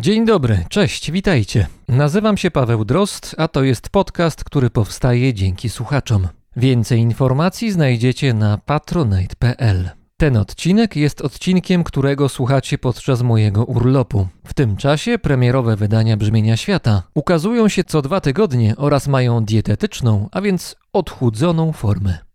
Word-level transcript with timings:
Dzień 0.00 0.26
dobry, 0.26 0.64
cześć, 0.68 1.10
witajcie. 1.10 1.66
Nazywam 1.88 2.36
się 2.36 2.50
Paweł 2.50 2.84
Drost, 2.84 3.34
a 3.38 3.48
to 3.48 3.62
jest 3.62 3.88
podcast, 3.88 4.44
który 4.44 4.70
powstaje 4.70 5.34
dzięki 5.34 5.68
słuchaczom. 5.68 6.28
Więcej 6.56 7.00
informacji 7.00 7.72
znajdziecie 7.72 8.34
na 8.34 8.58
patronite.pl. 8.58 9.90
Ten 10.16 10.36
odcinek 10.36 10.96
jest 10.96 11.20
odcinkiem, 11.20 11.84
którego 11.84 12.28
słuchacie 12.28 12.78
podczas 12.78 13.22
mojego 13.22 13.64
urlopu. 13.64 14.28
W 14.44 14.54
tym 14.54 14.76
czasie 14.76 15.18
premierowe 15.18 15.76
wydania 15.76 16.16
Brzmienia 16.16 16.56
Świata 16.56 17.02
ukazują 17.14 17.68
się 17.68 17.84
co 17.84 18.02
dwa 18.02 18.20
tygodnie 18.20 18.76
oraz 18.76 19.08
mają 19.08 19.44
dietetyczną, 19.44 20.28
a 20.32 20.40
więc 20.40 20.76
odchudzoną 20.92 21.72
formę. 21.72 22.25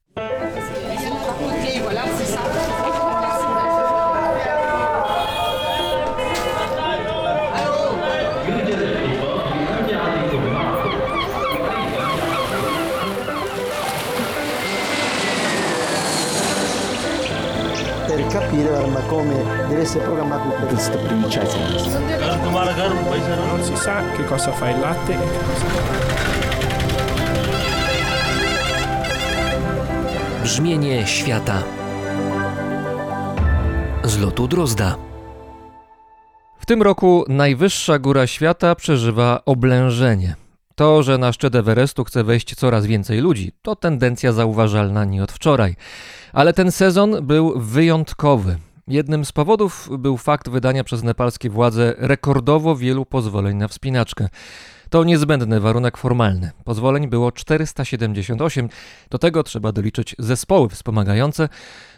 Arma, 18.68 19.00
come 19.08 19.36
deve 19.70 19.82
essere 19.82 20.04
programmato 20.04 20.48
il 20.48 20.68
questa 20.68 20.98
princesa. 20.98 21.58
Non 23.48 23.64
si 23.64 23.76
sa 23.76 24.02
che 24.16 24.26
cosa 24.26 24.52
fa 24.52 24.70
il 24.70 24.80
latte 24.80 25.14
e 25.14 25.18
che 25.18 25.38
cosa 25.46 26.00
Brzmienie 30.44 31.08
świata 31.08 31.64
z 34.04 34.18
lotu 34.18 34.48
Drozda. 34.48 34.96
W 36.60 36.66
tym 36.66 36.82
roku 36.82 37.26
najwyższa 37.28 38.00
góra 38.00 38.28
świata 38.28 38.76
przeżywa 38.76 39.42
oblężenie. 39.46 40.41
To, 40.76 41.04
że 41.04 41.18
na 41.18 41.34
szczyt 41.34 41.56
Everestu 41.56 42.04
chce 42.04 42.24
wejść 42.24 42.56
coraz 42.56 42.86
więcej 42.86 43.20
ludzi, 43.20 43.52
to 43.62 43.76
tendencja 43.76 44.32
zauważalna 44.32 45.06
nie 45.06 45.24
od 45.24 45.32
wczoraj. 45.32 45.76
Ale 46.34 46.54
ten 46.54 46.72
sezon 46.72 47.26
był 47.26 47.60
wyjątkowy. 47.60 48.58
Jednym 48.88 49.26
z 49.26 49.32
powodów 49.32 49.90
był 50.00 50.18
fakt 50.18 50.50
wydania 50.50 50.84
przez 50.84 51.04
nepalskie 51.04 51.50
władze 51.50 51.94
rekordowo 51.98 52.76
wielu 52.76 53.06
pozwoleń 53.06 53.58
na 53.58 53.68
wspinaczkę. 53.68 54.28
To 54.90 55.04
niezbędny 55.04 55.60
warunek 55.60 55.98
formalny. 55.98 56.52
Pozwoleń 56.64 57.08
było 57.08 57.32
478. 57.32 58.70
Do 59.10 59.18
tego 59.18 59.44
trzeba 59.44 59.72
doliczyć 59.72 60.16
zespoły 60.20 60.70
wspomagające, 60.70 61.50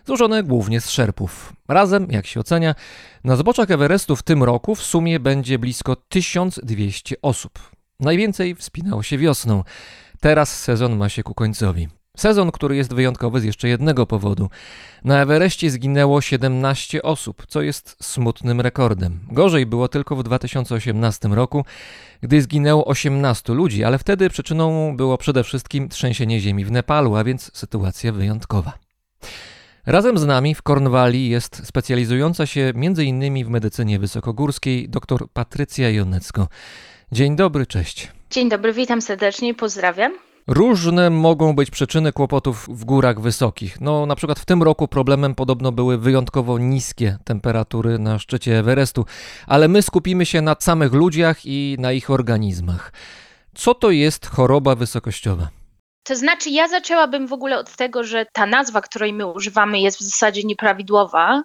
złożone 0.06 0.44
głównie 0.44 0.82
z 0.82 0.90
szerpów. 0.90 1.54
Razem, 1.68 2.08
jak 2.12 2.26
się 2.26 2.40
ocenia, 2.40 2.76
na 3.24 3.36
zboczach 3.36 3.72
Everestu 3.72 4.16
w 4.16 4.24
tym 4.24 4.44
roku 4.44 4.76
w 4.76 4.84
sumie 4.84 5.20
będzie 5.20 5.60
blisko 5.60 5.96
1200 5.96 7.16
osób. 7.22 7.73
Najwięcej 8.04 8.56
wspinało 8.56 9.04
się 9.04 9.18
wiosną. 9.18 9.64
Teraz 10.20 10.62
sezon 10.62 10.96
ma 10.96 11.10
się 11.10 11.24
ku 11.24 11.34
końcowi. 11.34 11.88
Sezon, 12.18 12.52
który 12.52 12.76
jest 12.76 12.94
wyjątkowy 12.94 13.40
z 13.40 13.44
jeszcze 13.44 13.68
jednego 13.68 14.06
powodu. 14.06 14.50
Na 15.04 15.22
Everestie 15.22 15.70
zginęło 15.70 16.22
17 16.22 17.02
osób, 17.02 17.46
co 17.48 17.62
jest 17.62 17.98
smutnym 18.02 18.62
rekordem. 18.62 19.20
Gorzej 19.32 19.66
było 19.66 19.88
tylko 19.88 20.16
w 20.16 20.24
2018 20.24 21.28
roku, 21.28 21.66
gdy 22.22 22.42
zginęło 22.42 22.86
18 22.86 23.54
ludzi, 23.54 23.84
ale 23.84 23.98
wtedy 23.98 24.30
przyczyną 24.30 24.98
było 24.98 25.18
przede 25.18 25.44
wszystkim 25.44 25.90
trzęsienie 25.90 26.40
ziemi 26.40 26.66
w 26.66 26.72
Nepalu, 26.72 27.16
a 27.16 27.24
więc 27.24 27.52
sytuacja 27.54 28.12
wyjątkowa. 28.12 28.74
Razem 29.86 30.18
z 30.18 30.26
nami 30.26 30.56
w 30.56 30.62
Kornwali 30.62 31.30
jest 31.30 31.68
specjalizująca 31.68 32.46
się 32.46 32.74
m.in. 32.76 33.46
w 33.46 33.50
medycynie 33.50 34.00
wysokogórskiej 34.00 34.90
dr 34.90 35.28
Patrycja 35.34 35.90
Jonecko. 35.90 36.48
Dzień 37.14 37.36
dobry, 37.36 37.66
cześć. 37.66 38.12
Dzień 38.32 38.50
dobry, 38.50 38.74
witam 38.74 39.02
serdecznie 39.02 39.50
i 39.50 39.54
pozdrawiam. 39.54 40.14
Różne 40.48 41.10
mogą 41.10 41.56
być 41.56 41.72
przyczyny 41.72 42.14
kłopotów 42.14 42.68
w 42.70 42.86
górach 42.86 43.22
wysokich. 43.22 43.82
No, 43.82 44.06
na 44.06 44.16
przykład 44.16 44.40
w 44.40 44.46
tym 44.46 44.64
roku 44.64 44.88
problemem 44.88 45.36
podobno 45.36 45.72
były 45.72 45.98
wyjątkowo 45.98 46.58
niskie 46.58 47.18
temperatury 47.24 48.00
na 48.00 48.20
szczycie 48.20 48.60
Everestu, 48.60 49.06
ale 49.48 49.68
my 49.68 49.82
skupimy 49.82 50.26
się 50.26 50.42
na 50.42 50.56
samych 50.60 50.94
ludziach 50.94 51.46
i 51.46 51.76
na 51.80 51.92
ich 51.92 52.10
organizmach. 52.10 52.94
Co 53.56 53.74
to 53.74 53.92
jest 53.92 54.26
choroba 54.26 54.76
wysokościowa? 54.76 55.48
To 56.04 56.16
znaczy, 56.16 56.50
ja 56.50 56.68
zaczęłabym 56.68 57.28
w 57.28 57.34
ogóle 57.34 57.60
od 57.60 57.76
tego, 57.76 58.04
że 58.04 58.26
ta 58.34 58.46
nazwa, 58.46 58.82
której 58.82 59.14
my 59.14 59.26
używamy, 59.26 59.80
jest 59.80 59.98
w 59.98 60.04
zasadzie 60.04 60.44
nieprawidłowa 60.44 61.44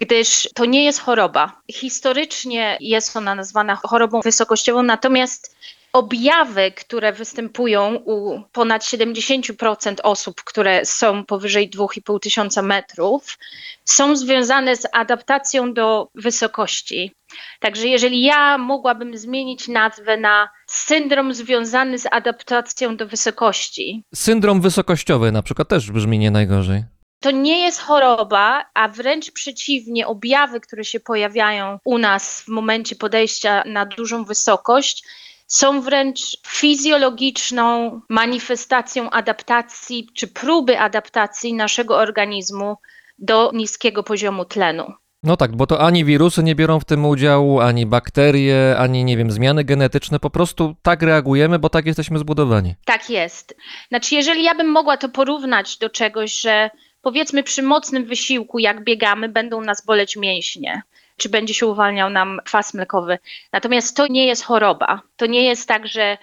gdyż 0.00 0.48
to 0.54 0.64
nie 0.64 0.84
jest 0.84 1.00
choroba. 1.00 1.60
Historycznie 1.72 2.76
jest 2.80 3.16
ona 3.16 3.34
nazwana 3.34 3.76
chorobą 3.76 4.20
wysokościową, 4.20 4.82
natomiast 4.82 5.56
objawy, 5.92 6.72
które 6.72 7.12
występują 7.12 7.94
u 7.94 8.40
ponad 8.52 8.82
70% 8.82 9.94
osób, 10.02 10.44
które 10.44 10.84
są 10.84 11.24
powyżej 11.24 11.70
2,5 11.70 12.20
tysiąca 12.20 12.62
metrów, 12.62 13.38
są 13.84 14.16
związane 14.16 14.76
z 14.76 14.86
adaptacją 14.92 15.74
do 15.74 16.08
wysokości. 16.14 17.12
Także 17.60 17.88
jeżeli 17.88 18.22
ja 18.22 18.58
mogłabym 18.58 19.18
zmienić 19.18 19.68
nazwę 19.68 20.16
na 20.16 20.48
syndrom 20.66 21.34
związany 21.34 21.98
z 21.98 22.06
adaptacją 22.10 22.96
do 22.96 23.06
wysokości. 23.06 24.04
Syndrom 24.14 24.60
wysokościowy 24.60 25.32
na 25.32 25.42
przykład 25.42 25.68
też 25.68 25.90
brzmi 25.90 26.18
nie 26.18 26.30
najgorzej. 26.30 26.84
To 27.20 27.30
nie 27.30 27.58
jest 27.64 27.80
choroba, 27.80 28.64
a 28.74 28.88
wręcz 28.88 29.30
przeciwnie, 29.30 30.06
objawy, 30.06 30.60
które 30.60 30.84
się 30.84 31.00
pojawiają 31.00 31.78
u 31.84 31.98
nas 31.98 32.40
w 32.40 32.48
momencie 32.48 32.96
podejścia 32.96 33.62
na 33.66 33.86
dużą 33.86 34.24
wysokość, 34.24 35.04
są 35.46 35.80
wręcz 35.80 36.36
fizjologiczną 36.46 38.00
manifestacją 38.08 39.10
adaptacji 39.10 40.08
czy 40.14 40.28
próby 40.28 40.78
adaptacji 40.78 41.54
naszego 41.54 41.96
organizmu 41.96 42.76
do 43.18 43.50
niskiego 43.54 44.02
poziomu 44.02 44.44
tlenu. 44.44 44.92
No 45.22 45.36
tak, 45.36 45.56
bo 45.56 45.66
to 45.66 45.80
ani 45.80 46.04
wirusy 46.04 46.42
nie 46.42 46.54
biorą 46.54 46.80
w 46.80 46.84
tym 46.84 47.06
udziału, 47.06 47.60
ani 47.60 47.86
bakterie, 47.86 48.76
ani 48.78 49.04
nie 49.04 49.16
wiem, 49.16 49.30
zmiany 49.30 49.64
genetyczne, 49.64 50.20
po 50.20 50.30
prostu 50.30 50.74
tak 50.82 51.02
reagujemy, 51.02 51.58
bo 51.58 51.68
tak 51.68 51.86
jesteśmy 51.86 52.18
zbudowani. 52.18 52.74
Tak 52.84 53.10
jest. 53.10 53.56
Znaczy, 53.88 54.14
jeżeli 54.14 54.42
ja 54.42 54.54
bym 54.54 54.68
mogła 54.68 54.96
to 54.96 55.08
porównać 55.08 55.78
do 55.78 55.90
czegoś, 55.90 56.40
że 56.40 56.70
powiedzmy 57.02 57.42
przy 57.42 57.62
mocnym 57.62 58.04
wysiłku, 58.04 58.58
jak 58.58 58.84
biegamy, 58.84 59.28
będą 59.28 59.60
nas 59.60 59.84
boleć 59.84 60.16
mięśnie, 60.16 60.82
czy 61.16 61.28
będzie 61.28 61.54
się 61.54 61.66
uwalniał 61.66 62.10
nam 62.10 62.40
kwas 62.44 62.74
mlekowy. 62.74 63.18
Natomiast 63.52 63.96
to 63.96 64.06
nie 64.06 64.26
jest 64.26 64.44
choroba. 64.44 65.02
To 65.16 65.26
nie 65.26 65.44
jest 65.44 65.68
tak, 65.68 65.86
że 65.86 66.18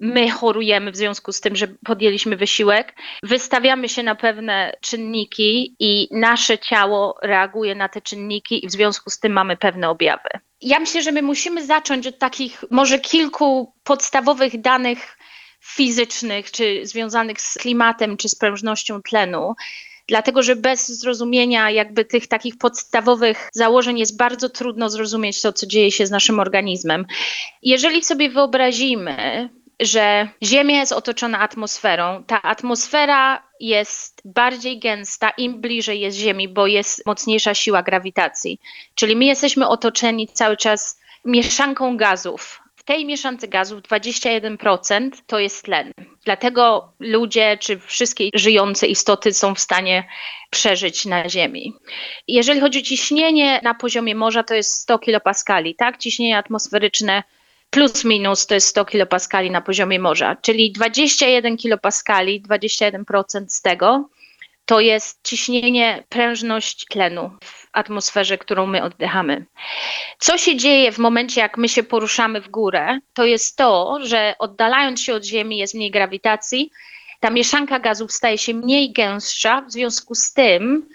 my 0.00 0.30
chorujemy 0.30 0.90
w 0.90 0.96
związku 0.96 1.32
z 1.32 1.40
tym, 1.40 1.56
że 1.56 1.68
podjęliśmy 1.68 2.36
wysiłek. 2.36 2.94
Wystawiamy 3.22 3.88
się 3.88 4.02
na 4.02 4.14
pewne 4.14 4.72
czynniki 4.80 5.76
i 5.78 6.08
nasze 6.10 6.58
ciało 6.58 7.18
reaguje 7.22 7.74
na 7.74 7.88
te 7.88 8.00
czynniki 8.00 8.64
i 8.64 8.68
w 8.68 8.72
związku 8.72 9.10
z 9.10 9.18
tym 9.18 9.32
mamy 9.32 9.56
pewne 9.56 9.88
objawy. 9.88 10.28
Ja 10.60 10.80
myślę, 10.80 11.02
że 11.02 11.12
my 11.12 11.22
musimy 11.22 11.66
zacząć 11.66 12.06
od 12.06 12.18
takich 12.18 12.64
może 12.70 12.98
kilku 12.98 13.72
podstawowych 13.84 14.60
danych 14.60 15.18
fizycznych, 15.60 16.50
czy 16.50 16.86
związanych 16.86 17.40
z 17.40 17.54
klimatem, 17.54 18.16
czy 18.16 18.28
z 18.28 18.34
prężnością 18.34 19.02
tlenu 19.02 19.54
dlatego 20.12 20.42
że 20.42 20.56
bez 20.56 20.88
zrozumienia 20.88 21.70
jakby 21.70 22.04
tych 22.04 22.26
takich 22.26 22.58
podstawowych 22.58 23.48
założeń 23.52 23.98
jest 23.98 24.16
bardzo 24.16 24.48
trudno 24.48 24.90
zrozumieć 24.90 25.42
to, 25.42 25.52
co 25.52 25.66
dzieje 25.66 25.90
się 25.90 26.06
z 26.06 26.10
naszym 26.10 26.40
organizmem. 26.40 27.06
Jeżeli 27.62 28.04
sobie 28.04 28.30
wyobrazimy, 28.30 29.48
że 29.80 30.28
Ziemia 30.42 30.80
jest 30.80 30.92
otoczona 30.92 31.38
atmosferą, 31.38 32.24
ta 32.26 32.42
atmosfera 32.42 33.42
jest 33.60 34.22
bardziej 34.24 34.78
gęsta, 34.78 35.30
im 35.30 35.60
bliżej 35.60 36.00
jest 36.00 36.16
Ziemi, 36.16 36.48
bo 36.48 36.66
jest 36.66 37.06
mocniejsza 37.06 37.54
siła 37.54 37.82
grawitacji. 37.82 38.60
Czyli 38.94 39.16
my 39.16 39.24
jesteśmy 39.24 39.68
otoczeni 39.68 40.28
cały 40.28 40.56
czas 40.56 41.00
mieszanką 41.24 41.96
gazów, 41.96 42.61
w 42.82 42.84
tej 42.84 43.06
mieszance 43.06 43.48
gazów 43.48 43.80
21% 43.82 45.10
to 45.26 45.38
jest 45.38 45.64
tlen. 45.64 45.92
Dlatego 46.24 46.92
ludzie 47.00 47.58
czy 47.60 47.78
wszystkie 47.78 48.24
żyjące 48.34 48.86
istoty 48.86 49.32
są 49.32 49.54
w 49.54 49.60
stanie 49.60 50.08
przeżyć 50.50 51.04
na 51.04 51.28
Ziemi. 51.28 51.74
Jeżeli 52.28 52.60
chodzi 52.60 52.78
o 52.78 52.82
ciśnienie 52.82 53.60
na 53.62 53.74
poziomie 53.74 54.14
morza, 54.14 54.42
to 54.42 54.54
jest 54.54 54.72
100 54.72 54.98
kilopaskali, 54.98 55.74
tak? 55.74 55.98
Ciśnienie 55.98 56.38
atmosferyczne 56.38 57.22
plus 57.70 58.04
minus 58.04 58.46
to 58.46 58.54
jest 58.54 58.66
100 58.66 58.84
kilopaskali 58.84 59.50
na 59.50 59.60
poziomie 59.60 59.98
morza, 59.98 60.36
czyli 60.36 60.72
21 60.72 61.56
kilopaskali, 61.56 62.42
21% 62.42 63.48
z 63.48 63.62
tego 63.62 64.08
to 64.64 64.80
jest 64.80 65.20
ciśnienie, 65.24 66.04
prężność 66.08 66.86
tlenu 66.90 67.30
w 67.44 67.66
atmosferze, 67.72 68.38
którą 68.38 68.66
my 68.66 68.82
oddychamy. 68.82 69.46
Co 70.18 70.38
się 70.38 70.56
dzieje 70.56 70.92
w 70.92 70.98
momencie, 70.98 71.40
jak 71.40 71.56
my 71.58 71.68
się 71.68 71.82
poruszamy 71.82 72.40
w 72.40 72.48
górę, 72.48 72.98
to 73.14 73.24
jest 73.24 73.56
to, 73.56 73.98
że 74.02 74.34
oddalając 74.38 75.00
się 75.00 75.14
od 75.14 75.24
Ziemi 75.24 75.58
jest 75.58 75.74
mniej 75.74 75.90
grawitacji, 75.90 76.70
ta 77.20 77.30
mieszanka 77.30 77.78
gazów 77.78 78.12
staje 78.12 78.38
się 78.38 78.54
mniej 78.54 78.92
gęstsza, 78.92 79.60
w 79.60 79.72
związku 79.72 80.14
z 80.14 80.32
tym 80.32 80.88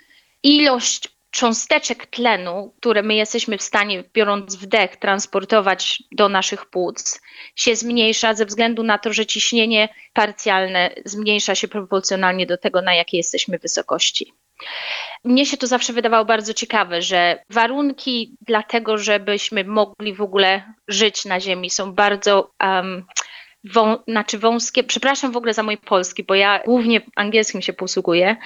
ilość 0.43 1.16
cząsteczek 1.37 2.05
tlenu, 2.05 2.73
które 2.79 3.03
my 3.03 3.15
jesteśmy 3.15 3.57
w 3.57 3.61
stanie, 3.61 4.03
biorąc 4.13 4.55
wdech, 4.55 4.97
transportować 4.97 6.03
do 6.11 6.29
naszych 6.29 6.65
płuc, 6.65 7.21
się 7.55 7.75
zmniejsza 7.75 8.33
ze 8.33 8.45
względu 8.45 8.83
na 8.83 8.97
to, 8.97 9.13
że 9.13 9.25
ciśnienie 9.25 9.89
parcjalne 10.13 10.89
zmniejsza 11.05 11.55
się 11.55 11.67
proporcjonalnie 11.67 12.45
do 12.45 12.57
tego, 12.57 12.81
na 12.81 12.95
jakiej 12.95 13.17
jesteśmy 13.17 13.59
wysokości. 13.59 14.33
Mnie 15.23 15.45
się 15.45 15.57
to 15.57 15.67
zawsze 15.67 15.93
wydawało 15.93 16.25
bardzo 16.25 16.53
ciekawe, 16.53 17.01
że 17.01 17.43
warunki 17.49 18.37
dla 18.41 18.63
tego, 18.63 18.97
żebyśmy 18.97 19.63
mogli 19.63 20.13
w 20.13 20.21
ogóle 20.21 20.73
żyć 20.87 21.25
na 21.25 21.39
Ziemi, 21.39 21.69
są 21.69 21.93
bardzo 21.93 22.51
um, 22.63 23.05
wą, 23.63 23.97
znaczy 24.07 24.37
wąskie. 24.37 24.83
Przepraszam 24.83 25.31
w 25.31 25.37
ogóle 25.37 25.53
za 25.53 25.63
mój 25.63 25.77
polski, 25.77 26.23
bo 26.23 26.35
ja 26.35 26.59
głównie 26.65 27.01
angielskim 27.15 27.61
się 27.61 27.73
posługuję. 27.73 28.37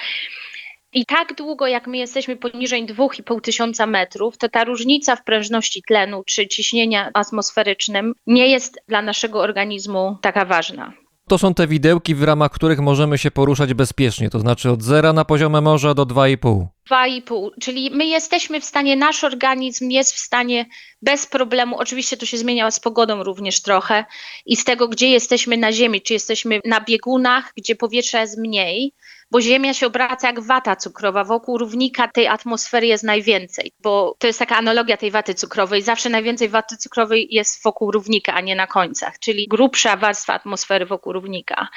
I 0.93 1.05
tak 1.05 1.33
długo, 1.35 1.67
jak 1.67 1.87
my 1.87 1.97
jesteśmy 1.97 2.35
poniżej 2.35 2.85
2,5 2.85 3.41
tysiąca 3.41 3.85
metrów, 3.85 4.37
to 4.37 4.49
ta 4.49 4.63
różnica 4.63 5.15
w 5.15 5.23
prężności 5.23 5.81
tlenu 5.87 6.23
czy 6.25 6.47
ciśnienia 6.47 7.09
atmosferycznym 7.13 8.13
nie 8.27 8.47
jest 8.47 8.79
dla 8.87 9.01
naszego 9.01 9.39
organizmu 9.39 10.17
taka 10.21 10.45
ważna. 10.45 10.93
To 11.27 11.37
są 11.37 11.53
te 11.53 11.67
widełki, 11.67 12.15
w 12.15 12.23
ramach 12.23 12.51
których 12.51 12.79
możemy 12.79 13.17
się 13.17 13.31
poruszać 13.31 13.73
bezpiecznie, 13.73 14.29
to 14.29 14.39
znaczy 14.39 14.71
od 14.71 14.83
zera 14.83 15.13
na 15.13 15.25
poziomie 15.25 15.61
morza 15.61 15.93
do 15.93 16.05
2,5. 16.05 16.65
2,5, 16.91 17.49
czyli 17.61 17.91
my 17.91 18.05
jesteśmy 18.05 18.61
w 18.61 18.65
stanie, 18.65 18.95
nasz 18.95 19.23
organizm 19.23 19.89
jest 19.89 20.13
w 20.13 20.19
stanie 20.19 20.65
bez 21.01 21.27
problemu, 21.27 21.77
oczywiście 21.77 22.17
to 22.17 22.25
się 22.25 22.37
zmienia 22.37 22.71
z 22.71 22.79
pogodą 22.79 23.23
również 23.23 23.61
trochę 23.61 24.05
i 24.45 24.55
z 24.55 24.63
tego, 24.63 24.87
gdzie 24.87 25.09
jesteśmy 25.09 25.57
na 25.57 25.71
Ziemi, 25.71 26.01
czy 26.01 26.13
jesteśmy 26.13 26.59
na 26.65 26.81
biegunach, 26.81 27.53
gdzie 27.57 27.75
powietrza 27.75 28.21
jest 28.21 28.37
mniej, 28.37 28.93
bo 29.31 29.41
Ziemia 29.41 29.73
się 29.73 29.87
obraca 29.87 30.27
jak 30.27 30.39
wata 30.39 30.75
cukrowa. 30.75 31.23
Wokół 31.23 31.57
równika 31.57 32.07
tej 32.07 32.27
atmosfery 32.27 32.87
jest 32.87 33.03
najwięcej, 33.03 33.71
bo 33.79 34.15
to 34.19 34.27
jest 34.27 34.39
taka 34.39 34.57
analogia 34.57 34.97
tej 34.97 35.11
waty 35.11 35.33
cukrowej. 35.33 35.81
Zawsze 35.81 36.09
najwięcej 36.09 36.49
waty 36.49 36.77
cukrowej 36.77 37.27
jest 37.31 37.63
wokół 37.63 37.91
równika, 37.91 38.33
a 38.33 38.41
nie 38.41 38.55
na 38.55 38.67
końcach, 38.67 39.19
czyli 39.19 39.47
grubsza 39.47 39.97
warstwa 39.97 40.33
atmosfery 40.33 40.85
wokół 40.85 41.13
równika. 41.13 41.67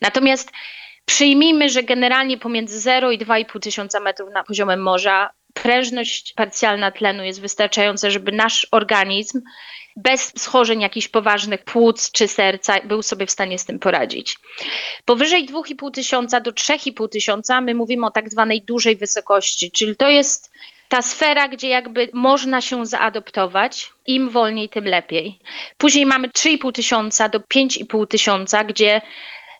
Natomiast 0.00 0.50
przyjmijmy, 1.04 1.68
że 1.68 1.82
generalnie 1.82 2.38
pomiędzy 2.38 2.80
0 2.80 3.10
i 3.10 3.18
2,5 3.18 3.60
tysiąca 3.60 4.00
metrów 4.00 4.30
na 4.34 4.44
poziomie 4.44 4.76
morza 4.76 5.30
prężność 5.54 6.32
parcjalna 6.32 6.90
tlenu 6.90 7.24
jest 7.24 7.40
wystarczająca, 7.40 8.10
żeby 8.10 8.32
nasz 8.32 8.66
organizm 8.70 9.40
bez 9.96 10.32
schorzeń 10.36 10.80
jakichś 10.80 11.08
poważnych 11.08 11.64
płuc 11.64 12.10
czy 12.12 12.28
serca 12.28 12.80
był 12.84 13.02
sobie 13.02 13.26
w 13.26 13.30
stanie 13.30 13.58
z 13.58 13.64
tym 13.64 13.78
poradzić. 13.78 14.36
Powyżej 15.04 15.48
2,5 15.48 15.90
tysiąca 15.90 16.40
do 16.40 16.52
3,5 16.52 17.08
tysiąca 17.08 17.60
my 17.60 17.74
mówimy 17.74 18.06
o 18.06 18.10
tak 18.10 18.30
zwanej 18.30 18.62
dużej 18.62 18.96
wysokości, 18.96 19.70
czyli 19.70 19.96
to 19.96 20.08
jest 20.08 20.52
ta 20.88 21.02
sfera, 21.02 21.48
gdzie 21.48 21.68
jakby 21.68 22.08
można 22.12 22.60
się 22.60 22.86
zaadoptować, 22.86 23.90
im 24.06 24.30
wolniej, 24.30 24.68
tym 24.68 24.84
lepiej. 24.84 25.38
Później 25.78 26.06
mamy 26.06 26.28
3,5 26.28 26.72
tysiąca 26.72 27.28
do 27.28 27.38
5,5 27.38 28.06
tysiąca, 28.06 28.64
gdzie 28.64 29.00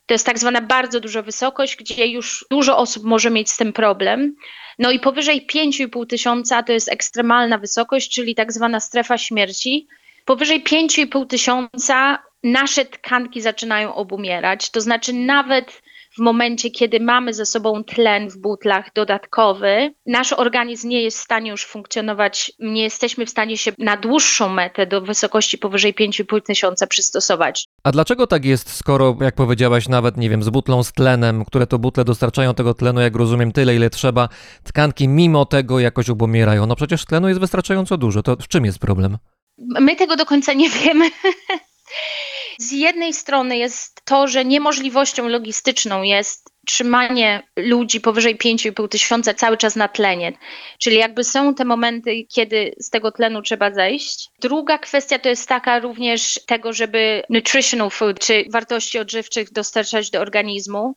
to 0.05 0.13
jest 0.13 0.25
tak 0.25 0.39
zwana 0.39 0.61
bardzo 0.61 0.99
duża 0.99 1.21
wysokość, 1.21 1.75
gdzie 1.75 2.07
już 2.07 2.45
dużo 2.51 2.77
osób 2.77 3.03
może 3.03 3.29
mieć 3.29 3.51
z 3.51 3.57
tym 3.57 3.73
problem. 3.73 4.35
No 4.79 4.91
i 4.91 4.99
powyżej 4.99 5.47
5,5 5.47 6.07
tysiąca 6.07 6.63
to 6.63 6.73
jest 6.73 6.91
ekstremalna 6.91 7.57
wysokość, 7.57 8.13
czyli 8.15 8.35
tak 8.35 8.53
zwana 8.53 8.79
strefa 8.79 9.17
śmierci. 9.17 9.87
Powyżej 10.25 10.63
5,5 10.63 11.27
tysiąca 11.27 12.19
nasze 12.43 12.85
tkanki 12.85 13.41
zaczynają 13.41 13.95
obumierać, 13.95 14.71
to 14.71 14.81
znaczy 14.81 15.13
nawet 15.13 15.81
w 16.17 16.19
momencie, 16.19 16.71
kiedy 16.71 16.99
mamy 16.99 17.33
ze 17.33 17.45
sobą 17.45 17.83
tlen 17.83 18.29
w 18.29 18.37
butlach 18.37 18.93
dodatkowy, 18.95 19.93
nasz 20.05 20.33
organizm 20.33 20.89
nie 20.89 21.01
jest 21.01 21.17
w 21.17 21.21
stanie 21.21 21.51
już 21.51 21.65
funkcjonować, 21.65 22.51
nie 22.59 22.83
jesteśmy 22.83 23.25
w 23.25 23.29
stanie 23.29 23.57
się 23.57 23.71
na 23.77 23.97
dłuższą 23.97 24.49
metę 24.49 24.87
do 24.87 25.01
wysokości 25.01 25.57
powyżej 25.57 25.93
5,5 25.93 26.41
tysiąca 26.41 26.87
przystosować. 26.87 27.65
A 27.83 27.91
dlaczego 27.91 28.27
tak 28.27 28.45
jest, 28.45 28.75
skoro, 28.75 29.17
jak 29.21 29.35
powiedziałaś, 29.35 29.87
nawet, 29.87 30.17
nie 30.17 30.29
wiem, 30.29 30.43
z 30.43 30.49
butlą 30.49 30.83
z 30.83 30.91
tlenem, 30.91 31.45
które 31.45 31.67
to 31.67 31.79
butle 31.79 32.05
dostarczają 32.05 32.53
tego 32.53 32.73
tlenu, 32.73 33.01
jak 33.01 33.15
rozumiem, 33.15 33.51
tyle, 33.51 33.75
ile 33.75 33.89
trzeba, 33.89 34.29
tkanki 34.63 35.07
mimo 35.07 35.45
tego 35.45 35.79
jakoś 35.79 36.09
obumierają? 36.09 36.65
No 36.65 36.75
przecież 36.75 37.05
tlenu 37.05 37.27
jest 37.27 37.39
wystarczająco 37.39 37.97
dużo, 37.97 38.23
to 38.23 38.35
w 38.35 38.47
czym 38.47 38.65
jest 38.65 38.79
problem? 38.79 39.17
My 39.57 39.95
tego 39.95 40.15
do 40.15 40.25
końca 40.25 40.53
nie 40.53 40.69
wiemy. 40.69 41.11
Z 42.57 42.71
jednej 42.71 43.13
strony 43.13 43.57
jest 43.57 44.01
to, 44.05 44.27
że 44.27 44.45
niemożliwością 44.45 45.27
logistyczną 45.27 46.03
jest 46.03 46.53
trzymanie 46.67 47.43
ludzi 47.55 48.01
powyżej 48.01 48.37
5,5 48.37 48.87
tysiąca 48.87 49.33
cały 49.33 49.57
czas 49.57 49.75
na 49.75 49.87
tlenie. 49.87 50.33
Czyli 50.79 50.97
jakby 50.97 51.23
są 51.23 51.55
te 51.55 51.65
momenty, 51.65 52.23
kiedy 52.33 52.75
z 52.79 52.89
tego 52.89 53.11
tlenu 53.11 53.41
trzeba 53.41 53.73
zejść. 53.73 54.29
Druga 54.41 54.77
kwestia 54.77 55.19
to 55.19 55.29
jest 55.29 55.47
taka 55.47 55.79
również 55.79 56.39
tego, 56.47 56.73
żeby 56.73 57.23
nutritional 57.29 57.89
food, 57.89 58.19
czy 58.19 58.45
wartości 58.51 58.99
odżywczych 58.99 59.51
dostarczać 59.51 60.09
do 60.09 60.19
organizmu. 60.19 60.95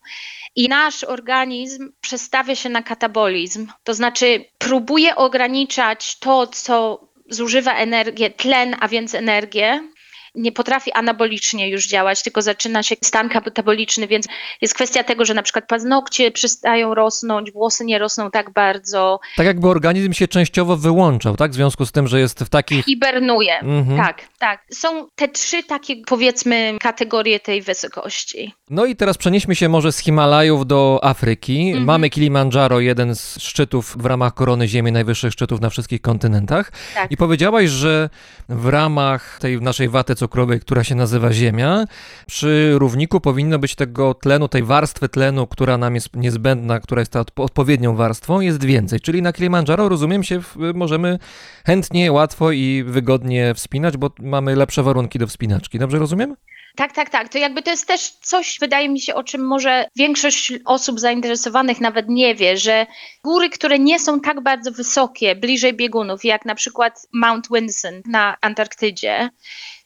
I 0.55 0.69
nasz 0.69 1.03
organizm 1.03 1.91
przestawia 2.01 2.55
się 2.55 2.69
na 2.69 2.83
katabolizm, 2.83 3.67
to 3.83 3.93
znaczy 3.93 4.45
próbuje 4.57 5.15
ograniczać 5.15 6.19
to, 6.19 6.47
co 6.47 7.06
zużywa 7.29 7.73
energię, 7.73 8.29
tlen, 8.29 8.75
a 8.79 8.87
więc 8.87 9.15
energię, 9.15 9.89
nie 10.37 10.51
potrafi 10.51 10.91
anabolicznie 10.91 11.69
już 11.69 11.87
działać, 11.87 12.23
tylko 12.23 12.41
zaczyna 12.41 12.83
się 12.83 12.95
stan 13.03 13.29
kataboliczny, 13.29 14.07
więc 14.07 14.27
jest 14.61 14.73
kwestia 14.73 15.03
tego, 15.03 15.25
że 15.25 15.33
na 15.33 15.43
przykład 15.43 15.67
paznokcie 15.67 16.31
przestają 16.31 16.95
rosnąć, 16.95 17.51
włosy 17.51 17.85
nie 17.85 17.99
rosną 17.99 18.31
tak 18.31 18.53
bardzo. 18.53 19.19
Tak 19.37 19.45
jakby 19.45 19.67
organizm 19.67 20.13
się 20.13 20.27
częściowo 20.27 20.77
wyłączał, 20.77 21.35
tak? 21.35 21.51
W 21.51 21.55
związku 21.55 21.85
z 21.85 21.91
tym, 21.91 22.07
że 22.07 22.19
jest 22.19 22.39
w 22.39 22.49
takich... 22.49 22.85
Hibernuje, 22.85 23.59
Mhm. 23.59 23.97
tak, 23.97 24.21
tak. 24.39 24.65
Są 24.73 25.07
te 25.15 25.27
trzy 25.27 25.63
takie, 25.63 25.95
powiedzmy, 26.05 26.77
kategorie 26.79 27.39
tej 27.39 27.61
wysokości. 27.61 28.53
No 28.69 28.85
i 28.85 28.95
teraz 28.95 29.17
przenieśmy 29.17 29.55
się 29.55 29.69
może 29.69 29.91
z 29.91 29.97
Himalajów 29.99 30.67
do 30.67 30.99
Afryki. 31.03 31.67
Mhm. 31.67 31.85
Mamy 31.85 32.09
Kilimandżaro, 32.09 32.79
jeden 32.79 33.15
z 33.15 33.39
szczytów 33.41 33.95
w 33.99 34.05
ramach 34.05 34.33
Korony 34.33 34.67
Ziemi, 34.67 34.91
najwyższych 34.91 35.33
szczytów 35.33 35.61
na 35.61 35.69
wszystkich 35.69 36.01
kontynentach. 36.01 36.71
Tak. 36.93 37.11
I 37.11 37.17
powiedziałaś, 37.17 37.69
że 37.69 38.09
w 38.49 38.65
ramach 38.67 39.37
tej 39.41 39.61
naszej 39.61 39.89
waty 39.89 40.15
cukrowej, 40.27 40.59
która 40.59 40.83
się 40.83 40.95
nazywa 40.95 41.33
Ziemia, 41.33 41.85
przy 42.27 42.71
równiku 42.75 43.21
powinno 43.21 43.59
być 43.59 43.75
tego 43.75 44.13
tlenu, 44.13 44.47
tej 44.47 44.63
warstwy 44.63 45.09
tlenu, 45.09 45.47
która 45.47 45.77
nam 45.77 45.95
jest 45.95 46.15
niezbędna, 46.15 46.79
która 46.79 47.01
jest 47.01 47.11
ta 47.11 47.21
odpo- 47.21 47.43
odpowiednią 47.43 47.95
warstwą, 47.95 48.39
jest 48.39 48.63
więcej. 48.63 48.99
Czyli 48.99 49.21
na 49.21 49.33
Kilimandżaro, 49.33 49.89
rozumiem 49.89 50.23
się, 50.23 50.39
możemy 50.73 51.19
chętnie, 51.65 52.11
łatwo 52.11 52.51
i 52.51 52.83
wygodnie 52.87 53.53
wspinać, 53.53 53.97
bo 53.97 54.11
mamy 54.19 54.55
lepsze 54.55 54.83
warunki 54.83 55.19
do 55.19 55.27
wspinaczki. 55.27 55.79
Dobrze 55.79 55.99
rozumiem? 55.99 56.35
Tak, 56.75 56.93
tak, 56.93 57.09
tak. 57.09 57.29
To 57.29 57.37
jakby 57.37 57.61
to 57.61 57.71
jest 57.71 57.87
też 57.87 58.09
coś, 58.09 58.57
wydaje 58.59 58.89
mi 58.89 58.99
się, 58.99 59.15
o 59.15 59.23
czym 59.23 59.47
może 59.47 59.85
większość 59.95 60.53
osób 60.65 60.99
zainteresowanych 60.99 61.81
nawet 61.81 62.09
nie 62.09 62.35
wie, 62.35 62.57
że 62.57 62.85
góry, 63.27 63.49
które 63.49 63.79
nie 63.79 63.99
są 63.99 64.19
tak 64.19 64.41
bardzo 64.41 64.71
wysokie, 64.71 65.35
bliżej 65.35 65.73
biegunów, 65.73 66.25
jak 66.25 66.45
na 66.45 66.55
przykład 66.55 67.07
Mount 67.13 67.47
Vinson 67.53 68.01
na 68.05 68.37
Antarktydzie, 68.41 69.29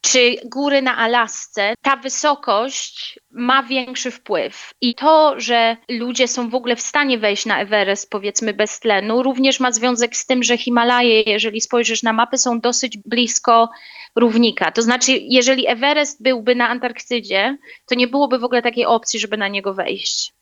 czy 0.01 0.35
góry 0.45 0.81
na 0.81 0.97
Alasce, 0.97 1.73
ta 1.81 1.95
wysokość 1.95 3.19
ma 3.31 3.63
większy 3.63 4.11
wpływ. 4.11 4.71
I 4.81 4.95
to, 4.95 5.39
że 5.39 5.77
ludzie 5.89 6.27
są 6.27 6.49
w 6.49 6.55
ogóle 6.55 6.75
w 6.75 6.81
stanie 6.81 7.17
wejść 7.17 7.45
na 7.45 7.59
Everest, 7.61 8.09
powiedzmy, 8.09 8.53
bez 8.53 8.79
tlenu, 8.79 9.23
również 9.23 9.59
ma 9.59 9.71
związek 9.71 10.15
z 10.15 10.25
tym, 10.25 10.43
że 10.43 10.57
Himalaje, 10.57 11.21
jeżeli 11.21 11.61
spojrzysz 11.61 12.03
na 12.03 12.13
mapy, 12.13 12.37
są 12.37 12.59
dosyć 12.59 12.97
blisko 12.97 13.69
równika. 14.15 14.71
To 14.71 14.81
znaczy, 14.81 15.11
jeżeli 15.21 15.67
Everest 15.67 16.23
byłby 16.23 16.55
na 16.55 16.69
Antarktydzie, 16.69 17.57
to 17.85 17.95
nie 17.95 18.07
byłoby 18.07 18.39
w 18.39 18.43
ogóle 18.43 18.61
takiej 18.61 18.85
opcji, 18.85 19.19
żeby 19.19 19.37
na 19.37 19.47
niego 19.47 19.73
wejść. 19.73 20.40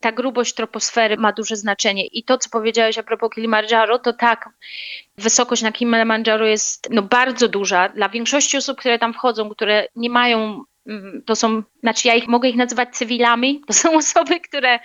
Ta 0.00 0.12
grubość 0.12 0.54
troposfery 0.54 1.16
ma 1.16 1.32
duże 1.32 1.56
znaczenie. 1.56 2.06
I 2.06 2.24
to, 2.24 2.38
co 2.38 2.50
powiedziałeś 2.50 2.98
a 2.98 3.02
propos 3.02 3.30
Kilimandżaro, 3.34 3.98
to 3.98 4.12
tak, 4.12 4.48
wysokość 5.18 5.62
na 5.62 5.72
Kilimandżaro 5.72 6.46
jest 6.46 6.88
no, 6.90 7.02
bardzo 7.02 7.48
duża. 7.48 7.88
Dla 7.88 8.08
większości 8.08 8.56
osób, 8.56 8.78
które 8.78 8.98
tam 8.98 9.14
wchodzą, 9.14 9.50
które 9.50 9.86
nie 9.96 10.10
mają, 10.10 10.64
mm, 10.86 11.22
to 11.26 11.36
są, 11.36 11.62
znaczy 11.80 12.08
ja 12.08 12.14
ich 12.14 12.28
mogę 12.28 12.48
ich 12.48 12.56
nazywać 12.56 12.96
cywilami, 12.96 13.60
to 13.68 13.72
są 13.72 13.92
osoby, 13.96 14.40
które 14.40 14.78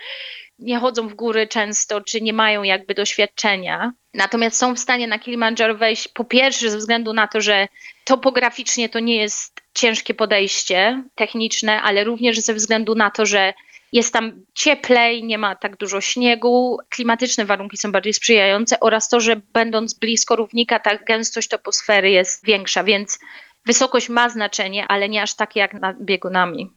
nie 0.58 0.78
chodzą 0.78 1.08
w 1.08 1.14
góry 1.14 1.46
często, 1.46 2.00
czy 2.00 2.20
nie 2.20 2.32
mają 2.32 2.62
jakby 2.62 2.94
doświadczenia. 2.94 3.92
Natomiast 4.14 4.56
są 4.56 4.74
w 4.74 4.78
stanie 4.78 5.06
na 5.06 5.18
Kilimandżaro 5.18 5.74
wejść 5.74 6.08
po 6.08 6.24
pierwsze 6.24 6.70
ze 6.70 6.78
względu 6.78 7.12
na 7.12 7.28
to, 7.28 7.40
że 7.40 7.68
topograficznie 8.04 8.88
to 8.88 9.00
nie 9.00 9.16
jest 9.16 9.60
ciężkie 9.74 10.14
podejście 10.14 11.02
techniczne, 11.14 11.82
ale 11.82 12.04
również 12.04 12.40
ze 12.40 12.54
względu 12.54 12.94
na 12.94 13.10
to, 13.10 13.26
że 13.26 13.54
jest 13.92 14.12
tam 14.12 14.44
cieplej, 14.54 15.24
nie 15.24 15.38
ma 15.38 15.56
tak 15.56 15.76
dużo 15.76 16.00
śniegu, 16.00 16.78
klimatyczne 16.88 17.44
warunki 17.44 17.76
są 17.76 17.92
bardziej 17.92 18.12
sprzyjające 18.12 18.80
oraz 18.80 19.08
to, 19.08 19.20
że 19.20 19.40
będąc 19.52 19.94
blisko 19.94 20.36
równika 20.36 20.78
ta 20.78 20.96
gęstość 20.96 21.48
toposfery 21.48 22.10
jest 22.10 22.44
większa, 22.44 22.84
więc 22.84 23.18
wysokość 23.66 24.08
ma 24.08 24.28
znaczenie, 24.28 24.86
ale 24.86 25.08
nie 25.08 25.22
aż 25.22 25.34
takie 25.34 25.60
jak 25.60 25.74
nad 25.74 26.02
biegunami. 26.02 26.70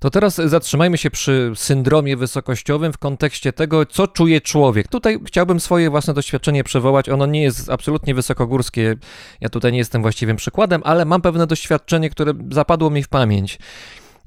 To 0.00 0.10
teraz 0.10 0.34
zatrzymajmy 0.34 0.98
się 0.98 1.10
przy 1.10 1.52
syndromie 1.54 2.16
wysokościowym 2.16 2.92
w 2.92 2.98
kontekście 2.98 3.52
tego, 3.52 3.86
co 3.86 4.06
czuje 4.06 4.40
człowiek. 4.40 4.88
Tutaj 4.88 5.18
chciałbym 5.26 5.60
swoje 5.60 5.90
własne 5.90 6.14
doświadczenie 6.14 6.64
przywołać. 6.64 7.08
Ono 7.08 7.26
nie 7.26 7.42
jest 7.42 7.70
absolutnie 7.70 8.14
wysokogórskie. 8.14 8.96
Ja 9.40 9.48
tutaj 9.48 9.72
nie 9.72 9.78
jestem 9.78 10.02
właściwym 10.02 10.36
przykładem, 10.36 10.82
ale 10.84 11.04
mam 11.04 11.22
pewne 11.22 11.46
doświadczenie, 11.46 12.10
które 12.10 12.32
zapadło 12.50 12.90
mi 12.90 13.02
w 13.02 13.08
pamięć. 13.08 13.58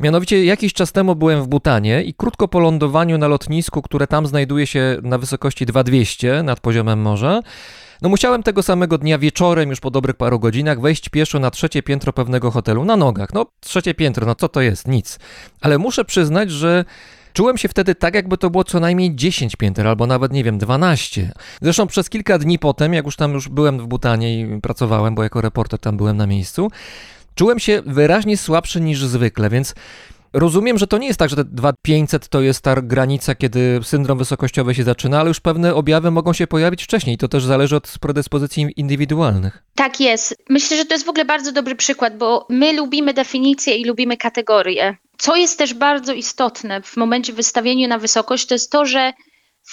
Mianowicie 0.02 0.46
jakiś 0.46 0.74
czas 0.74 0.92
temu 0.92 1.16
byłem 1.16 1.44
w 1.44 1.48
Butanie 1.48 2.04
i 2.04 2.14
krótko 2.14 2.48
po 2.48 2.60
lądowaniu 2.60 3.18
na 3.18 3.28
lotnisku, 3.28 3.82
które 3.82 4.08
tam 4.08 4.28
znajduje 4.28 4.68
się 4.68 4.98
na 5.04 5.18
wysokości 5.18 5.66
2200 5.66 6.44
nad 6.44 6.60
poziomem 6.60 7.02
morza, 7.02 7.40
no 8.02 8.10
musiałem 8.10 8.44
tego 8.44 8.64
samego 8.64 8.98
dnia 8.98 9.18
wieczorem, 9.18 9.70
już 9.70 9.80
po 9.80 9.92
dobrych 9.92 10.16
paru 10.16 10.40
godzinach, 10.40 10.82
wejść 10.82 11.10
pieszo 11.10 11.40
na 11.40 11.52
trzecie 11.52 11.84
piętro 11.84 12.14
pewnego 12.14 12.52
hotelu 12.52 12.86
na 12.86 12.96
nogach. 12.96 13.34
No, 13.34 13.46
trzecie 13.60 13.94
piętro, 13.94 14.26
no 14.26 14.36
co 14.36 14.50
to 14.50 14.62
jest? 14.62 14.88
Nic. 14.88 15.20
Ale 15.62 15.78
muszę 15.78 16.06
przyznać, 16.06 16.52
że 16.52 16.86
Czułem 17.34 17.58
się 17.58 17.68
wtedy 17.68 17.96
tak, 17.96 18.16
jakby 18.16 18.38
to 18.38 18.50
było 18.50 18.64
co 18.64 18.80
najmniej 18.80 19.16
10 19.16 19.56
pięter, 19.56 19.88
albo 19.88 20.08
nawet, 20.08 20.34
nie 20.34 20.44
wiem, 20.44 20.58
12. 20.58 21.32
Zresztą 21.62 21.88
przez 21.88 22.10
kilka 22.10 22.38
dni 22.38 22.60
potem, 22.60 22.94
jak 22.94 23.06
już 23.06 23.16
tam 23.16 23.34
już 23.34 23.50
byłem 23.50 23.80
w 23.80 23.88
Butanie 23.88 24.42
i 24.42 24.62
pracowałem, 24.62 25.16
bo 25.16 25.24
jako 25.24 25.42
reporter 25.42 25.80
tam 25.80 25.98
byłem 25.98 26.18
na 26.18 26.28
miejscu, 26.28 26.72
czułem 27.36 27.60
się 27.60 27.82
wyraźnie 27.86 28.38
słabszy 28.38 28.82
niż 28.82 29.06
zwykle, 29.06 29.50
więc 29.50 29.74
Rozumiem, 30.34 30.78
że 30.78 30.88
to 30.88 30.98
nie 30.98 31.08
jest 31.08 31.20
tak, 31.20 31.30
że 31.30 31.36
te 31.36 31.44
2500 31.46 32.30
to 32.30 32.42
jest 32.42 32.62
ta 32.62 32.82
granica, 32.82 33.36
kiedy 33.36 33.80
syndrom 33.84 34.18
wysokościowy 34.18 34.76
się 34.76 34.84
zaczyna, 34.84 35.20
ale 35.20 35.28
już 35.28 35.40
pewne 35.40 35.76
objawy 35.76 36.12
mogą 36.12 36.34
się 36.34 36.48
pojawić 36.48 36.84
wcześniej. 36.84 37.18
To 37.18 37.28
też 37.28 37.46
zależy 37.46 37.76
od 37.76 37.94
predyspozycji 38.02 38.68
indywidualnych. 38.76 39.64
Tak 39.76 40.00
jest. 40.00 40.36
Myślę, 40.50 40.78
że 40.78 40.86
to 40.86 40.94
jest 40.94 41.06
w 41.06 41.10
ogóle 41.10 41.26
bardzo 41.26 41.52
dobry 41.52 41.76
przykład, 41.76 42.18
bo 42.18 42.48
my 42.50 42.74
lubimy 42.74 43.14
definicje 43.14 43.76
i 43.76 43.86
lubimy 43.86 44.18
kategorie. 44.18 44.98
Co 45.18 45.36
jest 45.36 45.58
też 45.58 45.74
bardzo 45.74 46.14
istotne 46.14 46.82
w 46.82 46.98
momencie 46.98 47.34
wystawienia 47.34 47.88
na 47.88 47.98
wysokość, 47.98 48.46
to 48.46 48.56
jest 48.56 48.72
to, 48.72 48.86
że 48.86 49.14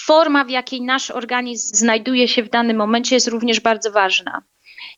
forma, 0.05 0.45
w 0.45 0.51
jakiej 0.51 0.83
nasz 0.83 1.11
organizm 1.11 1.77
znajduje 1.77 2.29
się 2.29 2.43
w 2.43 2.51
danym 2.51 2.77
momencie, 2.77 3.17
jest 3.17 3.29
również 3.29 3.61
bardzo 3.61 3.93
ważna. 3.93 4.43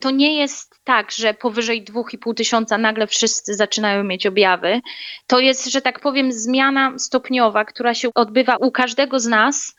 To 0.01 0.11
nie 0.11 0.37
jest 0.37 0.70
tak, 0.91 1.13
że 1.13 1.35
powyżej 1.35 1.85
2,5 1.85 2.35
tysiąca 2.35 2.79
nagle 2.79 3.07
wszyscy 3.07 3.55
zaczynają 3.55 4.05
mieć 4.05 4.27
objawy. 4.27 4.81
To 5.27 5.39
jest, 5.39 5.67
że 5.67 5.83
tak 5.83 6.01
powiem, 6.01 6.33
zmiana 6.33 6.99
stopniowa, 6.99 7.65
która 7.65 7.95
się 7.95 8.09
odbywa 8.15 8.57
u 8.57 8.71
każdego 8.71 9.21
z 9.21 9.27
nas 9.27 9.77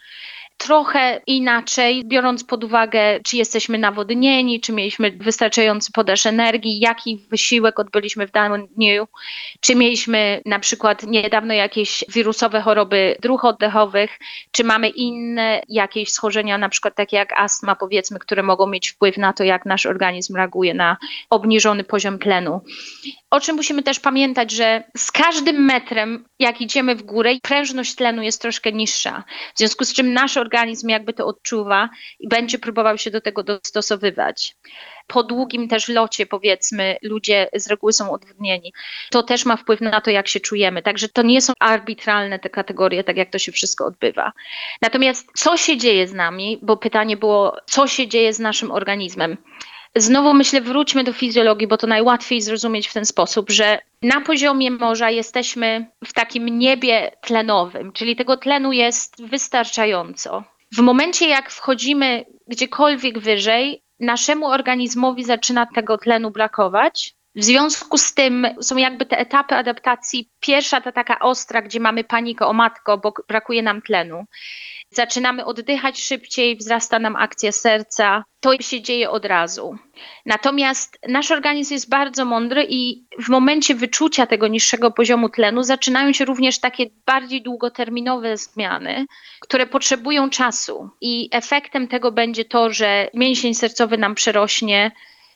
trochę 0.62 1.22
inaczej, 1.28 2.04
biorąc 2.06 2.44
pod 2.44 2.64
uwagę, 2.64 3.20
czy 3.24 3.38
jesteśmy 3.38 3.78
nawodnieni, 3.78 4.62
czy 4.62 4.74
mieliśmy 4.74 5.12
wystarczający 5.12 5.92
podaż 5.92 6.26
energii, 6.26 6.80
jaki 6.80 7.26
wysiłek 7.30 7.80
odbyliśmy 7.80 8.28
w 8.28 8.32
danym 8.32 8.68
dniu, 8.68 9.08
czy 9.60 9.76
mieliśmy 9.76 10.42
na 10.46 10.60
przykład 10.60 11.04
niedawno 11.04 11.54
jakieś 11.54 12.04
wirusowe 12.10 12.62
choroby 12.62 13.16
dróg 13.22 13.46
oddechowych, 13.46 14.20
czy 14.52 14.64
mamy 14.64 14.90
inne 14.90 15.62
jakieś 15.70 16.12
schorzenia, 16.12 16.58
na 16.58 16.70
przykład 16.70 16.96
takie 16.96 17.18
jak 17.18 17.40
astma, 17.40 17.76
powiedzmy, 17.76 18.20
które 18.20 18.44
mogą 18.44 18.68
mieć 18.68 18.90
wpływ 18.90 19.18
na 19.18 19.34
to, 19.34 19.44
jak 19.44 19.66
nasz 19.66 19.86
organizm 19.86 20.36
reaguje 20.36 20.74
na 20.74 20.98
obniżony 21.30 21.84
poziom 21.84 22.20
tlenu. 22.20 22.62
O 23.32 23.40
czym 23.40 23.56
musimy 23.56 23.84
też 23.84 24.00
pamiętać, 24.00 24.52
że 24.52 24.84
z 24.98 25.12
każdym 25.12 25.66
metrem, 25.66 26.26
jak 26.40 26.62
idziemy 26.62 26.96
w 26.96 27.04
górę, 27.04 27.32
prężność 27.42 27.96
tlenu 27.96 28.22
jest 28.22 28.42
troszkę 28.42 28.72
niższa. 28.72 29.24
W 29.56 29.58
związku 29.58 29.86
z 29.86 29.94
czym 29.94 30.14
nasz 30.14 30.38
organizm 30.38 30.51
jakby 30.92 31.14
to 31.14 31.28
odczuwa 31.28 31.90
i 32.20 32.28
będzie 32.28 32.60
próbował 32.60 32.98
się 32.98 33.12
do 33.12 33.22
tego 33.22 33.44
dostosowywać. 33.44 34.56
Po 35.08 35.24
długim 35.24 35.68
też 35.68 35.88
locie, 35.88 36.26
powiedzmy, 36.26 36.98
ludzie 37.02 37.50
z 37.56 37.68
reguły 37.68 37.94
są 37.94 38.12
odwodnieni. 38.12 38.74
To 39.12 39.24
też 39.24 39.46
ma 39.46 39.58
wpływ 39.58 39.82
na 39.82 40.02
to, 40.02 40.12
jak 40.12 40.28
się 40.28 40.40
czujemy. 40.40 40.82
Także 40.82 41.10
to 41.10 41.22
nie 41.22 41.42
są 41.42 41.54
arbitralne 41.60 42.40
te 42.40 42.50
kategorie, 42.50 43.04
tak 43.04 43.18
jak 43.18 43.30
to 43.30 43.40
się 43.40 43.52
wszystko 43.52 43.86
odbywa. 43.86 44.32
Natomiast 44.82 45.28
co 45.34 45.58
się 45.58 45.78
dzieje 45.78 46.08
z 46.08 46.14
nami, 46.14 46.60
bo 46.62 46.78
pytanie 46.78 47.18
było, 47.18 47.58
co 47.66 47.88
się 47.88 48.08
dzieje 48.08 48.34
z 48.34 48.40
naszym 48.40 48.72
organizmem? 48.72 49.38
Znowu 49.96 50.34
myślę, 50.34 50.62
wróćmy 50.62 51.04
do 51.04 51.14
fizjologii, 51.14 51.68
bo 51.68 51.78
to 51.78 51.88
najłatwiej 51.88 52.42
zrozumieć 52.42 52.88
w 52.88 52.94
ten 52.94 53.06
sposób, 53.06 53.50
że 53.50 53.80
na 54.02 54.22
poziomie 54.22 54.72
morza 54.72 55.10
jesteśmy 55.10 55.92
w 56.06 56.14
takim 56.14 56.60
niebie 56.60 57.12
tlenowym, 57.22 57.92
czyli 57.92 58.16
tego 58.16 58.38
tlenu 58.38 58.72
jest 58.72 59.26
wystarczająco. 59.28 60.44
W 60.72 60.80
momencie, 60.80 61.28
jak 61.28 61.52
wchodzimy 61.52 62.26
gdziekolwiek 62.48 63.20
wyżej, 63.20 63.84
naszemu 64.00 64.48
organizmowi 64.48 65.24
zaczyna 65.24 65.66
tego 65.66 65.98
tlenu 65.98 66.32
brakować. 66.32 67.16
W 67.36 67.44
związku 67.44 67.98
z 67.98 68.14
tym 68.14 68.48
są 68.62 68.78
jakby 68.78 69.06
te 69.06 69.18
etapy 69.18 69.56
adaptacji. 69.56 70.30
Pierwsza 70.40 70.82
to 70.82 70.92
taka 70.92 71.20
ostra, 71.20 71.62
gdzie 71.62 71.80
mamy 71.80 72.04
panikę 72.04 72.46
o 72.46 72.54
matko, 72.54 72.98
bo 72.98 73.14
brakuje 73.28 73.64
nam 73.64 73.82
tlenu 73.82 74.26
zaczynamy 74.92 75.46
oddychać 75.46 76.02
szybciej, 76.02 76.58
wzrasta 76.58 77.00
nam 77.00 77.16
akcja 77.16 77.52
serca. 77.52 78.24
To 78.40 78.62
się 78.62 78.82
dzieje 78.82 79.10
od 79.10 79.26
razu. 79.26 79.78
Natomiast 80.26 81.00
nasz 81.08 81.32
organizm 81.32 81.74
jest 81.74 81.90
bardzo 81.90 82.26
mądry 82.26 82.66
i 82.70 83.06
w 83.20 83.30
momencie 83.30 83.76
wyczucia 83.76 84.28
tego 84.28 84.48
niższego 84.48 84.92
poziomu 84.92 85.30
tlenu 85.30 85.64
zaczynają 85.64 86.14
się 86.14 86.26
również 86.26 86.60
takie 86.60 86.86
bardziej 87.06 87.42
długoterminowe 87.42 88.38
zmiany, 88.38 89.06
które 89.40 89.68
potrzebują 89.68 90.30
czasu. 90.30 90.90
I 91.02 91.30
efektem 91.32 91.88
tego 91.88 92.12
będzie 92.12 92.46
to, 92.46 92.74
że 92.74 93.10
mięsień 93.14 93.54
sercowy 93.54 93.98
nam 93.98 94.16
przerośnie, 94.16 94.92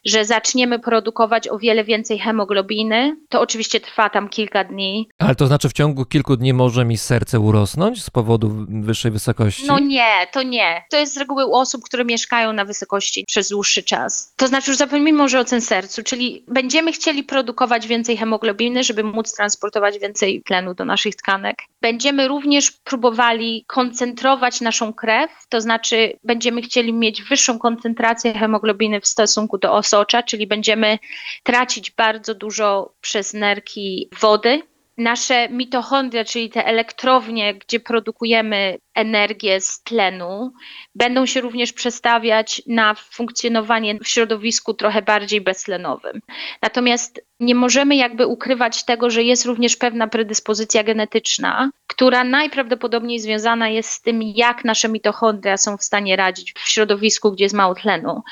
że 0.06 0.26
zaczniemy 0.26 0.80
produkować 0.80 1.48
o 1.48 1.58
wiele 1.58 1.84
więcej 1.84 2.20
hemoglobiny. 2.20 3.18
To 3.30 3.42
oczywiście 3.42 3.80
trwa 3.80 4.10
tam 4.10 4.30
kilka 4.30 4.64
dni. 4.64 5.10
Ale 5.20 5.36
to 5.36 5.48
znaczy 5.48 5.70
w 5.70 5.74
ciągu 5.74 6.06
kilku 6.06 6.38
dni 6.38 6.54
może 6.54 6.86
mi 6.86 6.98
serce 6.98 7.40
urosnąć 7.40 8.04
z 8.04 8.10
powodu 8.10 8.66
wyższej 8.70 9.12
wysokości? 9.12 9.68
No 9.68 9.80
nie, 9.80 10.28
to 10.32 10.44
nie. 10.44 10.84
To 10.92 10.98
jest 10.98 11.14
z 11.14 11.18
reguły 11.18 11.46
u 11.46 11.54
osób, 11.54 11.84
które 11.84 12.06
mieszkają 12.06 12.54
na 12.54 12.66
wysokości 12.66 13.26
przez 13.28 13.50
dłuższy 13.50 13.84
czas. 13.84 14.34
To 14.36 14.48
znaczy 14.48 14.72
już 14.72 14.78
zapomnijmy 14.78 15.18
może 15.18 15.40
o 15.40 15.46
tym 15.46 15.62
sercu, 15.62 16.04
czyli 16.04 16.44
będziemy 16.48 16.92
chcieli 16.92 17.24
produkować 17.24 17.88
więcej 17.88 18.18
hemoglobiny, 18.18 18.84
żeby 18.84 19.04
móc 19.04 19.36
transportować 19.36 20.00
więcej 20.00 20.42
tlenu 20.46 20.74
do 20.74 20.86
naszych 20.86 21.16
tkanek. 21.16 21.58
Będziemy 21.82 22.28
również 22.28 22.72
próbowali 22.72 23.66
koncentrować 23.68 24.62
naszą 24.62 24.94
krew, 24.94 25.32
to 25.50 25.62
znaczy 25.62 26.14
będziemy 26.24 26.62
chcieli 26.62 26.94
mieć 26.94 27.24
wyższą 27.24 27.60
koncentrację 27.60 28.34
hemoglobiny 28.34 29.02
w 29.02 29.08
stosunku 29.08 29.58
do 29.58 29.74
osób, 29.74 29.95
osocza, 29.96 30.24
czyli 30.24 30.48
będziemy 30.48 31.00
tracić 31.44 31.92
bardzo 31.92 32.36
dużo 32.36 32.94
przez 33.02 33.34
nerki 33.34 34.10
wody. 34.20 34.62
Nasze 34.98 35.50
mitochondria, 35.50 36.26
czyli 36.26 36.50
te 36.50 36.66
elektrownie, 36.66 37.54
gdzie 37.54 37.80
produkujemy 37.80 38.78
energię 38.96 39.62
z 39.62 39.84
tlenu, 39.84 40.52
będą 40.96 41.26
się 41.26 41.42
również 41.42 41.74
przestawiać 41.74 42.62
na 42.68 42.96
funkcjonowanie 42.96 44.00
w 44.00 44.08
środowisku 44.08 44.74
trochę 44.74 45.02
bardziej 45.02 45.42
beztlenowym. 45.42 46.22
Natomiast 46.62 47.26
nie 47.40 47.56
możemy 47.56 47.96
jakby 47.96 48.28
ukrywać 48.28 48.86
tego, 48.86 49.10
że 49.10 49.24
jest 49.24 49.46
również 49.46 49.76
pewna 49.76 50.08
predyspozycja 50.08 50.84
genetyczna, 50.84 51.70
która 51.88 52.24
najprawdopodobniej 52.24 53.20
związana 53.20 53.70
jest 53.70 53.90
z 53.90 54.02
tym, 54.02 54.22
jak 54.22 54.66
nasze 54.66 54.90
mitochondria 54.90 55.58
są 55.58 55.78
w 55.78 55.84
stanie 55.84 56.16
radzić 56.16 56.54
w 56.54 56.70
środowisku, 56.70 57.32
gdzie 57.32 57.46
jest 57.46 57.56
mało 57.56 57.76
tlenu, 57.76 58.24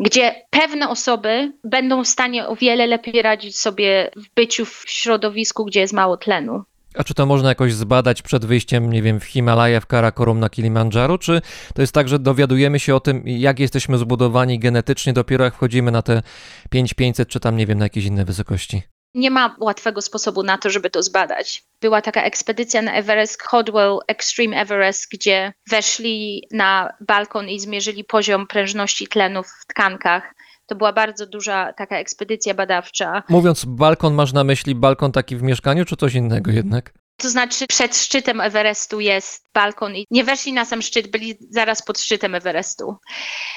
gdzie 0.00 0.34
pewne 0.50 0.88
osoby 0.88 1.52
będą 1.64 2.04
w 2.04 2.08
stanie 2.08 2.48
o 2.48 2.56
wiele 2.56 2.86
lepiej 2.86 3.22
radzić 3.22 3.58
sobie 3.58 4.10
w 4.16 4.34
byciu 4.34 4.64
w 4.64 4.84
środowisku, 4.86 5.64
gdzie 5.64 5.80
jest 5.80 5.92
mało 5.92 6.16
tlenu. 6.16 6.64
A 6.94 7.04
czy 7.04 7.14
to 7.14 7.26
można 7.26 7.48
jakoś 7.48 7.74
zbadać 7.74 8.22
przed 8.22 8.44
wyjściem, 8.44 8.92
nie 8.92 9.02
wiem, 9.02 9.20
w 9.20 9.24
Himalaja, 9.24 9.80
w 9.80 9.86
Karakorum 9.86 10.40
na 10.40 10.50
Kilimandżaru? 10.50 11.18
Czy 11.18 11.40
to 11.74 11.82
jest 11.82 11.92
tak, 11.92 12.08
że 12.08 12.18
dowiadujemy 12.18 12.80
się 12.80 12.94
o 12.94 13.00
tym, 13.00 13.22
jak 13.26 13.58
jesteśmy 13.58 13.98
zbudowani 13.98 14.58
genetycznie 14.58 15.12
dopiero 15.12 15.44
jak 15.44 15.54
wchodzimy 15.54 15.90
na 15.90 16.02
te 16.02 16.22
5500, 16.70 17.28
czy 17.28 17.40
tam, 17.40 17.56
nie 17.56 17.66
wiem, 17.66 17.78
na 17.78 17.84
jakieś 17.84 18.04
inne 18.04 18.24
wysokości? 18.24 18.82
Nie 19.14 19.30
ma 19.30 19.56
łatwego 19.60 20.02
sposobu 20.02 20.42
na 20.42 20.58
to, 20.58 20.70
żeby 20.70 20.90
to 20.90 21.02
zbadać. 21.02 21.62
Była 21.80 22.02
taka 22.02 22.22
ekspedycja 22.22 22.82
na 22.82 22.92
Everest, 22.92 23.42
Hodwell 23.42 23.98
Extreme 24.06 24.60
Everest, 24.60 25.10
gdzie 25.12 25.52
weszli 25.70 26.42
na 26.50 26.92
balkon 27.00 27.48
i 27.48 27.60
zmierzyli 27.60 28.04
poziom 28.04 28.46
prężności 28.46 29.08
tlenu 29.08 29.42
w 29.42 29.66
tkankach 29.66 30.34
to 30.66 30.74
była 30.74 30.92
bardzo 30.92 31.26
duża 31.26 31.72
taka 31.72 31.98
ekspedycja 31.98 32.54
badawcza. 32.54 33.22
Mówiąc 33.28 33.64
balkon, 33.64 34.14
masz 34.14 34.32
na 34.32 34.44
myśli 34.44 34.74
balkon 34.74 35.12
taki 35.12 35.36
w 35.36 35.42
mieszkaniu, 35.42 35.84
czy 35.84 35.96
coś 35.96 36.14
innego 36.14 36.50
jednak? 36.50 36.92
To 37.16 37.28
znaczy 37.28 37.66
przed 37.66 37.96
szczytem 37.96 38.40
Everestu 38.40 39.00
jest 39.00 39.48
balkon 39.54 39.96
i 39.96 40.06
nie 40.10 40.24
weszli 40.24 40.52
na 40.52 40.64
sam 40.64 40.82
szczyt, 40.82 41.10
byli 41.10 41.36
zaraz 41.50 41.82
pod 41.82 42.00
szczytem 42.00 42.34
Everestu. 42.34 42.96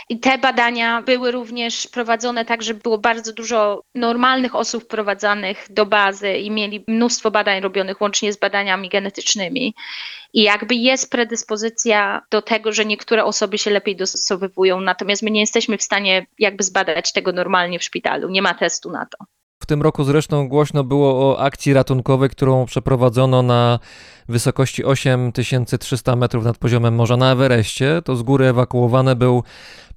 I 0.09 0.19
te 0.19 0.37
badania 0.37 1.01
były 1.01 1.31
również 1.31 1.87
prowadzone 1.87 2.45
tak, 2.45 2.63
że 2.63 2.73
było 2.73 2.97
bardzo 2.97 3.33
dużo 3.33 3.83
normalnych 3.95 4.55
osób 4.55 4.83
wprowadzanych 4.83 5.67
do 5.69 5.85
bazy 5.85 6.33
i 6.33 6.51
mieli 6.51 6.83
mnóstwo 6.87 7.31
badań 7.31 7.61
robionych 7.61 8.01
łącznie 8.01 8.33
z 8.33 8.37
badaniami 8.37 8.89
genetycznymi. 8.89 9.73
I 10.33 10.43
jakby 10.43 10.75
jest 10.75 11.11
predyspozycja 11.11 12.21
do 12.31 12.41
tego, 12.41 12.71
że 12.71 12.85
niektóre 12.85 13.25
osoby 13.25 13.57
się 13.57 13.71
lepiej 13.71 13.95
dostosowywują, 13.95 14.81
natomiast 14.81 15.23
my 15.23 15.31
nie 15.31 15.41
jesteśmy 15.41 15.77
w 15.77 15.83
stanie 15.83 16.25
jakby 16.39 16.63
zbadać 16.63 17.13
tego 17.13 17.31
normalnie 17.31 17.79
w 17.79 17.83
szpitalu. 17.83 18.29
Nie 18.29 18.41
ma 18.41 18.53
testu 18.53 18.91
na 18.91 19.05
to. 19.05 19.36
Tym 19.67 19.81
roku 19.81 20.03
zresztą 20.03 20.47
głośno 20.47 20.83
było 20.83 21.31
o 21.31 21.39
akcji 21.39 21.73
ratunkowej, 21.73 22.29
którą 22.29 22.65
przeprowadzono 22.65 23.41
na 23.41 23.79
wysokości 24.29 24.85
8300 24.85 26.15
metrów 26.15 26.45
nad 26.45 26.57
poziomem 26.57 26.95
morza 26.95 27.17
na 27.17 27.31
Everestie. 27.31 28.01
To 28.05 28.15
z 28.15 28.23
góry 28.23 28.45
ewakuowany 28.45 29.15
był 29.15 29.43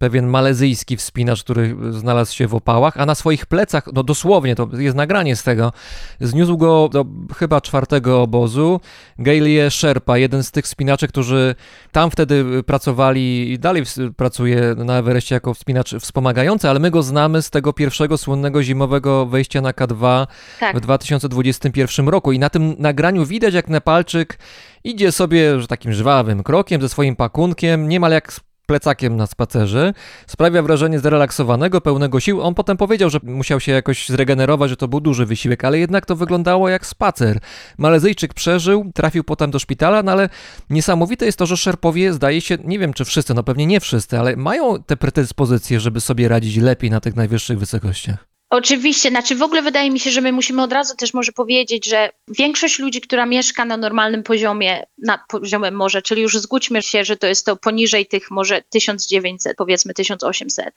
pewien 0.00 0.26
malezyjski 0.26 0.96
wspinacz, 0.96 1.44
który 1.44 1.76
znalazł 1.90 2.34
się 2.34 2.48
w 2.48 2.54
opałach, 2.54 2.96
a 2.96 3.06
na 3.06 3.14
swoich 3.14 3.46
plecach, 3.46 3.84
no 3.92 4.02
dosłownie, 4.02 4.54
to 4.54 4.68
jest 4.78 4.96
nagranie 4.96 5.36
z 5.36 5.42
tego, 5.42 5.72
zniósł 6.20 6.56
go 6.56 6.88
do 6.88 7.06
chyba 7.36 7.60
czwartego 7.60 8.22
obozu 8.22 8.80
Gailie 9.18 9.70
Sherpa, 9.70 10.18
jeden 10.18 10.42
z 10.42 10.50
tych 10.50 10.64
wspinaczy, 10.64 11.08
którzy 11.08 11.54
tam 11.92 12.10
wtedy 12.10 12.62
pracowali 12.62 13.52
i 13.52 13.58
dalej 13.58 13.82
pracuje 14.16 14.74
na 14.76 14.98
Everestie 14.98 15.34
jako 15.34 15.54
wspinacz 15.54 15.94
wspomagający, 15.94 16.68
ale 16.70 16.80
my 16.80 16.90
go 16.90 17.02
znamy 17.02 17.42
z 17.42 17.50
tego 17.50 17.72
pierwszego 17.72 18.18
słynnego 18.18 18.62
zimowego 18.62 19.26
wejścia 19.26 19.60
na 19.60 19.72
K2 19.72 20.26
Tak. 20.60 20.76
w 20.76 20.80
2021 20.80 22.08
roku 22.08 22.32
i 22.32 22.38
na 22.38 22.50
tym 22.50 22.74
nagraniu 22.78 23.26
widać 23.26 23.54
jak 23.54 23.68
Nepalczyk 23.68 24.38
idzie 24.84 25.12
sobie 25.12 25.60
że 25.60 25.66
takim 25.66 25.92
żwawym 25.92 26.42
krokiem 26.42 26.80
ze 26.80 26.88
swoim 26.88 27.16
pakunkiem, 27.16 27.88
niemal 27.88 28.12
jak 28.12 28.32
plecakiem 28.70 29.16
na 29.16 29.26
spacerze. 29.26 29.92
Sprawia 30.26 30.62
wrażenie 30.62 30.98
zrelaksowanego, 30.98 31.80
pełnego 31.80 32.20
sił. 32.20 32.42
On 32.42 32.54
potem 32.54 32.76
powiedział, 32.76 33.10
że 33.10 33.18
musiał 33.22 33.60
się 33.60 33.72
jakoś 33.72 34.08
zregenerować, 34.08 34.70
że 34.70 34.76
to 34.76 34.88
był 34.88 35.00
duży 35.00 35.26
wysiłek, 35.26 35.64
ale 35.64 35.78
jednak 35.78 36.06
to 36.06 36.16
wyglądało 36.16 36.68
jak 36.68 36.86
spacer. 36.86 37.38
Malezyjczyk 37.78 38.34
przeżył, 38.34 38.90
trafił 38.94 39.24
potem 39.24 39.50
do 39.50 39.58
szpitala, 39.58 40.02
no 40.02 40.12
ale 40.12 40.28
niesamowite 40.70 41.26
jest 41.26 41.38
to, 41.38 41.46
że 41.46 41.56
Szerpowie 41.56 42.12
zdaje 42.12 42.40
się, 42.40 42.58
nie 42.64 42.78
wiem 42.78 42.92
czy 42.92 43.04
wszyscy, 43.04 43.34
no 43.34 43.42
pewnie 43.42 43.66
nie 43.66 43.80
wszyscy, 43.80 44.18
ale 44.18 44.36
mają 44.36 44.82
te 44.82 44.96
predyspozycje, 44.96 45.80
żeby 45.80 46.00
sobie 46.00 46.28
radzić 46.28 46.56
lepiej 46.56 46.90
na 46.90 47.00
tych 47.00 47.16
najwyższych 47.16 47.58
wysokościach. 47.58 48.29
Oczywiście, 48.50 49.08
znaczy 49.08 49.36
w 49.36 49.42
ogóle 49.42 49.62
wydaje 49.62 49.90
mi 49.90 50.00
się, 50.00 50.10
że 50.10 50.20
my 50.20 50.32
musimy 50.32 50.62
od 50.62 50.72
razu 50.72 50.96
też 50.96 51.14
może 51.14 51.32
powiedzieć, 51.32 51.86
że 51.86 52.10
większość 52.28 52.78
ludzi, 52.78 53.00
która 53.00 53.26
mieszka 53.26 53.64
na 53.64 53.76
normalnym 53.76 54.22
poziomie, 54.22 54.86
nad 54.98 55.20
poziomem 55.28 55.74
morza, 55.74 56.02
czyli 56.02 56.22
już 56.22 56.38
zgódźmy 56.38 56.82
się, 56.82 57.04
że 57.04 57.16
to 57.16 57.26
jest 57.26 57.46
to 57.46 57.56
poniżej 57.56 58.06
tych 58.06 58.30
może 58.30 58.62
1900, 58.62 59.56
powiedzmy 59.56 59.94
1800, 59.94 60.74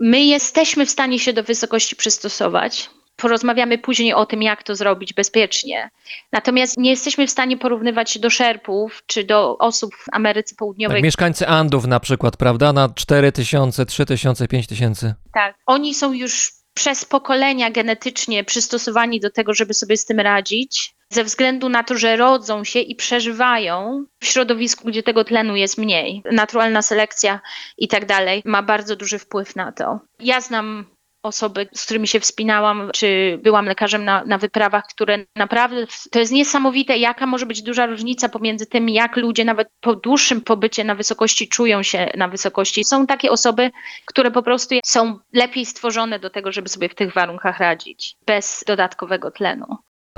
my 0.00 0.24
jesteśmy 0.24 0.86
w 0.86 0.90
stanie 0.90 1.18
się 1.18 1.32
do 1.32 1.42
wysokości 1.42 1.96
przystosować. 1.96 2.90
Porozmawiamy 3.16 3.78
później 3.78 4.14
o 4.14 4.26
tym, 4.26 4.42
jak 4.42 4.62
to 4.62 4.76
zrobić 4.76 5.12
bezpiecznie. 5.12 5.90
Natomiast 6.32 6.78
nie 6.78 6.90
jesteśmy 6.90 7.26
w 7.26 7.30
stanie 7.30 7.56
porównywać 7.56 8.10
się 8.10 8.20
do 8.20 8.30
szerpów 8.30 9.02
czy 9.06 9.24
do 9.24 9.58
osób 9.58 9.94
w 9.94 10.04
Ameryce 10.12 10.54
Południowej, 10.54 10.96
Tak, 10.96 11.04
mieszkańcy 11.04 11.48
Andów 11.48 11.86
na 11.86 12.00
przykład, 12.00 12.36
prawda? 12.36 12.72
Na 12.72 12.88
4000, 12.88 13.86
3000, 13.86 14.48
5000. 14.48 15.14
Tak. 15.32 15.56
Oni 15.66 15.94
są 15.94 16.12
już 16.12 16.63
przez 16.74 17.04
pokolenia 17.04 17.70
genetycznie 17.70 18.44
przystosowani 18.44 19.20
do 19.20 19.30
tego, 19.30 19.54
żeby 19.54 19.74
sobie 19.74 19.96
z 19.96 20.04
tym 20.04 20.20
radzić, 20.20 20.94
ze 21.08 21.24
względu 21.24 21.68
na 21.68 21.84
to, 21.84 21.98
że 21.98 22.16
rodzą 22.16 22.64
się 22.64 22.80
i 22.80 22.94
przeżywają 22.94 24.04
w 24.20 24.26
środowisku, 24.26 24.88
gdzie 24.88 25.02
tego 25.02 25.24
tlenu 25.24 25.56
jest 25.56 25.78
mniej. 25.78 26.22
Naturalna 26.32 26.82
selekcja 26.82 27.40
i 27.78 27.88
tak 27.88 28.06
dalej 28.06 28.42
ma 28.44 28.62
bardzo 28.62 28.96
duży 28.96 29.18
wpływ 29.18 29.56
na 29.56 29.72
to. 29.72 30.00
Ja 30.20 30.40
znam 30.40 30.86
osoby, 31.24 31.68
z 31.74 31.84
którymi 31.84 32.08
się 32.08 32.20
wspinałam, 32.20 32.90
czy 32.94 33.38
byłam 33.42 33.66
lekarzem 33.66 34.04
na, 34.04 34.24
na 34.24 34.38
wyprawach, 34.38 34.84
które 34.86 35.18
naprawdę, 35.36 35.86
to 36.10 36.18
jest 36.18 36.32
niesamowite, 36.32 36.98
jaka 36.98 37.26
może 37.26 37.46
być 37.46 37.62
duża 37.62 37.86
różnica 37.86 38.28
pomiędzy 38.28 38.66
tym, 38.66 38.88
jak 38.88 39.16
ludzie 39.16 39.44
nawet 39.44 39.68
po 39.80 39.94
dłuższym 39.94 40.40
pobycie 40.40 40.84
na 40.84 40.94
wysokości 40.94 41.48
czują 41.48 41.82
się 41.82 42.10
na 42.16 42.28
wysokości. 42.28 42.84
Są 42.84 43.06
takie 43.06 43.30
osoby, 43.30 43.70
które 44.06 44.30
po 44.30 44.42
prostu 44.42 44.74
są 44.84 45.18
lepiej 45.32 45.66
stworzone 45.66 46.18
do 46.18 46.30
tego, 46.30 46.52
żeby 46.52 46.68
sobie 46.68 46.88
w 46.88 46.94
tych 46.94 47.12
warunkach 47.12 47.58
radzić, 47.58 48.16
bez 48.26 48.64
dodatkowego 48.66 49.30
tlenu. 49.30 49.66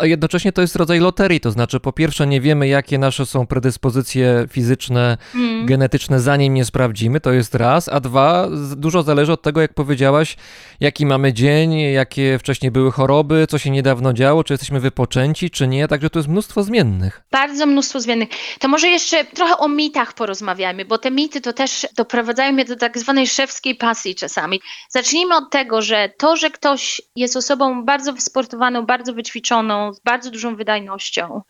A 0.00 0.06
jednocześnie 0.06 0.52
to 0.52 0.60
jest 0.60 0.76
rodzaj 0.76 1.00
loterii, 1.00 1.40
to 1.40 1.50
znaczy 1.50 1.80
po 1.80 1.92
pierwsze 1.92 2.26
nie 2.26 2.40
wiemy, 2.40 2.68
jakie 2.68 2.98
nasze 2.98 3.26
są 3.26 3.46
predyspozycje 3.46 4.46
fizyczne, 4.50 5.18
Mm. 5.34 5.66
genetyczne, 5.66 6.20
zanim 6.20 6.54
nie 6.54 6.64
sprawdzimy, 6.64 7.20
to 7.20 7.32
jest 7.32 7.54
raz, 7.54 7.88
a 7.88 8.00
dwa, 8.00 8.48
dużo 8.76 9.02
zależy 9.02 9.32
od 9.32 9.42
tego, 9.42 9.60
jak 9.60 9.74
powiedziałaś, 9.74 10.36
jaki 10.80 11.06
mamy 11.06 11.32
dzień, 11.32 11.78
jakie 11.80 12.38
wcześniej 12.38 12.70
były 12.70 12.92
choroby, 12.92 13.46
co 13.50 13.58
się 13.58 13.70
niedawno 13.70 14.12
działo, 14.12 14.44
czy 14.44 14.52
jesteśmy 14.52 14.80
wypoczęci, 14.80 15.50
czy 15.50 15.66
nie, 15.68 15.88
także 15.88 16.10
to 16.10 16.18
jest 16.18 16.28
mnóstwo 16.28 16.62
zmiennych. 16.62 17.22
Bardzo 17.30 17.66
mnóstwo 17.66 18.00
zmiennych. 18.00 18.28
To 18.60 18.68
może 18.68 18.88
jeszcze 18.88 19.24
trochę 19.24 19.56
o 19.58 19.68
mitach 19.68 20.12
porozmawiajmy, 20.12 20.84
bo 20.84 20.98
te 20.98 21.10
mity 21.10 21.40
to 21.40 21.52
też 21.52 21.86
doprowadzają 21.96 22.52
mnie 22.52 22.64
do 22.64 22.76
tak 22.76 22.98
zwanej 22.98 23.26
szewskiej 23.26 23.74
pasji 23.74 24.14
czasami. 24.14 24.60
Zacznijmy 24.90 25.36
od 25.36 25.50
tego, 25.50 25.82
że 25.82 26.10
to, 26.18 26.36
że 26.36 26.50
ktoś 26.50 27.00
jest 27.16 27.36
osobą 27.36 27.84
bardzo 27.84 28.12
wysportowaną, 28.12 28.86
bardzo 28.86 29.14
wyćwiczoną, 29.14 29.85
z 29.92 30.00
bardzo 30.00 30.30
dużą 30.30 30.56
wydajnością, 30.56 31.42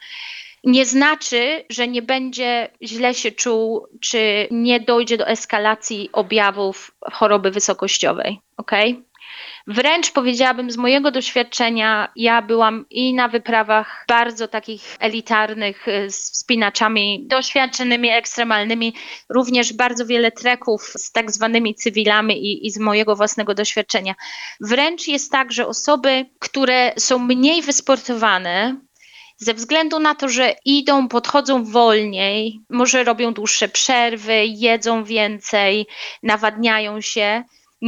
nie 0.64 0.87
znaczy, 0.87 1.64
że 1.70 1.88
nie 1.88 2.03
będzie 2.03 2.68
źle 2.83 3.14
się 3.14 3.33
czuł, 3.33 3.87
czy 4.01 4.49
nie 4.51 4.81
dojdzie 4.81 5.16
do 5.16 5.29
eskalacji 5.29 6.09
objawów 6.12 6.90
choroby 7.12 7.51
wysokościowej. 7.51 8.40
Okay? 8.57 9.03
Wręcz 9.66 10.11
powiedziałabym 10.11 10.70
z 10.70 10.77
mojego 10.77 11.11
doświadczenia, 11.11 12.12
ja 12.16 12.42
byłam 12.42 12.85
i 12.90 13.14
na 13.14 13.29
wyprawach 13.29 14.05
bardzo 14.09 14.49
takich 14.49 14.96
elitarnych 15.01 15.88
y, 15.88 16.11
z 16.11 16.31
wspinaczami 16.31 17.27
doświadczonymi, 17.27 18.11
ekstremalnymi, 18.11 18.94
również 19.29 19.72
bardzo 19.72 20.07
wiele 20.07 20.33
treków 20.33 20.83
z 20.83 21.12
tak 21.12 21.31
zwanymi 21.31 21.75
cywilami 21.75 22.46
i, 22.46 22.66
i 22.66 22.70
z 22.70 22.79
mojego 22.79 23.16
własnego 23.16 23.55
doświadczenia. 23.55 24.14
Wręcz 24.61 25.09
jest 25.09 25.33
tak, 25.33 25.53
że 25.53 25.66
osoby, 25.66 26.27
które 26.38 26.92
są 26.96 27.18
mniej 27.18 27.62
wysportowane, 27.62 28.77
ze 29.38 29.55
względu 29.55 29.99
na 29.99 30.14
to, 30.14 30.29
że 30.29 30.55
idą, 30.64 31.09
podchodzą 31.09 31.64
wolniej, 31.64 32.61
może 32.70 33.05
robią 33.05 33.35
dłuższe 33.35 33.68
przerwy, 33.68 34.46
jedzą 34.46 35.05
więcej, 35.05 35.87
nawadniają 36.22 37.01
się, 37.01 37.44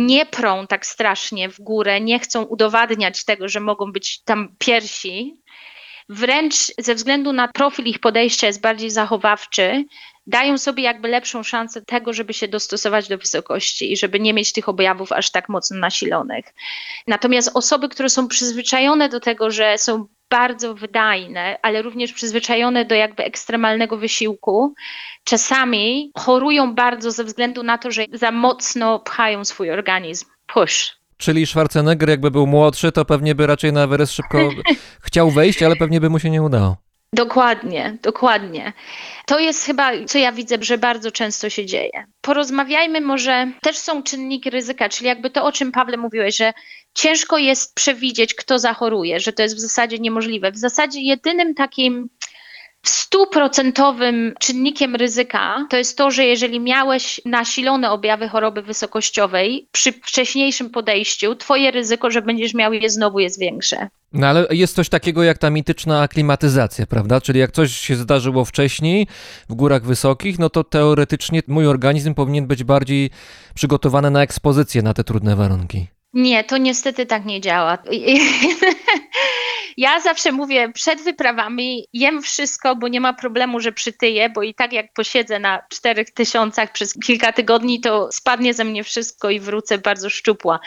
nie 0.07 0.27
prą 0.27 0.67
tak 0.67 0.87
strasznie 0.87 1.49
w 1.49 1.61
górę, 1.61 2.01
nie 2.01 2.19
chcą 2.19 2.43
udowadniać 2.43 3.25
tego, 3.25 3.49
że 3.49 3.61
mogą 3.61 3.93
być 3.93 4.23
tam 4.23 4.55
piersi. 4.59 5.43
Wręcz 6.09 6.55
ze 6.79 6.95
względu 6.95 7.33
na 7.33 7.49
profil 7.49 7.85
ich 7.87 7.99
podejścia 7.99 8.47
jest 8.47 8.61
bardziej 8.61 8.91
zachowawczy, 8.91 9.85
dają 10.27 10.59
sobie 10.59 10.83
jakby 10.83 11.09
lepszą 11.09 11.43
szansę 11.43 11.83
tego, 11.83 12.13
żeby 12.13 12.35
się 12.35 12.49
dostosować 12.49 13.09
do 13.09 13.19
wysokości 13.19 13.93
i 13.93 13.97
żeby 13.97 14.21
nie 14.21 14.35
mieć 14.35 14.53
tych 14.53 14.69
objawów 14.69 15.13
aż 15.13 15.31
tak 15.31 15.49
mocno 15.49 15.79
nasilonych. 15.79 16.55
Natomiast 17.07 17.51
osoby, 17.55 17.89
które 17.89 18.09
są 18.09 18.29
przyzwyczajone 18.29 19.09
do 19.09 19.21
tego, 19.21 19.51
że 19.51 19.79
są 19.79 20.07
bardzo 20.31 20.75
wydajne, 20.75 21.59
ale 21.63 21.83
również 21.83 22.13
przyzwyczajone 22.13 22.85
do 22.85 22.95
jakby 22.95 23.25
ekstremalnego 23.25 23.97
wysiłku, 23.97 24.75
czasami 25.25 26.11
chorują 26.15 26.75
bardzo 26.75 27.11
ze 27.11 27.25
względu 27.25 27.63
na 27.63 27.79
to, 27.79 27.91
że 27.91 28.05
za 28.13 28.31
mocno 28.31 28.99
pchają 28.99 29.45
swój 29.45 29.71
organizm. 29.71 30.27
Push. 30.47 30.99
Czyli 31.17 31.47
Schwarzenegger 31.47 32.09
jakby 32.09 32.31
był 32.31 32.47
młodszy, 32.47 32.93
to 32.93 33.05
pewnie 33.05 33.35
by 33.35 33.47
raczej 33.47 33.73
na 33.73 33.83
Everest 33.83 34.13
szybko 34.13 34.39
chciał 35.07 35.31
wejść, 35.31 35.63
ale 35.63 35.77
pewnie 35.77 36.01
by 36.01 36.11
mu 36.11 36.19
się 36.19 36.31
nie 36.31 36.43
udało. 36.43 36.88
Dokładnie, 37.13 37.97
dokładnie. 38.03 38.73
To 39.27 39.39
jest 39.39 39.65
chyba, 39.65 39.91
co 40.07 40.19
ja 40.19 40.33
widzę, 40.33 40.57
że 40.61 40.79
bardzo 40.79 41.13
często 41.13 41.51
się 41.51 41.67
dzieje. 41.67 42.05
Porozmawiajmy 42.21 43.01
może, 43.01 43.53
też 43.63 43.79
są 43.79 44.03
czynniki 44.03 44.51
ryzyka, 44.51 44.89
czyli 44.89 45.07
jakby 45.07 45.31
to, 45.31 45.45
o 45.45 45.53
czym 45.53 45.73
Pawle 45.73 45.97
mówiłeś, 45.97 46.37
że 46.37 46.53
ciężko 46.95 47.39
jest 47.39 47.75
przewidzieć, 47.75 48.35
kto 48.35 48.59
zachoruje, 48.59 49.21
że 49.21 49.33
to 49.33 49.43
jest 49.43 49.57
w 49.57 49.61
zasadzie 49.61 49.99
niemożliwe. 49.99 50.53
W 50.53 50.59
zasadzie 50.59 51.01
jedynym 51.01 51.55
takim 51.55 52.09
stuprocentowym 52.89 54.35
czynnikiem 54.41 54.97
ryzyka 54.97 55.67
to 55.71 55.77
jest 55.77 55.99
to, 55.99 56.11
że 56.11 56.25
jeżeli 56.25 56.61
miałeś 56.61 57.21
nasilone 57.25 57.91
objawy 57.91 58.29
choroby 58.29 58.63
wysokościowej 58.63 59.69
przy 59.73 59.93
wcześniejszym 59.93 60.71
podejściu, 60.71 61.35
twoje 61.35 61.71
ryzyko, 61.71 62.11
że 62.11 62.23
będziesz 62.23 62.55
miał 62.55 62.73
je 62.73 62.91
znowu 62.91 63.19
jest 63.19 63.41
większe. 63.41 63.89
No 64.13 64.27
ale 64.27 64.47
jest 64.51 64.75
coś 64.75 64.89
takiego 64.89 65.23
jak 65.23 65.39
ta 65.39 65.51
mityczna 65.51 66.03
aklimatyzacja, 66.03 66.87
prawda? 66.87 67.21
Czyli 67.21 67.41
jak 67.41 67.53
coś 67.53 67.77
się 67.77 67.97
zdarzyło 67.97 68.45
wcześniej 68.45 69.07
w 69.49 69.55
górach 69.55 69.85
wysokich, 69.85 70.39
no 70.39 70.51
to 70.51 70.65
teoretycznie 70.65 71.43
mój 71.49 71.67
organizm 71.67 72.15
powinien 72.15 72.47
być 72.47 72.65
bardziej 72.65 73.11
przygotowany 73.55 74.11
na 74.11 74.23
ekspozycję 74.23 74.83
na 74.83 74.95
te 74.95 75.05
trudne 75.05 75.37
warunki. 75.37 75.98
Nie, 76.13 76.45
to 76.45 76.57
niestety 76.59 77.07
tak 77.07 77.25
nie 77.25 77.41
działa. 77.41 77.79
Ja 79.79 80.01
zawsze 80.01 80.33
mówię, 80.33 80.73
przed 80.75 81.01
wyprawami 81.03 81.87
jem 81.93 82.23
wszystko, 82.23 82.77
bo 82.77 82.89
nie 82.89 83.01
ma 83.01 83.13
problemu, 83.13 83.61
że 83.61 83.73
przytyję, 83.73 84.31
bo 84.31 84.43
i 84.43 84.55
tak 84.55 84.73
jak 84.73 84.93
posiedzę 84.93 85.39
na 85.39 85.63
czterech 85.69 86.11
tysiącach 86.11 86.73
przez 86.73 86.95
kilka 87.07 87.33
tygodni, 87.33 87.81
to 87.81 88.09
spadnie 88.13 88.55
ze 88.55 88.65
mnie 88.65 88.85
wszystko 88.85 89.31
i 89.31 89.41
wrócę 89.41 89.79
bardzo 89.79 90.11
szczupła. 90.11 90.61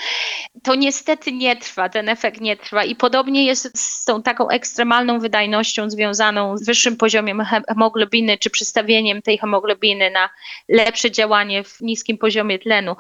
To 0.64 0.76
niestety 0.76 1.32
nie 1.32 1.56
trwa, 1.56 1.90
ten 1.90 2.10
efekt 2.10 2.42
nie 2.42 2.58
trwa 2.58 2.84
i 2.84 2.96
podobnie 2.96 3.46
jest 3.46 3.78
z 3.78 4.06
tą 4.06 4.24
taką 4.24 4.50
ekstremalną 4.50 5.20
wydajnością 5.20 5.90
związaną 5.90 6.58
z 6.58 6.66
wyższym 6.66 6.98
poziomem 6.98 7.42
hem- 7.42 7.64
hemoglobiny, 7.68 8.38
czy 8.38 8.50
przystawieniem 8.50 9.22
tej 9.22 9.38
hemoglobiny 9.38 10.12
na 10.12 10.30
lepsze 10.70 11.12
działanie 11.12 11.64
w 11.64 11.82
niskim 11.82 12.18
poziomie 12.18 12.60
tlenu. 12.60 12.96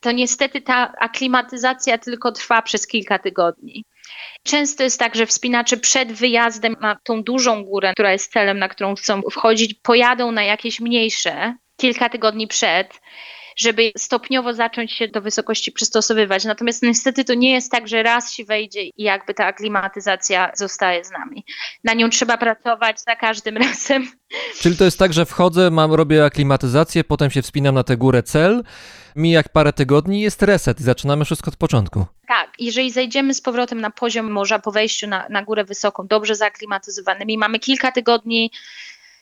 To 0.00 0.12
niestety 0.12 0.60
ta 0.60 0.92
aklimatyzacja 1.00 1.83
tylko 1.98 2.32
trwa 2.32 2.62
przez 2.62 2.86
kilka 2.86 3.18
tygodni. 3.18 3.84
Często 4.42 4.82
jest 4.82 4.98
tak, 4.98 5.14
że 5.14 5.26
wspinacze 5.26 5.76
przed 5.76 6.12
wyjazdem 6.12 6.76
na 6.80 6.96
tą 7.04 7.22
dużą 7.22 7.64
górę, 7.64 7.92
która 7.92 8.12
jest 8.12 8.32
celem, 8.32 8.58
na 8.58 8.68
którą 8.68 8.94
chcą 8.94 9.22
wchodzić, 9.30 9.74
pojadą 9.74 10.32
na 10.32 10.42
jakieś 10.42 10.80
mniejsze 10.80 11.54
kilka 11.76 12.08
tygodni 12.08 12.46
przed, 12.46 13.00
żeby 13.56 13.92
stopniowo 13.98 14.54
zacząć 14.54 14.92
się 14.92 15.08
do 15.08 15.20
wysokości 15.20 15.72
przystosowywać. 15.72 16.44
Natomiast 16.44 16.82
niestety 16.82 17.24
to 17.24 17.34
nie 17.34 17.52
jest 17.52 17.70
tak, 17.70 17.88
że 17.88 18.02
raz 18.02 18.32
się 18.32 18.44
wejdzie 18.44 18.82
i 18.82 19.02
jakby 19.02 19.34
ta 19.34 19.46
aklimatyzacja 19.46 20.52
zostaje 20.54 21.04
z 21.04 21.10
nami. 21.10 21.44
Na 21.84 21.94
nią 21.94 22.10
trzeba 22.10 22.36
pracować 22.36 23.00
za 23.00 23.16
każdym 23.16 23.56
razem. 23.66 24.08
Czyli 24.60 24.76
to 24.76 24.84
jest 24.84 24.98
tak, 24.98 25.12
że 25.12 25.26
wchodzę, 25.26 25.70
mam, 25.70 25.92
robię 25.92 26.24
aklimatyzację, 26.24 27.04
potem 27.04 27.30
się 27.30 27.42
wspinam 27.42 27.74
na 27.74 27.84
tę 27.84 27.96
górę 27.96 28.22
cel, 28.22 28.62
mija 29.16 29.42
parę 29.52 29.72
tygodni, 29.72 30.20
jest 30.20 30.42
reset 30.42 30.80
i 30.80 30.82
zaczynamy 30.82 31.24
wszystko 31.24 31.48
od 31.48 31.56
początku. 31.56 32.06
Tak, 32.28 32.52
jeżeli 32.58 32.90
zejdziemy 32.90 33.34
z 33.34 33.40
powrotem 33.40 33.80
na 33.80 33.90
poziom 33.90 34.30
morza 34.30 34.58
po 34.58 34.72
wejściu 34.72 35.06
na, 35.06 35.28
na 35.28 35.42
górę 35.42 35.64
wysoką, 35.64 36.06
dobrze 36.06 36.34
zaaklimatyzowanymi, 36.34 37.38
mamy 37.38 37.58
kilka 37.58 37.92
tygodni, 37.92 38.50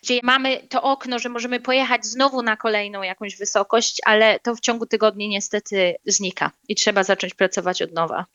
gdzie 0.03 0.21
mamy 0.23 0.61
to 0.69 0.83
okno, 0.83 1.19
że 1.19 1.29
możemy 1.29 1.61
pojechać 1.61 2.07
znowu 2.07 2.43
na 2.43 2.57
kolejną 2.57 3.03
jakąś 3.03 3.37
wysokość, 3.37 4.01
ale 4.05 4.41
to 4.41 4.55
w 4.55 4.61
ciągu 4.61 4.87
tygodni 4.87 5.29
niestety 5.29 5.95
znika 6.07 6.51
i 6.69 6.75
trzeba 6.75 7.05
zacząć 7.05 7.35
pracować 7.35 7.83
od 7.83 7.93
nowa. 7.93 8.27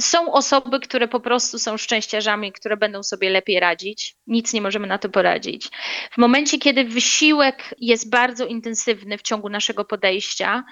Są 0.00 0.32
osoby, 0.32 0.80
które 0.80 1.08
po 1.08 1.20
prostu 1.20 1.58
są 1.58 1.76
szczęściarzami, 1.76 2.52
które 2.52 2.76
będą 2.76 3.02
sobie 3.02 3.30
lepiej 3.30 3.60
radzić. 3.60 4.16
Nic 4.26 4.52
nie 4.52 4.60
możemy 4.60 4.86
na 4.86 4.98
to 4.98 5.08
poradzić. 5.08 5.68
W 6.12 6.18
momencie, 6.18 6.58
kiedy 6.58 6.84
wysiłek 6.84 7.74
jest 7.78 8.10
bardzo 8.10 8.46
intensywny 8.46 9.18
w 9.18 9.22
ciągu 9.22 9.48
naszego 9.48 9.84
podejścia, 9.84 10.64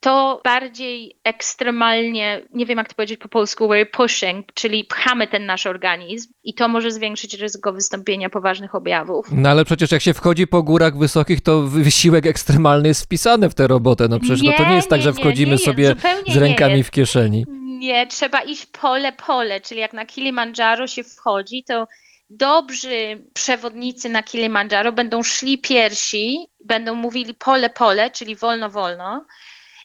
to 0.00 0.40
bardziej 0.44 1.18
ekstremalnie, 1.24 2.42
nie 2.54 2.66
wiem 2.66 2.78
jak 2.78 2.88
to 2.88 2.94
powiedzieć 2.94 3.20
po 3.20 3.28
polsku, 3.28 3.68
we're 3.68 3.90
pushing, 3.92 4.52
czyli 4.54 4.84
pchamy 4.84 5.26
ten 5.26 5.46
nasz 5.46 5.66
organizm 5.66 6.32
i 6.44 6.54
to 6.54 6.68
może 6.68 6.90
zwiększyć 6.90 7.34
ryzyko 7.34 7.72
wystąpienia 7.72 8.30
poważnych 8.30 8.74
objawów. 8.74 9.26
No 9.32 9.48
ale 9.48 9.64
przecież 9.64 9.92
jak 9.92 10.02
się 10.02 10.14
wchodzi 10.14 10.46
po 10.46 10.62
górach 10.62 10.98
wysokich, 10.98 11.40
to 11.40 11.62
wysiłek 11.62 12.26
ekstremalny 12.26 12.88
jest 12.88 13.04
wpisany 13.04 13.50
w 13.50 13.54
tę 13.54 13.66
robotę. 13.66 14.08
No 14.08 14.20
przecież 14.20 14.42
no 14.42 14.52
to 14.52 14.68
nie 14.68 14.76
jest 14.76 14.88
tak, 14.88 15.02
że 15.02 15.12
nie, 15.12 15.20
wchodzimy 15.20 15.52
nie 15.52 15.58
sobie 15.58 15.94
z 16.28 16.34
nie 16.34 16.40
rękami 16.40 16.82
w 16.82 16.90
kieszeni. 16.90 17.46
Nie, 17.78 18.06
trzeba 18.06 18.40
iść 18.40 18.66
pole, 18.66 19.12
pole, 19.12 19.60
czyli 19.60 19.80
jak 19.80 19.92
na 19.92 20.06
Kilimandżaro 20.06 20.86
się 20.86 21.04
wchodzi, 21.04 21.64
to 21.64 21.86
dobrzy 22.30 23.24
przewodnicy 23.34 24.08
na 24.08 24.22
Kilimandżaro 24.22 24.92
będą 24.92 25.22
szli 25.22 25.58
pierwsi, 25.58 26.46
będą 26.64 26.94
mówili 26.94 27.34
pole, 27.34 27.70
pole, 27.70 28.10
czyli 28.10 28.36
wolno, 28.36 28.70
wolno 28.70 29.26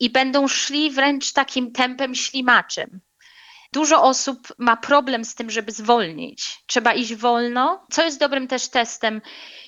i 0.02 0.10
będą 0.10 0.48
szli 0.48 0.92
wręcz 0.92 1.34
takim 1.34 1.72
tempem 1.72 2.16
ślimaczym. 2.16 3.02
Dużo 3.74 4.04
osób 4.04 4.48
ma 4.58 4.78
problem 4.78 5.26
z 5.26 5.36
tym, 5.36 5.50
żeby 5.50 5.72
zwolnić. 5.72 6.64
Trzeba 6.66 6.94
iść 6.94 7.16
wolno, 7.16 7.86
co 7.92 8.04
jest 8.04 8.20
dobrym 8.20 8.48
też 8.48 8.70
testem. 8.70 9.22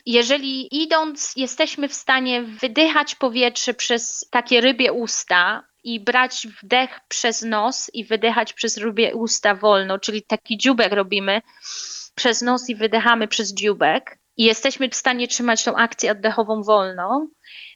Jeżeli 0.05 0.83
idąc 0.83 1.33
jesteśmy 1.35 1.89
w 1.89 1.93
stanie 1.93 2.43
wydychać 2.43 3.15
powietrze 3.15 3.73
przez 3.73 4.25
takie 4.31 4.61
rybie 4.61 4.93
usta 4.93 5.63
i 5.83 5.99
brać 5.99 6.47
wdech 6.61 6.99
przez 7.07 7.41
nos 7.41 7.91
i 7.93 8.05
wydychać 8.05 8.53
przez 8.53 8.77
rybie 8.77 9.15
usta 9.15 9.55
wolno, 9.55 9.99
czyli 9.99 10.23
taki 10.23 10.57
dziubek 10.57 10.93
robimy 10.93 11.41
przez 12.15 12.41
nos 12.41 12.69
i 12.69 12.75
wydychamy 12.75 13.27
przez 13.27 13.53
dziubek 13.53 14.19
i 14.37 14.43
jesteśmy 14.43 14.89
w 14.89 14.95
stanie 14.95 15.27
trzymać 15.27 15.63
tą 15.63 15.75
akcję 15.75 16.11
oddechową 16.11 16.63
wolną, 16.63 17.27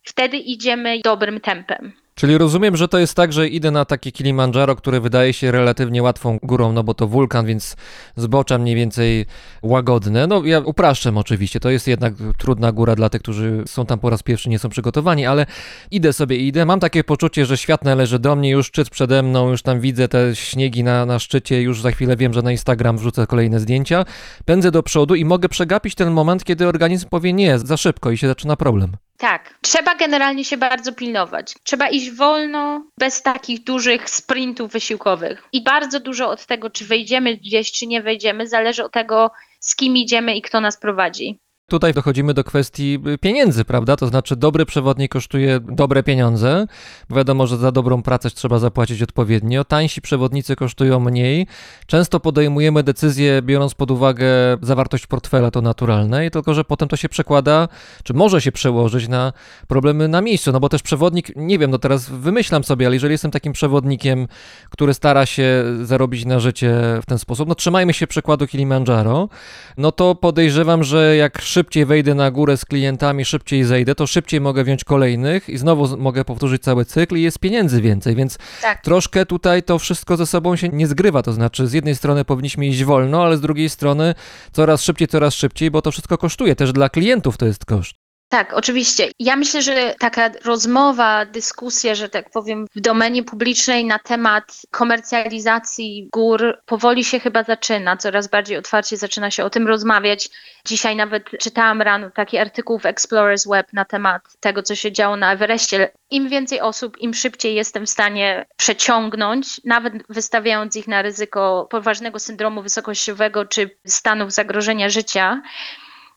wtedy 0.03 0.37
idziemy 0.37 0.99
dobrym 1.03 1.41
tempem. 1.41 2.06
Czyli 2.17 2.37
rozumiem, 2.37 2.77
że 2.77 2.87
to 2.87 2.99
jest 2.99 3.15
tak, 3.15 3.33
że 3.33 3.47
idę 3.47 3.71
na 3.71 3.85
takie 3.85 4.11
Kilimandżaro, 4.11 4.75
które 4.75 5.01
wydaje 5.01 5.33
się 5.33 5.51
relatywnie 5.51 6.03
łatwą 6.03 6.37
górą, 6.43 6.73
no 6.73 6.83
bo 6.83 6.93
to 6.93 7.07
wulkan, 7.07 7.45
więc 7.45 7.75
zbocza 8.15 8.57
mniej 8.57 8.75
więcej 8.75 9.25
łagodne. 9.61 10.27
No 10.27 10.45
ja 10.45 10.59
upraszczam 10.59 11.17
oczywiście, 11.17 11.59
to 11.59 11.69
jest 11.69 11.87
jednak 11.87 12.13
trudna 12.37 12.71
góra 12.71 12.95
dla 12.95 13.09
tych, 13.09 13.21
którzy 13.21 13.63
są 13.67 13.85
tam 13.85 13.99
po 13.99 14.09
raz 14.09 14.23
pierwszy, 14.23 14.49
nie 14.49 14.59
są 14.59 14.69
przygotowani, 14.69 15.25
ale 15.25 15.45
idę 15.91 16.13
sobie, 16.13 16.37
idę, 16.37 16.65
mam 16.65 16.79
takie 16.79 17.03
poczucie, 17.03 17.45
że 17.45 17.57
świat 17.57 17.83
należy 17.83 18.19
do 18.19 18.35
mnie, 18.35 18.49
już 18.49 18.67
szczyt 18.67 18.89
przede 18.89 19.23
mną, 19.23 19.49
już 19.49 19.61
tam 19.61 19.79
widzę 19.79 20.07
te 20.07 20.35
śniegi 20.35 20.83
na, 20.83 21.05
na 21.05 21.19
szczycie, 21.19 21.61
już 21.61 21.81
za 21.81 21.91
chwilę 21.91 22.15
wiem, 22.15 22.33
że 22.33 22.41
na 22.41 22.51
Instagram 22.51 22.97
wrzucę 22.97 23.27
kolejne 23.27 23.59
zdjęcia, 23.59 24.05
pędzę 24.45 24.71
do 24.71 24.83
przodu 24.83 25.15
i 25.15 25.25
mogę 25.25 25.49
przegapić 25.49 25.95
ten 25.95 26.11
moment, 26.11 26.43
kiedy 26.43 26.67
organizm 26.67 27.09
powie 27.09 27.33
nie, 27.33 27.59
za 27.59 27.77
szybko 27.77 28.11
i 28.11 28.17
się 28.17 28.27
zaczyna 28.27 28.55
problem. 28.55 28.97
Tak, 29.17 29.59
trzeba 29.61 29.95
generalnie 29.95 30.45
się 30.45 30.57
bardzo 30.57 30.93
pilnować. 30.93 31.55
Trzeba 31.63 31.89
iść 31.89 32.11
wolno, 32.11 32.85
bez 32.99 33.21
takich 33.21 33.63
dużych 33.63 34.09
sprintów 34.09 34.71
wysiłkowych. 34.71 35.43
I 35.51 35.63
bardzo 35.63 35.99
dużo 35.99 36.29
od 36.29 36.45
tego, 36.45 36.69
czy 36.69 36.85
wejdziemy 36.85 37.37
gdzieś, 37.37 37.71
czy 37.71 37.87
nie 37.87 38.01
wejdziemy, 38.01 38.47
zależy 38.47 38.83
od 38.83 38.91
tego, 38.91 39.31
z 39.59 39.75
kim 39.75 39.97
idziemy 39.97 40.35
i 40.35 40.41
kto 40.41 40.61
nas 40.61 40.77
prowadzi. 40.77 41.39
Tutaj 41.69 41.93
dochodzimy 41.93 42.33
do 42.33 42.43
kwestii 42.43 42.99
y, 43.07 43.17
pieniędzy, 43.17 43.65
prawda? 43.65 43.95
To 43.95 44.07
znaczy, 44.07 44.35
dobry 44.35 44.65
przewodnik 44.65 45.11
kosztuje 45.11 45.59
dobre 45.59 46.03
pieniądze. 46.03 46.67
Wiadomo, 47.09 47.47
że 47.47 47.57
za 47.57 47.71
dobrą 47.71 48.01
pracę 48.01 48.29
trzeba 48.29 48.59
zapłacić 48.59 49.01
odpowiednio. 49.01 49.65
Tańsi 49.65 50.01
przewodnicy 50.01 50.55
kosztują 50.55 50.99
mniej. 50.99 51.47
Często 51.87 52.19
podejmujemy 52.19 52.83
decyzje, 52.83 53.41
biorąc 53.41 53.73
pod 53.73 53.91
uwagę 53.91 54.27
zawartość 54.61 55.07
portfela, 55.07 55.51
to 55.51 55.61
naturalne, 55.61 56.25
i 56.25 56.31
tylko 56.31 56.53
że 56.53 56.63
potem 56.63 56.87
to 56.87 56.95
się 56.95 57.09
przekłada, 57.09 57.67
czy 58.03 58.13
może 58.13 58.41
się 58.41 58.51
przełożyć 58.51 59.07
na 59.07 59.33
problemy 59.67 60.07
na 60.07 60.21
miejscu. 60.21 60.51
No 60.51 60.59
bo 60.59 60.69
też 60.69 60.81
przewodnik, 60.81 61.35
nie 61.35 61.59
wiem, 61.59 61.71
no 61.71 61.77
teraz 61.77 62.09
wymyślam 62.09 62.63
sobie, 62.63 62.85
ale 62.85 62.95
jeżeli 62.95 63.11
jestem 63.11 63.31
takim 63.31 63.53
przewodnikiem, 63.53 64.27
który 64.69 64.93
stara 64.93 65.25
się 65.25 65.63
zarobić 65.83 66.25
na 66.25 66.39
życie 66.39 66.73
w 67.01 67.05
ten 67.05 67.19
sposób, 67.19 67.49
no 67.49 67.55
trzymajmy 67.55 67.93
się 67.93 68.07
przykładu 68.07 68.47
Kilimandżaro, 68.47 69.29
no 69.77 69.91
to 69.91 70.15
podejrzewam, 70.15 70.83
że 70.83 71.15
jak 71.15 71.41
szybciej 71.57 71.85
wejdę 71.85 72.15
na 72.15 72.31
górę 72.31 72.57
z 72.57 72.65
klientami, 72.65 73.25
szybciej 73.25 73.63
zejdę, 73.63 73.95
to 73.95 74.07
szybciej 74.07 74.41
mogę 74.41 74.63
wziąć 74.63 74.83
kolejnych 74.83 75.49
i 75.49 75.57
znowu 75.57 75.97
mogę 75.97 76.25
powtórzyć 76.25 76.63
cały 76.63 76.85
cykl 76.85 77.17
i 77.17 77.21
jest 77.21 77.39
pieniędzy 77.39 77.81
więcej, 77.81 78.15
więc 78.15 78.37
Tak. 78.61 78.81
troszkę 78.81 79.25
tutaj 79.25 79.63
to 79.63 79.79
wszystko 79.79 80.17
ze 80.17 80.25
sobą 80.25 80.55
się 80.55 80.69
nie 80.69 80.87
zgrywa, 80.87 81.23
to 81.23 81.33
znaczy 81.33 81.67
z 81.67 81.73
jednej 81.73 81.95
strony 81.95 82.25
powinniśmy 82.25 82.67
iść 82.67 82.83
wolno, 82.83 83.23
ale 83.23 83.37
z 83.37 83.41
drugiej 83.41 83.69
strony 83.69 84.15
coraz 84.51 84.81
szybciej, 84.81 85.07
coraz 85.07 85.33
szybciej, 85.33 85.71
bo 85.71 85.81
to 85.81 85.91
wszystko 85.91 86.17
kosztuje, 86.17 86.55
też 86.55 86.73
dla 86.73 86.89
klientów 86.89 87.37
to 87.37 87.45
jest 87.45 87.65
koszt. 87.65 88.06
Tak, 88.29 88.53
oczywiście. 88.53 89.11
Ja 89.19 89.35
myślę, 89.35 89.61
że 89.61 89.95
taka 89.99 90.29
rozmowa, 90.45 91.25
dyskusja, 91.25 91.95
że 91.95 92.09
tak 92.09 92.29
powiem, 92.29 92.67
w 92.75 92.79
domenie 92.79 93.23
publicznej 93.23 93.85
na 93.85 93.99
temat 93.99 94.61
komercjalizacji 94.71 96.09
gór 96.13 96.57
powoli 96.65 97.03
się 97.03 97.19
chyba 97.19 97.43
zaczyna. 97.43 97.97
Coraz 97.97 98.27
bardziej 98.27 98.57
otwarcie 98.57 98.97
zaczyna 98.97 99.31
się 99.31 99.43
o 99.43 99.49
tym 99.49 99.67
rozmawiać. 99.67 100.29
Dzisiaj 100.65 100.95
nawet 100.95 101.23
czytałam 101.39 101.81
rano 101.81 102.09
taki 102.09 102.37
artykuł 102.37 102.79
w 102.79 102.85
Explorers 102.85 103.47
Web 103.47 103.73
na 103.73 103.85
temat 103.85 104.21
tego, 104.39 104.63
co 104.63 104.75
się 104.75 104.91
działo 104.91 105.17
na 105.17 105.33
Everestie. 105.33 105.91
Im 106.09 106.29
więcej 106.29 106.61
osób, 106.61 106.97
im 106.97 107.13
szybciej 107.13 107.55
jestem 107.55 107.85
w 107.85 107.89
stanie 107.89 108.45
przeciągnąć, 108.57 109.61
nawet 109.65 109.93
wystawiając 110.09 110.75
ich 110.75 110.87
na 110.87 111.01
ryzyko 111.01 111.67
poważnego 111.69 112.19
syndromu 112.19 112.61
wysokościowego 112.61 113.45
czy 113.45 113.69
stanów 113.85 114.31
zagrożenia 114.31 114.89
życia 114.89 115.41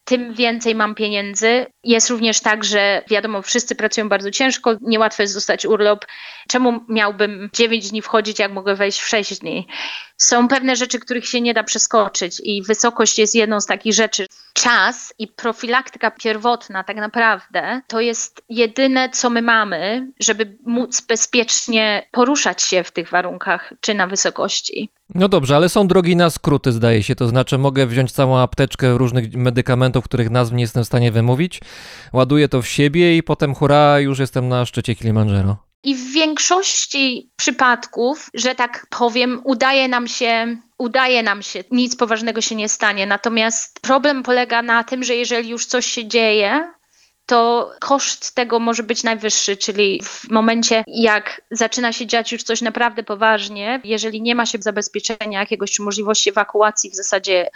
tym 0.05 0.35
więcej 0.35 0.75
mam 0.75 0.95
pieniędzy. 0.95 1.67
Jest 1.85 2.11
również 2.11 2.41
tak, 2.41 2.65
że 2.65 3.03
wiadomo, 3.09 3.43
wszyscy 3.43 3.75
pracują 3.75 4.09
bardzo 4.09 4.31
ciężko, 4.31 4.77
niełatwo 4.81 5.23
jest 5.23 5.35
dostać 5.35 5.67
urlop. 5.67 6.07
Czemu 6.49 6.81
miałbym 6.89 7.51
9 7.53 7.91
dni 7.91 8.03
wchodzić, 8.03 8.39
jak 8.39 8.53
mogę 8.53 8.75
wejść 8.75 9.01
w 9.01 9.09
6 9.09 9.39
dni? 9.39 9.67
Są 10.17 10.49
pewne 10.49 10.77
rzeczy, 10.77 10.99
których 10.99 11.27
się 11.27 11.41
nie 11.41 11.55
da 11.55 11.65
przeskoczyć 11.65 12.41
i 12.45 12.63
wysokość 12.63 13.19
jest 13.19 13.35
jedną 13.35 13.61
z 13.61 13.67
takich 13.67 13.95
rzeczy. 13.95 14.27
Czas 14.53 15.15
i 15.19 15.29
profilaktyka 15.29 16.11
pierwotna 16.11 16.85
tak 16.85 16.97
naprawdę 16.97 17.81
to 17.87 18.01
jest 18.01 18.43
jedyne, 18.49 19.09
co 19.09 19.31
my 19.31 19.43
mamy, 19.43 20.13
żeby 20.21 20.57
móc 20.67 21.01
bezpiecznie 21.01 22.09
poruszać 22.11 22.63
się 22.63 22.85
w 22.85 22.91
tych 22.91 23.11
warunkach 23.11 23.73
czy 23.81 23.95
na 23.95 24.07
wysokości. 24.07 24.91
No 25.15 25.29
dobrze, 25.29 25.57
ale 25.57 25.69
są 25.69 25.89
drogi 25.89 26.17
na 26.17 26.31
skróty, 26.31 26.73
zdaje 26.73 27.03
się. 27.03 27.15
To 27.15 27.29
znaczy, 27.29 27.59
mogę 27.59 27.87
wziąć 27.87 28.13
całą 28.13 28.39
apteczkę 28.39 28.99
różnych 28.99 29.35
medykamentów, 29.35 30.05
których 30.05 30.31
nazw 30.31 30.53
nie 30.53 30.63
jestem 30.63 30.85
w 30.85 30.87
stanie 30.87 31.13
wymówić, 31.13 31.61
ładuję 32.13 32.49
to 32.49 32.63
w 32.63 32.69
siebie 32.69 33.17
i 33.17 33.23
potem 33.23 33.55
hurra, 33.55 34.01
już 34.01 34.19
jestem 34.19 34.49
na 34.49 34.67
szczycie 34.67 34.95
Kilimandżaro. 34.95 35.70
I 35.83 35.95
w 35.95 36.13
większości 36.13 37.31
przypadków, 37.37 38.31
że 38.35 38.55
tak 38.55 38.87
powiem, 38.91 39.41
udaje 39.45 39.89
nam 39.89 40.09
się, 40.09 40.57
udaje 40.79 41.23
nam 41.23 41.43
się, 41.43 41.65
nic 41.71 41.97
poważnego 41.97 42.41
się 42.41 42.55
nie 42.55 42.69
stanie. 42.69 43.07
Natomiast 43.07 43.81
problem 43.81 44.23
polega 44.23 44.63
na 44.63 44.85
tym, 44.85 45.05
że 45.05 45.15
jeżeli 45.15 45.49
już 45.49 45.67
coś 45.67 45.87
się 45.87 46.09
dzieje, 46.09 46.73
to 47.27 47.71
koszt 47.81 48.35
tego 48.35 48.59
może 48.59 48.83
być 48.83 49.03
najwyższy, 49.05 49.57
czyli 49.57 50.01
w 50.05 50.31
momencie, 50.31 50.85
jak 50.87 51.43
zaczyna 51.51 51.93
się 51.93 52.07
dziać 52.07 52.33
już 52.33 52.43
coś 52.43 52.63
naprawdę 52.63 53.03
poważnie, 53.03 53.81
jeżeli 53.85 54.23
nie 54.23 54.35
ma 54.35 54.47
się 54.47 54.59
zabezpieczenia 54.61 55.41
jakiegoś 55.41 55.73
czy 55.73 55.83
możliwości 55.83 56.31
ewakuacji, 56.31 56.91
w 56.91 56.95
zasadzie 56.95 57.51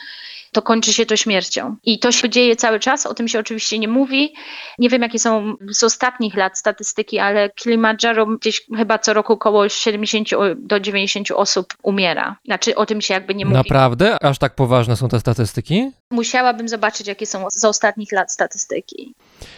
to 0.55 0.63
kończy 0.63 0.93
się 0.93 1.07
to 1.07 1.17
śmiercią. 1.17 1.77
I 1.85 1.99
to 1.99 2.13
się 2.13 2.29
dzieje 2.29 2.57
cały 2.57 2.81
czas, 2.81 3.07
o 3.07 3.15
tym 3.15 3.29
się 3.29 3.39
oczywiście 3.39 3.79
nie 3.79 3.89
mówi. 3.89 4.35
Nie 4.79 4.89
wiem, 4.89 5.03
jakie 5.03 5.19
są 5.19 5.55
z 5.71 5.83
ostatnich 5.83 6.37
lat 6.37 6.59
statystyki, 6.59 7.19
ale 7.19 7.51
Kilimandżaro 7.51 8.27
gdzieś 8.27 8.67
chyba 8.77 8.99
co 8.99 9.13
roku 9.13 9.33
około 9.33 9.69
70 9.69 10.29
do 10.57 10.81
90 10.81 11.31
osób 11.31 11.75
umiera. 11.83 12.37
Znaczy 12.45 12.75
o 12.75 12.87
tym 12.87 13.01
się 13.01 13.15
jakby 13.15 13.35
nie 13.35 13.45
mówi. 13.45 13.57
Naprawdę? 13.57 14.23
Aż 14.23 14.39
tak 14.39 14.55
poważne 14.55 14.97
są 14.97 15.09
te 15.09 15.21
statystyki? 15.21 15.91
Musiałabym 16.11 16.69
zobaczyć, 16.69 17.07
jakie 17.07 17.27
są 17.27 17.47
z 17.51 17.65
ostatnich 17.65 18.13
lat 18.13 18.33
statystyki. 18.33 19.15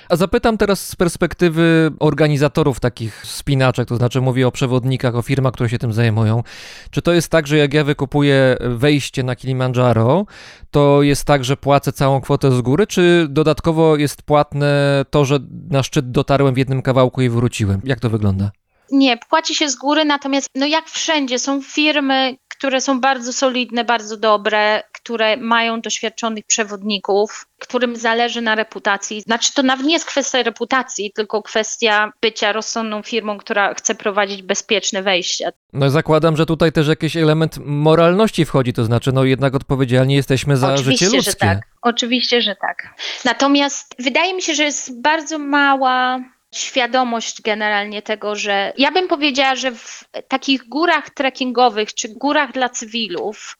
A 0.09 0.17
zapytam 0.17 0.59
teraz 0.59 0.89
z 0.89 0.97
perspektywy 0.97 1.91
organizatorów 1.99 2.81
takich 2.81 3.27
spinaczek, 3.27 3.89
to 3.89 3.97
znaczy 3.97 4.21
mówię 4.21 4.47
o 4.47 4.53
przewodnikach, 4.53 5.17
o 5.17 5.23
firmach, 5.23 5.53
które 5.53 5.69
się 5.69 5.79
tym 5.79 5.93
zajmują. 5.93 6.43
Czy 6.91 7.03
to 7.03 7.13
jest 7.13 7.29
tak, 7.29 7.47
że 7.47 7.57
jak 7.57 7.75
ja 7.75 7.85
wykupuję 7.85 8.57
wejście 8.61 9.23
na 9.23 9.37
Kilimandżaro, 9.37 10.27
to 10.71 10.86
jest 11.03 11.25
tak, 11.25 11.44
że 11.44 11.57
płacę 11.57 11.92
całą 11.92 12.20
kwotę 12.20 12.51
z 12.51 12.61
góry, 12.61 12.87
czy 12.87 13.27
dodatkowo 13.31 13.96
jest 13.96 14.22
płatne 14.22 15.05
to, 15.11 15.25
że 15.25 15.38
na 15.70 15.83
szczyt 15.83 16.11
dotarłem 16.11 16.55
w 16.55 16.59
jednym 16.59 16.83
kawałku 16.83 17.22
i 17.22 17.29
wróciłem? 17.29 17.81
Jak 17.85 18.01
to 18.01 18.11
wygląda? 18.11 18.51
Nie, 18.90 19.16
płaci 19.31 19.55
się 19.55 19.68
z 19.68 19.77
góry, 19.77 20.05
natomiast 20.05 20.49
no 20.55 20.66
jak 20.66 20.88
wszędzie 20.88 21.38
są 21.38 21.62
firmy, 21.62 22.37
które 22.49 22.81
są 22.81 23.01
bardzo 23.01 23.33
solidne, 23.33 23.85
bardzo 23.85 24.16
dobre, 24.16 24.83
które 25.07 25.37
mają 25.37 25.81
doświadczonych 25.81 26.47
przewodników, 26.47 27.47
którym 27.59 27.97
zależy 27.97 28.40
na 28.40 28.55
reputacji. 28.55 29.21
Znaczy, 29.21 29.55
to 29.55 29.62
nawet 29.62 29.87
nie 29.87 29.92
jest 29.92 30.05
kwestia 30.05 30.42
reputacji, 30.42 31.12
tylko 31.14 31.42
kwestia 31.42 32.12
bycia 32.23 32.53
rozsądną 32.53 33.03
firmą, 33.03 33.38
która 33.38 33.75
chce 33.75 33.95
prowadzić 33.95 34.42
bezpieczne 34.42 35.03
wejścia. 35.03 35.49
No 35.73 35.90
zakładam, 35.90 36.37
że 36.37 36.47
tutaj 36.47 36.73
też 36.73 36.88
jakiś 36.88 37.16
element 37.16 37.59
moralności 37.64 38.45
wchodzi, 38.45 38.73
to 38.73 38.85
znaczy, 38.85 39.12
no 39.12 39.25
jednak 39.25 39.55
odpowiedzialni 39.55 40.14
jesteśmy 40.14 40.57
za 40.57 40.75
Oczywiście, 40.75 41.05
życie 41.07 41.16
ludzkie. 41.16 41.31
że 41.31 41.37
tak. 41.37 41.61
Oczywiście, 41.83 42.42
że 42.42 42.57
tak. 42.57 42.95
Natomiast 43.25 43.95
wydaje 43.99 44.35
mi 44.35 44.42
się, 44.42 44.55
że 44.55 44.64
jest 44.64 45.01
bardzo 45.01 45.38
mała 45.38 46.21
świadomość 46.59 47.42
generalnie 47.42 48.03
tego, 48.03 48.37
że 48.37 48.73
ja 48.79 48.92
bym 48.92 49.09
powiedziała, 49.09 49.57
że 49.57 49.71
w 49.73 50.05
takich 50.29 50.69
górach 50.69 51.11
trekkingowych 51.11 51.95
czy 51.95 52.09
górach 52.09 52.53
dla 52.53 52.69
cywilów, 52.69 53.57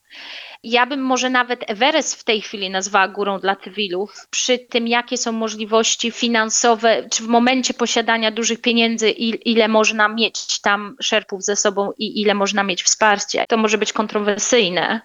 ja 0.63 0.87
bym 0.87 1.01
może 1.01 1.31
nawet 1.31 1.71
Everest 1.71 2.21
w 2.21 2.25
tej 2.25 2.41
chwili 2.41 2.71
nazwała 2.71 3.09
górą 3.09 3.39
dla 3.41 3.57
cywilów, 3.57 4.27
przy 4.31 4.59
tym 4.59 4.89
jakie 4.89 5.17
są 5.17 5.33
możliwości 5.33 6.11
finansowe, 6.11 7.09
czy 7.11 7.23
w 7.23 7.29
momencie 7.29 7.75
posiadania 7.75 8.31
dużych 8.31 8.61
pieniędzy, 8.61 9.11
ile 9.11 9.69
można 9.69 10.09
mieć 10.09 10.61
tam 10.61 10.97
szerpów 11.01 11.45
ze 11.45 11.57
sobą 11.57 11.91
i 11.99 12.21
ile 12.21 12.35
można 12.35 12.63
mieć 12.63 12.83
wsparcie. 12.83 13.45
To 13.49 13.57
może 13.57 13.79
być 13.79 13.93
kontrowersyjne. 13.93 15.01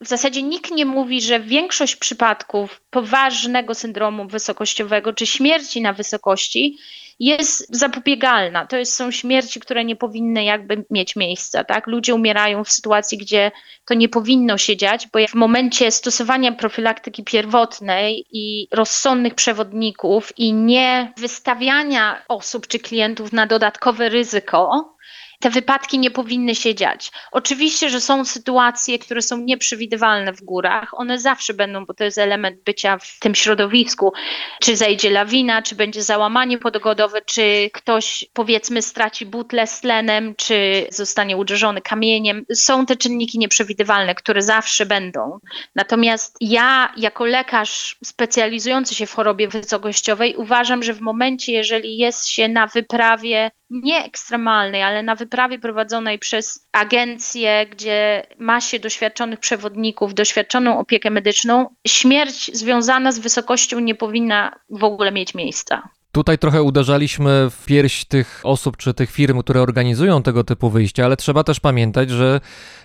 W 0.00 0.08
zasadzie 0.08 0.42
nikt 0.42 0.70
nie 0.70 0.86
mówi, 0.86 1.20
że 1.20 1.40
większość 1.40 1.96
przypadków 1.96 2.80
poważnego 2.90 3.74
syndromu 3.74 4.28
wysokościowego 4.28 5.12
czy 5.12 5.26
śmierci 5.26 5.80
na 5.80 5.92
wysokości 5.92 6.78
jest 7.20 7.76
zapobiegalna. 7.76 8.66
To 8.66 8.76
jest, 8.76 8.94
są 8.94 9.10
śmierci, 9.10 9.60
które 9.60 9.84
nie 9.84 9.96
powinny 9.96 10.44
jakby 10.44 10.84
mieć 10.90 11.16
miejsca. 11.16 11.64
Tak? 11.64 11.86
Ludzie 11.86 12.14
umierają 12.14 12.64
w 12.64 12.72
sytuacji, 12.72 13.18
gdzie 13.18 13.50
to 13.84 13.94
nie 13.94 14.08
powinno 14.08 14.58
się 14.58 14.76
dziać, 14.76 15.08
bo 15.12 15.18
w 15.28 15.34
momencie 15.34 15.90
stosowania 15.90 16.52
profilaktyki 16.52 17.24
pierwotnej 17.24 18.26
i 18.32 18.68
rozsądnych 18.72 19.34
przewodników 19.34 20.38
i 20.38 20.52
nie 20.52 21.12
wystawiania 21.16 22.22
osób 22.28 22.66
czy 22.66 22.78
klientów 22.78 23.32
na 23.32 23.46
dodatkowe 23.46 24.08
ryzyko, 24.08 24.94
te 25.40 25.50
wypadki 25.50 25.98
nie 25.98 26.10
powinny 26.10 26.54
się 26.54 26.74
dziać. 26.74 27.10
Oczywiście, 27.32 27.90
że 27.90 28.00
są 28.00 28.24
sytuacje, 28.24 28.98
które 28.98 29.22
są 29.22 29.38
nieprzewidywalne 29.38 30.32
w 30.32 30.42
górach. 30.42 30.90
One 30.92 31.18
zawsze 31.18 31.54
będą, 31.54 31.86
bo 31.86 31.94
to 31.94 32.04
jest 32.04 32.18
element 32.18 32.62
bycia 32.64 32.98
w 32.98 33.18
tym 33.18 33.34
środowisku. 33.34 34.12
Czy 34.60 34.76
zejdzie 34.76 35.10
lawina, 35.10 35.62
czy 35.62 35.74
będzie 35.74 36.02
załamanie 36.02 36.58
pogodowe, 36.58 37.22
czy 37.22 37.70
ktoś 37.72 38.24
powiedzmy 38.32 38.82
straci 38.82 39.26
butlę 39.26 39.66
z 39.66 39.80
tlenem, 39.80 40.34
czy 40.36 40.86
zostanie 40.90 41.36
uderzony 41.36 41.80
kamieniem. 41.80 42.44
Są 42.54 42.86
te 42.86 42.96
czynniki 42.96 43.38
nieprzewidywalne, 43.38 44.14
które 44.14 44.42
zawsze 44.42 44.86
będą. 44.86 45.38
Natomiast 45.74 46.36
ja, 46.40 46.92
jako 46.96 47.24
lekarz 47.24 47.96
specjalizujący 48.04 48.94
się 48.94 49.06
w 49.06 49.14
chorobie 49.14 49.48
wysokościowej, 49.48 50.36
uważam, 50.36 50.82
że 50.82 50.92
w 50.92 51.00
momencie, 51.00 51.52
jeżeli 51.52 51.98
jest 51.98 52.28
się 52.28 52.48
na 52.48 52.66
wyprawie 52.66 53.50
nie 53.70 54.04
ekstremalnej, 54.04 54.82
ale 54.82 55.02
na 55.02 55.14
wyprawie 55.14 55.29
prowadzonej 55.58 56.18
przez 56.18 56.66
agencję, 56.72 57.66
gdzie 57.70 58.26
ma 58.38 58.60
się 58.60 58.78
doświadczonych 58.78 59.40
przewodników, 59.40 60.14
doświadczoną 60.14 60.78
opiekę 60.78 61.10
medyczną, 61.10 61.68
śmierć 61.86 62.50
związana 62.56 63.12
z 63.12 63.18
wysokością 63.18 63.78
nie 63.78 63.94
powinna 63.94 64.60
w 64.70 64.84
ogóle 64.84 65.12
mieć 65.12 65.34
miejsca. 65.34 65.82
Tutaj 66.12 66.38
trochę 66.38 66.62
uderzaliśmy 66.62 67.50
w 67.50 67.64
pierś 67.64 68.04
tych 68.04 68.40
osób 68.44 68.76
czy 68.76 68.94
tych 68.94 69.10
firm, 69.10 69.42
które 69.42 69.62
organizują 69.62 70.22
tego 70.22 70.44
typu 70.44 70.70
wyjścia, 70.70 71.04
ale 71.04 71.16
trzeba 71.16 71.44
też 71.44 71.60
pamiętać, 71.60 72.10
że 72.10 72.40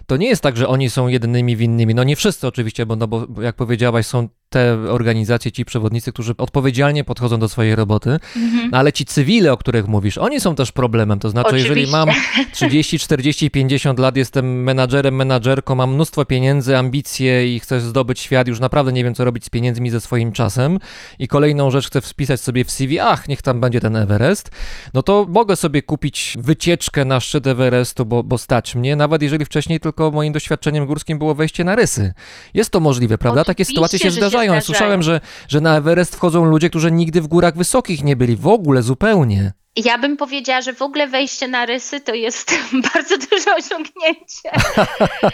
to 0.06 0.18
nie 0.18 0.28
jest 0.28 0.44
tak, 0.44 0.58
że 0.58 0.68
oni 0.68 0.90
są 0.90 1.08
jedynymi 1.08 1.56
winnymi. 1.56 1.96
No 1.96 2.04
nie 2.04 2.16
wszyscy 2.16 2.48
oczywiście, 2.48 2.86
bo, 2.86 2.96
no 2.96 3.08
bo 3.08 3.42
jak 3.42 3.56
powiedziałaś, 3.56 4.06
są 4.06 4.30
te 4.56 4.78
organizacje, 4.90 5.52
ci 5.52 5.66
przewodnicy, 5.66 6.12
którzy 6.12 6.34
odpowiedzialnie 6.38 7.04
podchodzą 7.04 7.40
do 7.40 7.50
swojej 7.50 7.76
roboty, 7.76 8.10
Mhm. 8.36 8.70
no 8.72 8.78
ale 8.78 8.94
ci 8.94 9.06
cywile, 9.06 9.54
o 9.54 9.58
których 9.58 9.88
mówisz, 9.88 10.18
oni 10.18 10.40
są 10.40 10.56
też 10.56 10.72
problemem. 10.72 11.20
To 11.20 11.30
znaczy, 11.30 11.56
jeżeli 11.58 11.72
Oczywiście. 11.72 11.98
mam 11.98 12.10
30, 12.54 13.00
40, 13.00 13.52
50 13.52 14.00
lat, 14.00 14.18
jestem 14.18 14.64
menadżerem, 14.64 15.16
menadżerką, 15.16 15.76
mam 15.76 15.94
mnóstwo 15.94 16.26
pieniędzy, 16.26 16.78
ambicje 16.78 17.56
i 17.56 17.60
chcę 17.60 17.82
zdobyć 17.82 18.20
świat, 18.20 18.48
już 18.48 18.60
naprawdę 18.60 18.94
nie 18.94 19.04
wiem, 19.04 19.16
co 19.16 19.26
robić 19.26 19.46
z 19.46 19.50
pieniędzmi, 19.50 19.90
ze 19.90 20.02
swoim 20.02 20.32
czasem 20.32 20.80
i 21.20 21.28
kolejną 21.28 21.72
rzecz 21.72 21.88
chcę 21.88 22.02
wpisać 22.02 22.42
sobie 22.42 22.66
w 22.66 22.72
CV, 22.72 23.00
ach, 23.00 23.28
niech 23.28 23.42
tam 23.42 23.62
będzie 23.62 23.80
ten 23.80 23.96
Everest, 23.96 24.52
no 24.94 25.04
to 25.04 25.26
mogę 25.30 25.56
sobie 25.56 25.82
kupić 25.82 26.38
wycieczkę 26.40 27.06
na 27.06 27.20
szczyt 27.20 27.48
Everestu, 27.48 28.06
bo, 28.06 28.24
bo 28.24 28.38
stać 28.38 28.76
mnie, 28.76 28.96
nawet 28.96 29.22
jeżeli 29.22 29.46
wcześniej 29.46 29.80
tylko 29.80 30.12
moim 30.12 30.34
doświadczeniem 30.34 30.86
górskim 30.86 31.18
było 31.20 31.36
wejście 31.36 31.64
na 31.64 31.76
rysy. 31.76 32.14
Jest 32.54 32.70
to 32.70 32.80
możliwe, 32.80 33.18
prawda? 33.18 33.44
Takie 33.44 33.52
Oczywiście, 33.64 33.74
sytuacje 33.74 34.00
się 34.00 34.06
się 34.06 34.12
zdarzają. 34.46 34.56
Ja. 34.56 34.62
Słyszałem, 34.62 35.04
że, 35.04 35.22
że 35.48 35.62
na 35.62 35.78
Everest 35.78 36.16
wchodzą 36.16 36.46
ludzie, 36.46 36.70
którzy 36.70 36.92
nigdy 36.92 37.22
w 37.22 37.28
górach 37.28 37.58
wysokich 37.58 38.04
nie 38.04 38.16
byli, 38.16 38.36
w 38.36 38.48
ogóle, 38.48 38.82
zupełnie. 38.82 39.54
Ja 39.76 39.98
bym 39.98 40.18
powiedziała, 40.18 40.62
że 40.62 40.74
w 40.74 40.82
ogóle 40.82 41.08
wejście 41.08 41.48
na 41.48 41.66
rysy 41.66 42.02
to 42.02 42.14
jest 42.14 42.52
bardzo 42.94 43.18
duże 43.18 43.56
osiągnięcie. 43.56 44.52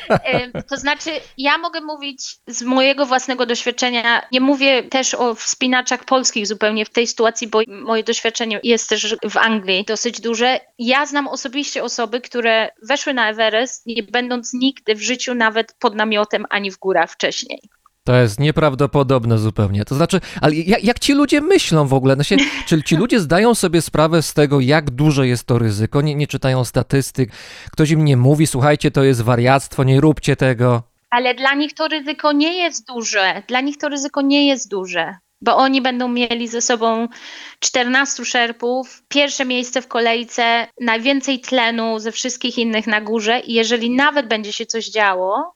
Em, 0.09 0.51
to 0.69 0.77
znaczy, 0.77 1.09
ja 1.37 1.57
mogę 1.57 1.81
mówić 1.81 2.35
z 2.47 2.61
mojego 2.61 3.05
własnego 3.05 3.45
doświadczenia. 3.45 4.21
Nie 4.31 4.41
mówię 4.41 4.83
też 4.83 5.13
o 5.13 5.35
wspinaczach 5.35 6.05
polskich 6.05 6.47
zupełnie 6.47 6.85
w 6.85 6.89
tej 6.89 7.07
sytuacji, 7.07 7.47
bo 7.47 7.61
moje 7.67 8.03
doświadczenie 8.03 8.59
jest 8.63 8.89
też 8.89 9.15
w 9.29 9.37
Anglii 9.37 9.85
dosyć 9.85 10.21
duże. 10.21 10.59
Ja 10.79 11.05
znam 11.05 11.27
osobiście 11.27 11.83
osoby, 11.83 12.21
które 12.21 12.69
weszły 12.83 13.13
na 13.13 13.29
Everest, 13.29 13.85
nie 13.85 14.03
będąc 14.03 14.53
nigdy 14.53 14.95
w 14.95 15.01
życiu 15.01 15.33
nawet 15.33 15.73
pod 15.79 15.95
namiotem 15.95 16.45
ani 16.49 16.71
w 16.71 16.77
górach 16.77 17.11
wcześniej. 17.11 17.61
To 18.03 18.15
jest 18.15 18.39
nieprawdopodobne 18.39 19.37
zupełnie. 19.37 19.85
To 19.85 19.95
znaczy, 19.95 20.21
ale 20.41 20.55
jak, 20.55 20.83
jak 20.83 20.99
ci 20.99 21.13
ludzie 21.13 21.41
myślą 21.41 21.87
w 21.87 21.93
ogóle? 21.93 22.15
No 22.15 22.23
się, 22.23 22.37
czy 22.67 22.83
ci 22.83 22.95
ludzie 22.95 23.19
zdają 23.19 23.55
sobie 23.55 23.81
sprawę 23.81 24.21
z 24.21 24.33
tego, 24.33 24.59
jak 24.59 24.91
duże 24.91 25.27
jest 25.27 25.43
to 25.43 25.59
ryzyko? 25.59 26.01
Nie, 26.01 26.15
nie 26.15 26.27
czytają 26.27 26.65
statystyk, 26.65 27.31
ktoś 27.71 27.89
im 27.89 28.05
nie 28.05 28.17
mówi, 28.17 28.47
słuchajcie, 28.47 28.91
to 28.91 29.03
jest 29.03 29.21
wariactwo, 29.21 29.83
nie 29.83 30.01
róbcie 30.01 30.35
tego. 30.35 30.83
Ale 31.09 31.35
dla 31.35 31.53
nich 31.53 31.73
to 31.73 31.87
ryzyko 31.87 32.31
nie 32.31 32.57
jest 32.57 32.87
duże. 32.87 33.43
Dla 33.47 33.61
nich 33.61 33.77
to 33.77 33.89
ryzyko 33.89 34.21
nie 34.21 34.47
jest 34.47 34.69
duże, 34.69 35.15
bo 35.41 35.57
oni 35.57 35.81
będą 35.81 36.07
mieli 36.07 36.47
ze 36.47 36.61
sobą 36.61 37.07
14 37.59 38.25
szerpów, 38.25 39.03
pierwsze 39.07 39.45
miejsce 39.45 39.81
w 39.81 39.87
kolejce, 39.87 40.67
najwięcej 40.79 41.39
tlenu 41.39 41.99
ze 41.99 42.11
wszystkich 42.11 42.57
innych 42.57 42.87
na 42.87 43.01
górze 43.01 43.39
i 43.39 43.53
jeżeli 43.53 43.89
nawet 43.89 44.27
będzie 44.27 44.53
się 44.53 44.65
coś 44.65 44.89
działo, 44.89 45.53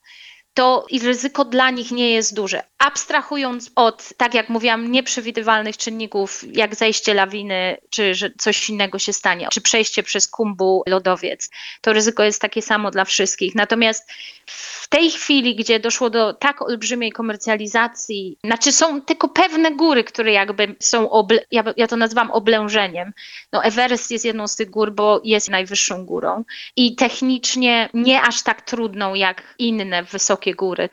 to 0.55 0.85
ryzyko 1.03 1.45
dla 1.45 1.69
nich 1.69 1.91
nie 1.91 2.11
jest 2.11 2.33
duże. 2.33 2.63
Abstrahując 2.77 3.71
od, 3.75 4.09
tak 4.17 4.33
jak 4.33 4.49
mówiłam, 4.49 4.91
nieprzewidywalnych 4.91 5.77
czynników, 5.77 6.43
jak 6.51 6.75
zejście 6.75 7.13
lawiny, 7.13 7.77
czy 7.89 8.15
że 8.15 8.31
coś 8.37 8.69
innego 8.69 8.99
się 8.99 9.13
stanie, 9.13 9.47
czy 9.51 9.61
przejście 9.61 10.03
przez 10.03 10.27
kumbu 10.27 10.83
lodowiec, 10.87 11.49
to 11.81 11.93
ryzyko 11.93 12.23
jest 12.23 12.41
takie 12.41 12.61
samo 12.61 12.91
dla 12.91 13.05
wszystkich. 13.05 13.55
Natomiast 13.55 14.11
w 14.45 14.87
tej 14.87 15.11
chwili, 15.11 15.55
gdzie 15.55 15.79
doszło 15.79 16.09
do 16.09 16.33
tak 16.33 16.61
olbrzymiej 16.61 17.11
komercjalizacji, 17.11 18.37
znaczy 18.43 18.71
są 18.71 19.01
tylko 19.01 19.29
pewne 19.29 19.71
góry, 19.71 20.03
które 20.03 20.31
jakby 20.31 20.75
są, 20.79 21.09
oble, 21.09 21.39
ja, 21.51 21.63
ja 21.77 21.87
to 21.87 21.95
nazywam 21.95 22.31
oblężeniem. 22.31 23.13
No 23.51 23.63
Everest 23.63 24.11
jest 24.11 24.25
jedną 24.25 24.47
z 24.47 24.55
tych 24.55 24.69
gór, 24.69 24.91
bo 24.91 25.21
jest 25.23 25.49
najwyższą 25.49 26.05
górą 26.05 26.43
i 26.75 26.95
technicznie 26.95 27.89
nie 27.93 28.21
aż 28.21 28.43
tak 28.43 28.61
trudną 28.61 29.13
jak 29.13 29.55
inne 29.59 30.03
wysokie 30.03 30.55
góry. 30.55 30.89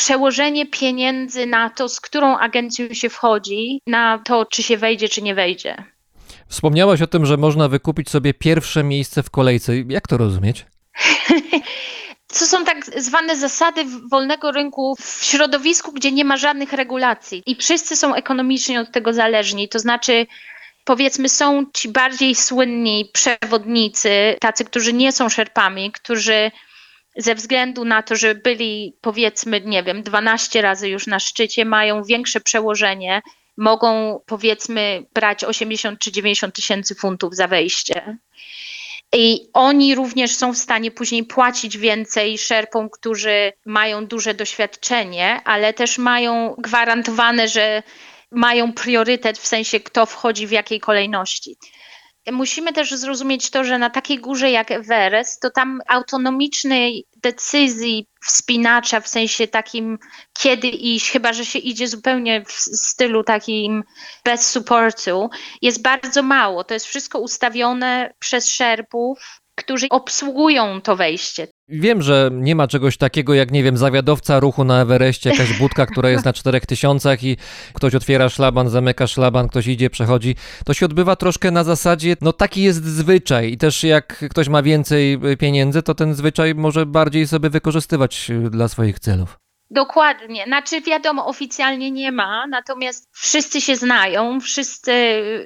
Przełożenie 0.00 0.66
pieniędzy 0.66 1.46
na 1.46 1.70
to, 1.70 1.88
z 1.88 2.00
którą 2.00 2.38
agencją 2.38 2.94
się 2.94 3.08
wchodzi, 3.08 3.80
na 3.86 4.18
to, 4.24 4.46
czy 4.46 4.62
się 4.62 4.76
wejdzie, 4.76 5.08
czy 5.08 5.22
nie 5.22 5.34
wejdzie. 5.34 5.84
Wspomniałaś 6.48 7.02
o 7.02 7.06
tym, 7.06 7.26
że 7.26 7.36
można 7.36 7.68
wykupić 7.68 8.10
sobie 8.10 8.34
pierwsze 8.34 8.84
miejsce 8.84 9.22
w 9.22 9.30
kolejce. 9.30 9.72
Jak 9.88 10.08
to 10.08 10.16
rozumieć? 10.16 10.66
To 12.38 12.46
są 12.46 12.64
tak 12.64 12.84
zwane 12.84 13.36
zasady 13.36 13.84
wolnego 14.10 14.52
rynku 14.52 14.96
w 15.00 15.24
środowisku, 15.24 15.92
gdzie 15.92 16.12
nie 16.12 16.24
ma 16.24 16.36
żadnych 16.36 16.72
regulacji 16.72 17.42
i 17.46 17.56
wszyscy 17.56 17.96
są 17.96 18.14
ekonomicznie 18.14 18.80
od 18.80 18.92
tego 18.92 19.12
zależni. 19.12 19.68
To 19.68 19.78
znaczy, 19.78 20.26
powiedzmy, 20.84 21.28
są 21.28 21.64
ci 21.74 21.88
bardziej 21.88 22.34
słynni 22.34 23.10
przewodnicy, 23.12 24.36
tacy, 24.40 24.64
którzy 24.64 24.92
nie 24.92 25.12
są 25.12 25.28
szerpami, 25.28 25.92
którzy 25.92 26.50
ze 27.16 27.34
względu 27.34 27.84
na 27.84 28.02
to, 28.02 28.16
że 28.16 28.34
byli 28.34 28.96
powiedzmy, 29.00 29.60
nie 29.60 29.82
wiem, 29.82 30.02
12 30.02 30.62
razy 30.62 30.88
już 30.88 31.06
na 31.06 31.18
szczycie, 31.18 31.64
mają 31.64 32.04
większe 32.04 32.40
przełożenie, 32.40 33.22
mogą 33.56 34.20
powiedzmy 34.26 35.06
brać 35.14 35.44
80 35.44 35.98
czy 35.98 36.12
90 36.12 36.54
tysięcy 36.54 36.94
funtów 36.94 37.34
za 37.34 37.48
wejście. 37.48 38.18
I 39.12 39.48
oni 39.52 39.94
również 39.94 40.34
są 40.34 40.52
w 40.52 40.58
stanie 40.58 40.90
później 40.90 41.24
płacić 41.24 41.78
więcej 41.78 42.38
szerpom, 42.38 42.90
którzy 42.90 43.52
mają 43.66 44.06
duże 44.06 44.34
doświadczenie, 44.34 45.40
ale 45.44 45.72
też 45.72 45.98
mają 45.98 46.54
gwarantowane, 46.58 47.48
że 47.48 47.82
mają 48.30 48.72
priorytet 48.72 49.38
w 49.38 49.46
sensie, 49.46 49.80
kto 49.80 50.06
wchodzi 50.06 50.46
w 50.46 50.50
jakiej 50.50 50.80
kolejności. 50.80 51.56
Musimy 52.32 52.72
też 52.72 52.90
zrozumieć 52.90 53.50
to, 53.50 53.64
że 53.64 53.78
na 53.78 53.90
takiej 53.90 54.18
górze 54.18 54.50
jak 54.50 54.70
Everest, 54.70 55.42
to 55.42 55.50
tam 55.50 55.80
autonomicznej 55.88 57.06
decyzji 57.16 58.08
wspinacza 58.26 59.00
w 59.00 59.08
sensie 59.08 59.48
takim, 59.48 59.98
kiedy 60.38 60.68
iść, 60.68 61.10
chyba 61.10 61.32
że 61.32 61.46
się 61.46 61.58
idzie 61.58 61.88
zupełnie 61.88 62.44
w 62.44 62.52
stylu 62.52 63.24
takim 63.24 63.84
bez 64.24 64.50
supportu, 64.50 65.30
jest 65.62 65.82
bardzo 65.82 66.22
mało. 66.22 66.64
To 66.64 66.74
jest 66.74 66.86
wszystko 66.86 67.18
ustawione 67.18 68.14
przez 68.18 68.48
szerpów, 68.48 69.39
którzy 69.54 69.86
obsługują 69.90 70.80
to 70.80 70.96
wejście. 70.96 71.48
Wiem, 71.68 72.02
że 72.02 72.30
nie 72.32 72.54
ma 72.54 72.68
czegoś 72.68 72.96
takiego 72.96 73.34
jak, 73.34 73.50
nie 73.50 73.62
wiem, 73.62 73.76
zawiadowca 73.76 74.40
ruchu 74.40 74.64
na 74.64 74.80
Everestie, 74.80 75.30
jakaś 75.30 75.58
budka, 75.58 75.86
która 75.86 76.10
jest 76.10 76.24
na 76.24 76.32
czterech 76.32 76.66
tysiącach 76.66 77.24
i 77.24 77.36
ktoś 77.74 77.94
otwiera 77.94 78.28
szlaban, 78.28 78.68
zamyka 78.68 79.06
szlaban, 79.06 79.48
ktoś 79.48 79.66
idzie, 79.66 79.90
przechodzi. 79.90 80.36
To 80.64 80.74
się 80.74 80.86
odbywa 80.86 81.16
troszkę 81.16 81.50
na 81.50 81.64
zasadzie, 81.64 82.16
no 82.20 82.32
taki 82.32 82.62
jest 82.62 82.84
zwyczaj 82.84 83.52
i 83.52 83.58
też 83.58 83.84
jak 83.84 84.24
ktoś 84.30 84.48
ma 84.48 84.62
więcej 84.62 85.18
pieniędzy, 85.38 85.82
to 85.82 85.94
ten 85.94 86.14
zwyczaj 86.14 86.54
może 86.54 86.86
bardziej 86.86 87.26
sobie 87.26 87.50
wykorzystywać 87.50 88.30
dla 88.50 88.68
swoich 88.68 88.98
celów. 88.98 89.38
Dokładnie. 89.70 90.44
Znaczy, 90.44 90.80
wiadomo, 90.80 91.26
oficjalnie 91.26 91.90
nie 91.90 92.12
ma, 92.12 92.46
natomiast 92.46 93.08
wszyscy 93.12 93.60
się 93.60 93.76
znają, 93.76 94.40
wszyscy, 94.40 94.92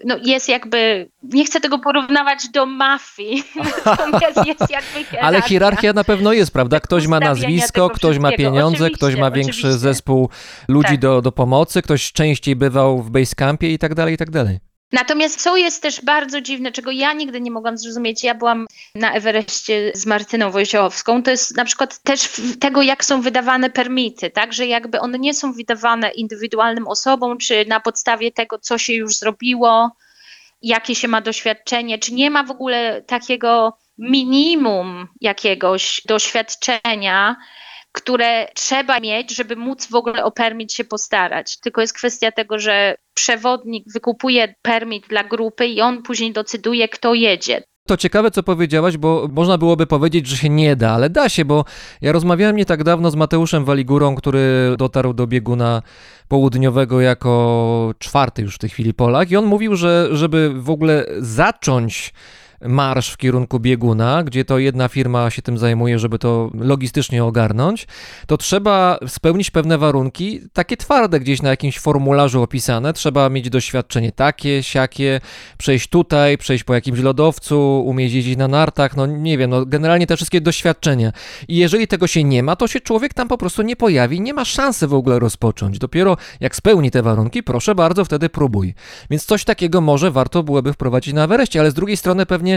no 0.04 0.16
jest 0.22 0.48
jakby, 0.48 1.10
nie 1.22 1.44
chcę 1.44 1.60
tego 1.60 1.78
porównywać 1.78 2.48
do 2.48 2.66
mafii, 2.66 3.44
natomiast 3.86 4.46
jest 4.46 4.70
jakby 4.70 5.04
hierarchia. 5.10 5.20
Ale 5.20 5.42
hierarchia 5.42 5.92
na 5.92 6.04
pewno 6.04 6.32
jest, 6.32 6.52
prawda? 6.52 6.80
Ktoś 6.80 7.06
ma 7.06 7.20
nazwisko, 7.20 7.90
ktoś 7.90 8.18
ma 8.18 8.32
pieniądze, 8.32 8.90
ktoś 8.90 9.16
ma 9.16 9.30
większy 9.30 9.60
oczywiście. 9.60 9.78
zespół 9.78 10.28
ludzi 10.68 10.88
Tak. 10.88 10.98
do, 10.98 11.22
do 11.22 11.32
pomocy, 11.32 11.82
ktoś 11.82 12.12
częściej 12.12 12.56
bywał 12.56 13.02
w 13.02 13.10
basecampie 13.10 13.72
i 13.72 13.78
tak 13.78 13.94
dalej, 13.94 14.14
i 14.14 14.16
tak 14.16 14.30
dalej. 14.30 14.73
Natomiast 14.92 15.42
co 15.42 15.56
jest 15.56 15.82
też 15.82 16.00
bardzo 16.00 16.40
dziwne, 16.40 16.72
czego 16.72 16.90
ja 16.90 17.12
nigdy 17.12 17.40
nie 17.40 17.50
mogłam 17.50 17.78
zrozumieć, 17.78 18.24
ja 18.24 18.34
byłam 18.34 18.66
na 18.94 19.12
Everestie 19.12 19.92
z 19.94 20.06
Martyną 20.06 20.50
Wojciechowską, 20.50 21.22
to 21.22 21.30
jest 21.30 21.56
na 21.56 21.64
przykład 21.64 21.98
też 21.98 22.40
tego, 22.60 22.82
jak 22.82 23.04
są 23.04 23.20
wydawane 23.20 23.70
permity, 23.70 24.30
tak, 24.30 24.52
że 24.52 24.66
jakby 24.66 25.00
one 25.00 25.18
nie 25.18 25.34
są 25.34 25.52
wydawane 25.52 26.10
indywidualnym 26.10 26.88
osobom, 26.88 27.38
czy 27.38 27.64
na 27.68 27.80
podstawie 27.80 28.32
tego, 28.32 28.58
co 28.58 28.78
się 28.78 28.92
już 28.92 29.16
zrobiło, 29.16 29.90
jakie 30.62 30.94
się 30.94 31.08
ma 31.08 31.20
doświadczenie, 31.20 31.98
czy 31.98 32.14
nie 32.14 32.30
ma 32.30 32.44
w 32.44 32.50
ogóle 32.50 33.02
takiego 33.02 33.78
minimum 33.98 35.08
jakiegoś 35.20 36.02
doświadczenia, 36.04 37.36
które 37.94 38.48
trzeba 38.54 39.00
mieć, 39.00 39.36
żeby 39.36 39.56
móc 39.56 39.86
w 39.86 39.94
ogóle 39.94 40.24
o 40.24 40.30
permit 40.30 40.72
się 40.72 40.84
postarać. 40.84 41.60
Tylko 41.60 41.80
jest 41.80 41.94
kwestia 41.94 42.32
tego, 42.32 42.58
że 42.58 42.96
przewodnik 43.14 43.84
wykupuje 43.92 44.54
permit 44.62 45.08
dla 45.08 45.24
grupy 45.24 45.66
i 45.66 45.80
on 45.80 46.02
później 46.02 46.32
decyduje, 46.32 46.88
kto 46.88 47.14
jedzie. 47.14 47.62
To 47.88 47.96
ciekawe, 47.96 48.30
co 48.30 48.42
powiedziałaś, 48.42 48.96
bo 48.96 49.28
można 49.32 49.58
byłoby 49.58 49.86
powiedzieć, 49.86 50.26
że 50.26 50.36
się 50.36 50.48
nie 50.48 50.76
da, 50.76 50.90
ale 50.90 51.10
da 51.10 51.28
się, 51.28 51.44
bo 51.44 51.64
ja 52.00 52.12
rozmawiałem 52.12 52.56
nie 52.56 52.64
tak 52.64 52.84
dawno 52.84 53.10
z 53.10 53.16
Mateuszem 53.16 53.64
Waligurą, 53.64 54.14
który 54.14 54.74
dotarł 54.78 55.12
do 55.12 55.26
bieguna 55.26 55.82
południowego 56.28 57.00
jako 57.00 57.94
czwarty 57.98 58.42
już 58.42 58.54
w 58.54 58.58
tej 58.58 58.70
chwili 58.70 58.94
Polak 58.94 59.30
i 59.30 59.36
on 59.36 59.44
mówił, 59.44 59.76
że 59.76 60.08
żeby 60.12 60.52
w 60.56 60.70
ogóle 60.70 61.06
zacząć 61.18 62.12
marsz 62.64 63.10
w 63.10 63.16
kierunku 63.16 63.60
bieguna, 63.60 64.22
gdzie 64.24 64.44
to 64.44 64.58
jedna 64.58 64.88
firma 64.88 65.30
się 65.30 65.42
tym 65.42 65.58
zajmuje, 65.58 65.98
żeby 65.98 66.18
to 66.18 66.50
logistycznie 66.54 67.24
ogarnąć, 67.24 67.86
to 68.26 68.36
trzeba 68.36 68.98
spełnić 69.08 69.50
pewne 69.50 69.78
warunki, 69.78 70.40
takie 70.52 70.76
twarde 70.76 71.20
gdzieś 71.20 71.42
na 71.42 71.50
jakimś 71.50 71.78
formularzu 71.78 72.42
opisane. 72.42 72.92
Trzeba 72.92 73.28
mieć 73.28 73.50
doświadczenie 73.50 74.12
takie, 74.12 74.62
siakie, 74.62 75.20
przejść 75.58 75.88
tutaj, 75.88 76.38
przejść 76.38 76.64
po 76.64 76.74
jakimś 76.74 77.00
lodowcu, 77.00 77.82
umieć 77.86 78.12
jeździć 78.12 78.36
na 78.36 78.48
nartach, 78.48 78.96
no 78.96 79.06
nie 79.06 79.38
wiem, 79.38 79.50
no 79.50 79.66
generalnie 79.66 80.06
te 80.06 80.16
wszystkie 80.16 80.40
doświadczenia. 80.40 81.12
I 81.48 81.56
jeżeli 81.56 81.88
tego 81.88 82.06
się 82.06 82.24
nie 82.24 82.42
ma, 82.42 82.56
to 82.56 82.68
się 82.68 82.80
człowiek 82.80 83.14
tam 83.14 83.28
po 83.28 83.38
prostu 83.38 83.62
nie 83.62 83.76
pojawi, 83.76 84.20
nie 84.20 84.34
ma 84.34 84.44
szansy 84.44 84.86
w 84.86 84.94
ogóle 84.94 85.18
rozpocząć. 85.18 85.78
Dopiero 85.78 86.16
jak 86.40 86.56
spełni 86.56 86.90
te 86.90 87.02
warunki, 87.02 87.42
proszę 87.42 87.74
bardzo, 87.74 88.04
wtedy 88.04 88.28
próbuj. 88.28 88.74
Więc 89.10 89.24
coś 89.24 89.44
takiego 89.44 89.80
może 89.80 90.10
warto 90.10 90.42
byłoby 90.42 90.72
wprowadzić 90.72 91.14
na 91.14 91.24
Everestie, 91.24 91.60
ale 91.60 91.70
z 91.70 91.74
drugiej 91.74 91.96
strony 91.96 92.26
pewnie 92.26 92.53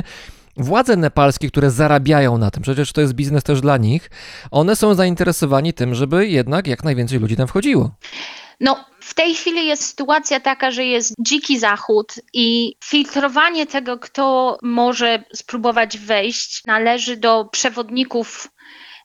władze 0.57 0.95
nepalskie, 0.95 1.47
które 1.47 1.71
zarabiają 1.71 2.37
na 2.37 2.51
tym, 2.51 2.63
przecież 2.63 2.93
to 2.93 3.01
jest 3.01 3.13
biznes 3.13 3.43
też 3.43 3.61
dla 3.61 3.77
nich, 3.77 4.09
one 4.51 4.75
są 4.75 4.93
zainteresowani 4.93 5.73
tym, 5.73 5.95
żeby 5.95 6.27
jednak 6.27 6.67
jak 6.67 6.83
najwięcej 6.83 7.19
ludzi 7.19 7.35
tam 7.35 7.47
wchodziło. 7.47 7.91
No, 8.59 8.85
w 8.99 9.13
tej 9.13 9.35
chwili 9.35 9.67
jest 9.67 9.85
sytuacja 9.85 10.39
taka, 10.39 10.71
że 10.71 10.85
jest 10.85 11.13
dziki 11.19 11.59
zachód 11.59 12.13
i 12.33 12.75
filtrowanie 12.83 13.65
tego, 13.65 13.99
kto 13.99 14.57
może 14.61 15.23
spróbować 15.33 15.97
wejść, 15.97 16.63
należy 16.65 17.17
do 17.17 17.45
przewodników 17.45 18.47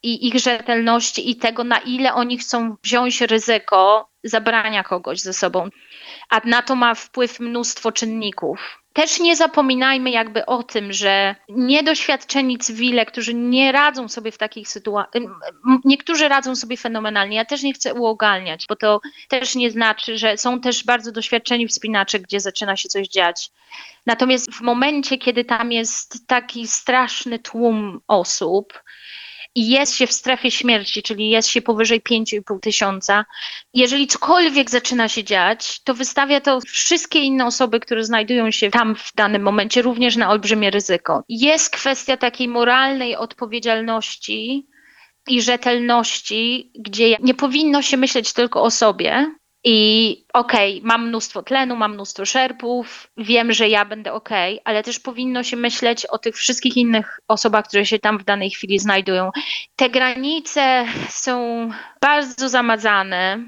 i 0.02 0.28
ich 0.28 0.38
rzetelności 0.38 1.31
i 1.31 1.37
tego, 1.37 1.64
na 1.64 1.78
ile 1.78 2.14
oni 2.14 2.38
chcą 2.38 2.76
wziąć 2.85 3.20
ryzyko 3.20 4.09
zabrania 4.24 4.85
kogoś 4.85 5.20
ze 5.20 5.33
sobą. 5.33 5.68
A 6.31 6.40
na 6.44 6.62
to 6.62 6.76
ma 6.76 6.94
wpływ 6.94 7.40
mnóstwo 7.40 7.92
czynników. 7.92 8.82
Też 8.92 9.20
nie 9.20 9.37
zapominajmy 9.37 10.11
jakby 10.11 10.46
o 10.46 10.62
tym, 10.62 10.92
że 10.92 11.37
niedoświadczeni 11.48 12.59
cywile, 12.59 13.07
którzy 13.07 13.35
nie 13.35 13.72
radzą 13.72 14.09
sobie 14.09 14.33
w 14.33 14.38
takich 14.38 14.68
sytuacjach, 14.68 15.22
niektórzy 15.85 16.28
radzą 16.28 16.57
sobie 16.57 16.76
fenomenalnie. 16.76 17.37
Ja 17.37 17.44
też 17.44 17.62
nie 17.62 17.72
chcę 17.72 17.94
uogalniać, 17.94 18.66
bo 18.68 18.76
to 18.76 19.00
też 19.28 19.55
nie 19.55 19.70
znaczy, 19.70 20.18
że 20.18 20.37
są 20.37 20.61
też 20.61 20.85
bardzo 20.85 21.12
doświadczeni 21.12 21.68
wspinacze, 21.68 22.20
gdzie 22.20 22.40
zaczyna 22.40 22.76
się 22.76 22.88
coś 22.88 23.09
dziać. 23.09 23.50
Natomiast 24.07 24.52
w 24.55 24.61
momencie, 24.61 25.18
kiedy 25.18 25.44
tam 25.44 25.72
jest 25.72 26.26
taki 26.26 26.66
straszny 26.66 27.38
tłum 27.38 28.00
osób, 28.09 28.82
i 29.54 29.70
jest 29.70 29.94
się 29.94 30.06
w 30.06 30.12
strefie 30.12 30.50
śmierci, 30.50 31.02
czyli 31.02 31.30
jest 31.30 31.48
się 31.48 31.62
powyżej 31.62 32.00
5,5 32.00 32.60
tysiąca, 32.60 33.24
jeżeli 33.74 34.06
cokolwiek 34.06 34.70
zaczyna 34.70 35.08
się 35.08 35.24
dziać, 35.24 35.80
to 35.82 35.94
wystawia 35.94 36.40
to 36.40 36.60
wszystkie 36.60 37.18
inne 37.18 37.46
osoby, 37.46 37.80
które 37.80 38.04
znajdują 38.04 38.50
się 38.50 38.70
tam 38.70 38.96
w 38.96 39.12
danym 39.14 39.42
momencie, 39.42 39.82
również 39.82 40.16
na 40.16 40.30
olbrzymie 40.30 40.70
ryzyko. 40.70 41.24
Jest 41.28 41.70
kwestia 41.70 42.16
takiej 42.16 42.48
moralnej 42.48 43.16
odpowiedzialności 43.16 44.66
i 45.28 45.42
rzetelności, 45.42 46.70
gdzie 46.74 47.16
nie 47.20 47.34
powinno 47.34 47.82
się 47.82 47.96
myśleć 47.96 48.32
tylko 48.32 48.62
o 48.62 48.70
sobie. 48.70 49.34
I 49.64 50.25
okej, 50.33 50.77
okay, 50.79 50.88
mam 50.88 51.09
mnóstwo 51.09 51.42
tlenu, 51.42 51.77
mam 51.77 51.94
mnóstwo 51.94 52.27
szerpów, 52.27 53.11
wiem, 53.16 53.53
że 53.53 53.68
ja 53.68 53.85
będę 53.85 54.12
okej, 54.12 54.55
okay, 54.55 54.64
ale 54.64 54.83
też 54.83 55.01
powinno 55.01 55.42
się 55.42 55.57
myśleć 55.57 56.07
o 56.07 56.18
tych 56.18 56.37
wszystkich 56.37 56.77
innych 56.77 57.20
osobach, 57.29 57.68
które 57.68 57.87
się 57.87 57.98
tam 57.98 58.18
w 58.18 58.25
danej 58.25 58.51
chwili 58.51 58.79
znajdują. 58.79 59.31
Te 59.77 59.90
granice 59.90 60.85
są 61.09 61.68
bardzo 62.01 62.48
zamazane. 62.48 63.38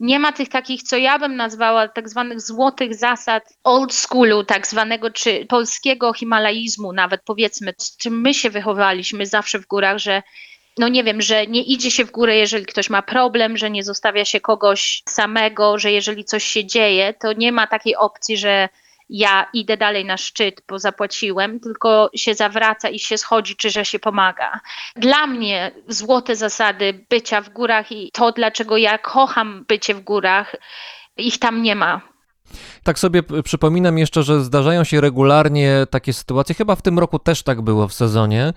Nie 0.00 0.18
ma 0.18 0.32
tych 0.32 0.48
takich, 0.48 0.82
co 0.82 0.96
ja 0.96 1.18
bym 1.18 1.36
nazwała 1.36 1.88
tak 1.88 2.08
zwanych 2.08 2.40
złotych 2.40 2.94
zasad 2.94 3.42
old 3.64 3.94
schoolu, 3.94 4.44
tak 4.44 4.66
zwanego, 4.66 5.10
czy 5.10 5.46
polskiego 5.46 6.12
himalaizmu, 6.12 6.92
nawet 6.92 7.20
powiedzmy, 7.24 7.74
z 7.78 7.96
czym 7.96 8.20
my 8.20 8.34
się 8.34 8.50
wychowaliśmy 8.50 9.26
zawsze 9.26 9.58
w 9.58 9.66
górach, 9.66 9.98
że 9.98 10.22
no 10.80 10.88
nie 10.88 11.04
wiem, 11.04 11.22
że 11.22 11.46
nie 11.46 11.62
idzie 11.62 11.90
się 11.90 12.04
w 12.04 12.10
górę, 12.10 12.36
jeżeli 12.36 12.66
ktoś 12.66 12.90
ma 12.90 13.02
problem, 13.02 13.56
że 13.56 13.70
nie 13.70 13.84
zostawia 13.84 14.24
się 14.24 14.40
kogoś 14.40 15.02
samego, 15.08 15.78
że 15.78 15.92
jeżeli 15.92 16.24
coś 16.24 16.44
się 16.44 16.64
dzieje, 16.64 17.14
to 17.14 17.32
nie 17.32 17.52
ma 17.52 17.66
takiej 17.66 17.96
opcji, 17.96 18.36
że 18.36 18.68
ja 19.08 19.46
idę 19.52 19.76
dalej 19.76 20.04
na 20.04 20.16
szczyt, 20.16 20.62
bo 20.68 20.78
zapłaciłem, 20.78 21.60
tylko 21.60 22.10
się 22.14 22.34
zawraca 22.34 22.88
i 22.88 22.98
się 22.98 23.18
schodzi, 23.18 23.56
czy 23.56 23.70
że 23.70 23.84
się 23.84 23.98
pomaga. 23.98 24.60
Dla 24.96 25.26
mnie 25.26 25.70
złote 25.88 26.36
zasady 26.36 27.04
bycia 27.10 27.40
w 27.40 27.48
górach 27.48 27.92
i 27.92 28.10
to, 28.12 28.32
dlaczego 28.32 28.76
ja 28.76 28.98
kocham 28.98 29.64
bycie 29.68 29.94
w 29.94 30.00
górach, 30.00 30.56
ich 31.16 31.38
tam 31.38 31.62
nie 31.62 31.74
ma. 31.74 32.00
Tak 32.84 32.98
sobie 32.98 33.22
przypominam 33.44 33.98
jeszcze, 33.98 34.22
że 34.22 34.40
zdarzają 34.40 34.84
się 34.84 35.00
regularnie 35.00 35.86
takie 35.90 36.12
sytuacje, 36.12 36.54
chyba 36.54 36.76
w 36.76 36.82
tym 36.82 36.98
roku 36.98 37.18
też 37.18 37.42
tak 37.42 37.60
było 37.60 37.88
w 37.88 37.92
sezonie, 37.92 38.52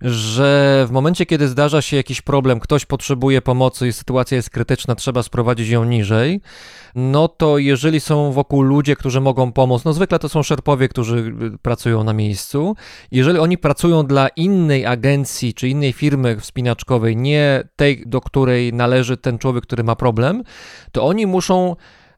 że 0.00 0.84
w 0.88 0.90
momencie, 0.90 1.26
kiedy 1.26 1.48
zdarza 1.48 1.82
się 1.82 1.96
jakiś 1.96 2.22
problem, 2.22 2.60
ktoś 2.60 2.86
potrzebuje 2.86 3.42
pomocy 3.42 3.88
i 3.88 3.92
sytuacja 3.92 4.36
jest 4.36 4.50
krytyczna, 4.50 4.94
trzeba 4.94 5.22
sprowadzić 5.22 5.68
ją 5.68 5.84
niżej, 5.84 6.40
no 6.94 7.28
to 7.28 7.58
jeżeli 7.58 8.00
są 8.00 8.32
wokół 8.32 8.62
ludzie, 8.62 8.96
którzy 8.96 9.20
mogą 9.20 9.52
pomóc, 9.52 9.84
no 9.84 9.92
zwykle 9.92 10.18
to 10.18 10.28
są 10.28 10.42
szerpowie, 10.42 10.88
którzy 10.88 11.34
y, 11.54 11.58
pracują 11.58 12.04
na 12.04 12.12
miejscu, 12.12 12.76
jeżeli 13.10 13.38
oni 13.38 13.58
pracują 13.58 14.06
dla 14.06 14.28
innej 14.28 14.86
agencji 14.86 15.54
czy 15.54 15.68
innej 15.68 15.92
firmy 15.92 16.40
wspinaczkowej, 16.40 17.16
nie 17.16 17.68
tej, 17.76 18.02
do 18.06 18.20
której 18.20 18.72
należy 18.72 19.16
ten 19.16 19.38
człowiek, 19.38 19.64
który 19.64 19.84
ma 19.84 19.96
problem, 19.96 20.42
to 20.92 21.04
oni 21.04 21.26
muszą 21.26 21.76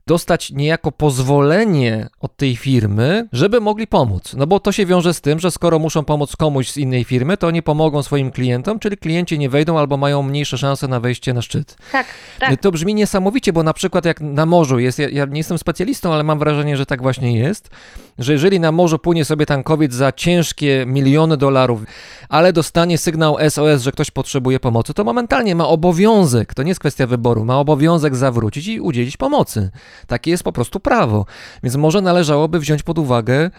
dostać 0.09 0.51
niejako 0.51 0.93
pozwolenie 0.93 2.09
od 2.21 2.37
tej 2.37 2.57
firmy, 2.57 3.29
żeby 3.33 3.61
mogli 3.61 3.87
pomóc. 3.87 4.35
No 4.37 4.47
bo 4.47 4.61
to 4.61 4.73
się 4.73 4.87
wiąże 4.87 5.15
z 5.15 5.21
tym, 5.21 5.39
że 5.39 5.51
skoro 5.51 5.79
muszą 5.79 6.05
pomóc 6.05 6.37
komuś 6.37 6.71
z 6.71 6.77
innej 6.77 7.05
firmy, 7.05 7.37
to 7.37 7.47
oni 7.47 7.63
pomogą 7.63 8.03
swoim 8.03 8.31
klientom, 8.31 8.79
czyli 8.79 8.97
klienci 8.97 9.39
nie 9.39 9.49
wejdą 9.49 9.79
albo 9.79 9.97
mają 9.97 10.23
mniejsze 10.23 10.59
szanse 10.59 10.89
na 10.89 11.01
wejście 11.01 11.35
na 11.35 11.43
szczyt. 11.43 11.77
Tak, 11.93 12.07
tak. 12.39 12.61
To 12.61 12.73
brzmi 12.73 12.95
niesamowicie, 12.95 13.53
bo 13.53 13.63
na 13.63 13.73
przykład 13.73 14.05
jak 14.05 14.21
na 14.21 14.47
morzu 14.47 14.79
jest, 14.79 14.99
ja, 14.99 15.09
ja 15.09 15.25
nie 15.25 15.39
jestem 15.39 15.59
specjalistą, 15.59 16.13
ale 16.13 16.23
mam 16.25 16.39
wrażenie, 16.39 16.77
że 16.77 16.87
tak 16.87 17.03
właśnie 17.03 17.39
jest, 17.39 17.71
że 18.19 18.33
jeżeli 18.33 18.61
na 18.61 18.73
morzu 18.73 18.99
płynie 18.99 19.25
sobie 19.25 19.47
tankowiec 19.47 19.93
za 19.93 20.13
ciężkie 20.13 20.85
miliony 20.87 21.37
dolarów, 21.37 21.81
ale 22.29 22.53
dostanie 22.53 22.99
sygnał 22.99 23.37
SOS, 23.49 23.83
że 23.83 23.93
ktoś 23.93 24.11
potrzebuje 24.11 24.61
pomocy, 24.61 24.95
to 24.95 25.05
momentalnie 25.05 25.55
ma 25.55 25.69
obowiązek, 25.69 26.55
to 26.55 26.63
nie 26.63 26.69
jest 26.69 26.81
kwestia 26.81 27.07
wyboru, 27.07 27.45
ma 27.45 27.59
obowiązek 27.59 28.17
zawrócić 28.17 28.67
i 28.67 28.81
udzielić 28.81 29.17
pomocy. 29.17 29.71
Takie 30.07 30.31
jest 30.31 30.43
po 30.43 30.53
prostu 30.53 30.81
prawo. 30.81 31.27
Więc 31.63 31.77
może 31.77 32.01
należałoby 32.01 32.59
wziąć 32.59 32.83
pod 32.83 32.99
uwagę 32.99 33.51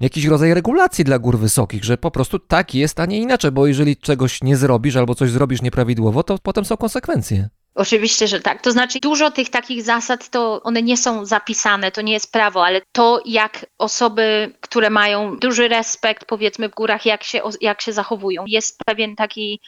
jakiś 0.00 0.24
rodzaj 0.24 0.54
regulacji 0.54 1.04
dla 1.04 1.18
gór 1.18 1.38
wysokich, 1.38 1.84
że 1.84 1.98
po 1.98 2.10
prostu 2.10 2.38
tak 2.38 2.74
jest, 2.74 3.00
a 3.00 3.06
nie 3.06 3.18
inaczej, 3.18 3.50
bo 3.50 3.66
jeżeli 3.66 3.96
czegoś 3.96 4.42
nie 4.42 4.56
zrobisz 4.56 4.96
albo 4.96 5.14
coś 5.14 5.30
zrobisz 5.30 5.62
nieprawidłowo, 5.62 6.22
to 6.22 6.38
potem 6.42 6.64
są 6.64 6.76
konsekwencje. 6.76 7.48
Oczywiście, 7.74 8.28
że 8.28 8.40
tak. 8.40 8.62
To 8.62 8.72
znaczy, 8.72 9.00
dużo 9.00 9.30
tych 9.30 9.50
takich 9.50 9.82
zasad 9.82 10.28
to 10.28 10.62
one 10.62 10.82
nie 10.82 10.96
są 10.96 11.24
zapisane, 11.24 11.92
to 11.92 12.02
nie 12.02 12.12
jest 12.12 12.32
prawo, 12.32 12.66
ale 12.66 12.80
to, 12.92 13.20
jak 13.26 13.66
osoby, 13.78 14.54
które 14.60 14.90
mają 14.90 15.36
duży 15.36 15.68
respekt, 15.68 16.24
powiedzmy, 16.24 16.68
w 16.68 16.74
górach, 16.74 17.06
jak 17.06 17.24
się, 17.24 17.40
jak 17.60 17.82
się 17.82 17.92
zachowują, 17.92 18.44
jest 18.46 18.78
pewien 18.86 19.16
taki. 19.16 19.60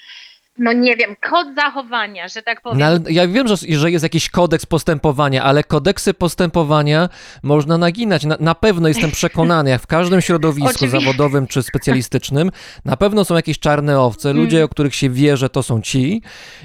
No 0.58 0.72
nie 0.72 0.96
wiem, 0.96 1.16
kod 1.30 1.48
zachowania, 1.56 2.28
że 2.28 2.42
tak 2.42 2.60
powiem. 2.60 2.78
No, 2.78 2.86
ale 2.86 3.00
ja 3.10 3.28
wiem, 3.28 3.48
że, 3.48 3.54
że 3.68 3.90
jest 3.90 4.02
jakiś 4.02 4.30
kodeks 4.30 4.66
postępowania, 4.66 5.42
ale 5.42 5.64
kodeksy 5.64 6.14
postępowania 6.14 7.08
można 7.42 7.78
naginać. 7.78 8.24
Na, 8.24 8.36
na 8.40 8.54
pewno 8.54 8.88
jestem 8.88 9.10
przekonany, 9.10 9.70
jak 9.70 9.82
w 9.82 9.86
każdym 9.86 10.20
środowisku 10.20 10.86
zawodowym 10.88 11.46
czy 11.46 11.62
specjalistycznym, 11.62 12.50
na 12.84 12.96
pewno 12.96 13.24
są 13.24 13.34
jakieś 13.34 13.58
czarne 13.58 14.00
owce, 14.00 14.30
Mm. 14.30 14.42
ludzie, 14.44 14.64
o 14.64 14.68
których 14.68 14.94
się 14.94 15.10
wie, 15.10 15.36
że 15.36 15.48
to 15.48 15.62
są 15.62 15.80
ci 15.82 16.22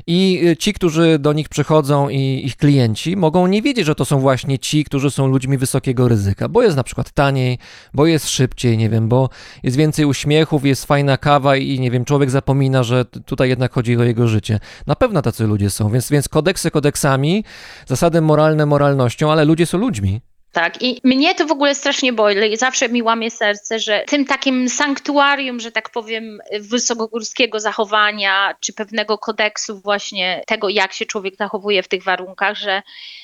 i 0.08 0.42
y, 0.48 0.58
ci, 0.58 0.74
którzy 0.74 1.20
do 1.20 1.34
nich 1.34 1.50
przychodzą 1.50 2.10
i 2.10 2.42
ich 2.46 2.58
klienci 2.58 3.18
mogą 3.18 3.48
nie 3.48 3.62
wiedzieć, 3.62 3.86
że 3.86 3.96
to 3.96 4.06
są 4.06 4.20
właśnie 4.20 4.60
ci, 4.60 4.84
którzy 4.84 5.12
są 5.12 5.28
ludźmi 5.28 5.58
wysokiego 5.58 6.08
ryzyka, 6.08 6.50
bo 6.50 6.62
jest 6.64 6.78
na 6.78 6.84
przykład 6.84 7.12
taniej, 7.12 7.58
bo 7.94 8.06
jest 8.06 8.30
szybciej, 8.30 8.78
nie 8.78 8.90
wiem, 8.90 9.08
bo 9.10 9.30
jest 9.64 9.78
więcej 9.78 10.06
uśmiechów, 10.06 10.66
jest 10.66 10.86
fajna 10.86 11.18
kawa 11.18 11.56
i 11.56 11.80
nie 11.80 11.92
wiem, 11.92 12.06
człowiek 12.06 12.30
zapomina, 12.30 12.84
że 12.84 13.06
tutaj 13.06 13.50
jednak 13.50 13.74
chodzi 13.74 13.81
o 14.00 14.04
jego 14.04 14.28
życie. 14.28 14.60
Na 14.88 14.96
pewno 14.96 15.22
tacy 15.22 15.48
ludzie 15.48 15.70
są, 15.70 15.90
więc, 15.90 16.10
więc 16.10 16.30
kodeksy 16.30 16.72
kodeksami, 16.72 17.44
zasady 17.88 18.22
moralne 18.22 18.66
moralnością, 18.66 19.32
ale 19.32 19.46
ludzie 19.46 19.66
są 19.66 19.78
ludźmi. 19.78 20.22
Tak, 20.52 20.82
i 20.82 21.02
mnie 21.04 21.36
to 21.36 21.46
w 21.46 21.52
ogóle 21.52 21.76
strasznie 21.76 22.14
boli. 22.14 22.58
Zawsze 22.58 22.90
mi 22.90 23.04
łamie 23.04 23.32
serce, 23.32 23.80
że 23.80 24.04
tym 24.08 24.26
takim 24.26 24.70
sanktuarium, 24.70 25.60
że 25.60 25.72
tak 25.72 25.90
powiem, 25.90 26.40
wysokogórskiego 26.60 27.60
zachowania, 27.60 28.56
czy 28.60 28.74
pewnego 28.74 29.18
kodeksu 29.18 29.80
właśnie 29.80 30.44
tego, 30.48 30.70
jak 30.70 30.94
się 30.94 31.06
człowiek 31.06 31.36
zachowuje 31.36 31.84
w 31.84 31.88
tych 31.88 32.04
warunkach, 32.04 32.58
że 32.58 32.82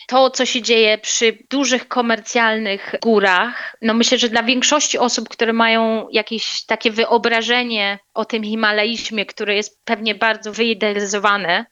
to, 0.07 0.29
co 0.29 0.45
się 0.45 0.61
dzieje 0.61 0.97
przy 0.97 1.37
dużych 1.49 1.87
komercjalnych 1.87 2.95
górach, 3.01 3.75
no 3.81 3.93
myślę, 3.93 4.17
że 4.17 4.29
dla 4.29 4.43
większości 4.43 4.97
osób, 4.97 5.29
które 5.29 5.53
mają 5.53 6.07
jakieś 6.11 6.65
takie 6.65 6.91
wyobrażenie 6.91 7.99
o 8.13 8.25
tym 8.25 8.43
himalaizmie, 8.43 9.25
które 9.25 9.55
jest 9.55 9.85
pewnie 9.85 10.15
bardzo 10.15 10.51
wyidealizowane, 10.51 11.65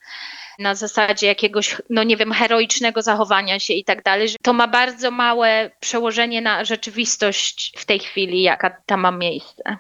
na 0.60 0.76
zasadzie 0.76 1.28
jakiegoś, 1.28 1.82
no 1.90 2.04
nie 2.04 2.18
wiem, 2.18 2.32
heroicznego 2.32 3.02
zachowania 3.02 3.60
się 3.60 3.74
i 3.74 3.84
tak 3.84 4.04
dalej, 4.04 4.30
że 4.30 4.36
to 4.44 4.54
ma 4.54 4.68
bardzo 4.68 5.12
małe 5.12 5.72
przełożenie 5.80 6.42
na 6.42 6.66
rzeczywistość 6.66 7.74
w 7.78 7.86
tej 7.86 8.00
chwili, 8.00 8.42
jaka 8.42 8.82
tam 8.86 9.00
ma 9.00 9.12
miejsce. 9.12 9.78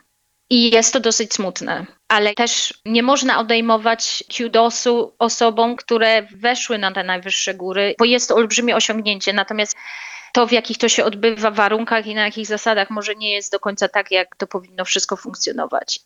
I 0.49 0.71
jest 0.71 0.93
to 0.93 0.99
dosyć 0.99 1.33
smutne, 1.33 1.85
ale 2.07 2.33
też 2.33 2.73
nie 2.85 3.03
można 3.03 3.39
odejmować 3.39 4.23
kudosu 4.37 5.15
osobom, 5.19 5.75
które 5.75 6.27
weszły 6.35 6.77
na 6.77 6.91
te 6.91 7.03
najwyższe 7.03 7.53
góry, 7.53 7.95
bo 7.99 8.05
jest 8.05 8.29
to 8.29 8.35
olbrzymie 8.35 8.75
osiągnięcie. 8.75 9.33
Natomiast 9.33 9.77
to, 10.33 10.47
w 10.47 10.51
jakich 10.51 10.77
to 10.77 10.89
się 10.89 11.05
odbywa 11.05 11.51
warunkach 11.51 12.07
i 12.07 12.15
na 12.15 12.25
jakich 12.25 12.47
zasadach, 12.47 12.89
może 12.89 13.15
nie 13.15 13.33
jest 13.33 13.51
do 13.51 13.59
końca 13.59 13.87
tak, 13.87 14.11
jak 14.11 14.35
to 14.35 14.47
powinno 14.47 14.85
wszystko 14.85 15.15
funkcjonować. 15.15 15.99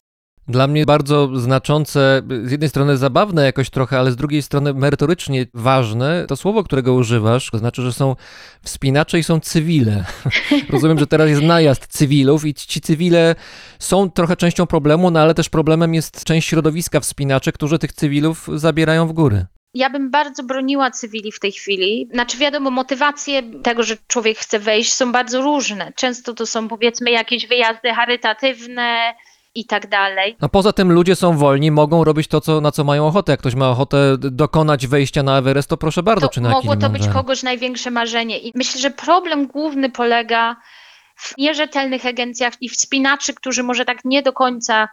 Dla 0.47 0.67
mnie 0.67 0.85
bardzo 0.85 1.39
znaczące, 1.39 2.21
z 2.43 2.51
jednej 2.51 2.69
strony 2.69 2.97
zabawne 2.97 3.45
jakoś 3.45 3.69
trochę, 3.69 3.99
ale 3.99 4.11
z 4.11 4.15
drugiej 4.15 4.41
strony 4.41 4.73
merytorycznie 4.73 5.45
ważne, 5.53 6.25
to 6.27 6.35
słowo, 6.35 6.63
którego 6.63 6.93
używasz, 6.93 7.49
to 7.51 7.57
znaczy, 7.57 7.81
że 7.81 7.93
są 7.93 8.15
wspinacze 8.63 9.19
i 9.19 9.23
są 9.23 9.39
cywile. 9.39 10.05
Rozumiem, 10.69 10.99
że 10.99 11.07
teraz 11.07 11.29
jest 11.29 11.41
najazd 11.41 11.87
cywilów 11.87 12.45
i 12.45 12.53
ci 12.53 12.81
cywile 12.81 13.35
są 13.79 14.11
trochę 14.11 14.35
częścią 14.35 14.67
problemu, 14.67 15.11
no 15.11 15.19
ale 15.19 15.33
też 15.33 15.49
problemem 15.49 15.93
jest 15.93 16.23
część 16.23 16.47
środowiska 16.47 16.99
wspinaczy, 16.99 17.51
którzy 17.51 17.79
tych 17.79 17.93
cywilów 17.93 18.47
zabierają 18.55 19.07
w 19.07 19.13
góry. 19.13 19.45
Ja 19.73 19.89
bym 19.89 20.11
bardzo 20.11 20.43
broniła 20.43 20.91
cywili 20.91 21.31
w 21.31 21.39
tej 21.39 21.51
chwili. 21.51 22.09
Znaczy, 22.13 22.37
wiadomo, 22.37 22.71
motywacje 22.71 23.43
tego, 23.63 23.83
że 23.83 23.97
człowiek 24.07 24.37
chce 24.37 24.59
wejść, 24.59 24.93
są 24.93 25.11
bardzo 25.11 25.41
różne. 25.41 25.93
Często 25.95 26.33
to 26.33 26.45
są, 26.45 26.67
powiedzmy, 26.67 27.11
jakieś 27.11 27.47
wyjazdy 27.47 27.93
charytatywne 27.93 29.13
i 29.55 29.65
tak 29.65 29.87
dalej. 29.87 30.35
No 30.41 30.49
poza 30.49 30.73
tym 30.73 30.91
ludzie 30.91 31.15
są 31.15 31.37
wolni, 31.37 31.71
mogą 31.71 32.03
robić 32.03 32.27
to, 32.27 32.41
co, 32.41 32.61
na 32.61 32.71
co 32.71 32.83
mają 32.83 33.07
ochotę. 33.07 33.31
Jak 33.31 33.39
ktoś 33.39 33.55
ma 33.55 33.69
ochotę 33.69 34.17
dokonać 34.17 34.87
wejścia 34.87 35.23
na 35.23 35.37
Everest, 35.37 35.69
to 35.69 35.77
proszę 35.77 36.03
bardzo, 36.03 36.27
To 36.27 36.33
czy 36.33 36.41
na 36.41 36.49
mogło 36.49 36.75
to 36.75 36.89
być 36.89 37.07
kogoś 37.07 37.43
największe 37.43 37.91
marzenie. 37.91 38.39
I 38.39 38.51
myślę, 38.55 38.81
że 38.81 38.91
problem 38.91 39.47
główny 39.47 39.89
polega 39.89 40.55
w 41.15 41.37
nierzetelnych 41.37 42.05
agencjach 42.05 42.53
i 42.61 42.69
wspinaczy, 42.69 43.33
którzy 43.33 43.63
może 43.63 43.85
tak 43.85 44.05
nie 44.05 44.23
do 44.23 44.33
końca 44.33 44.87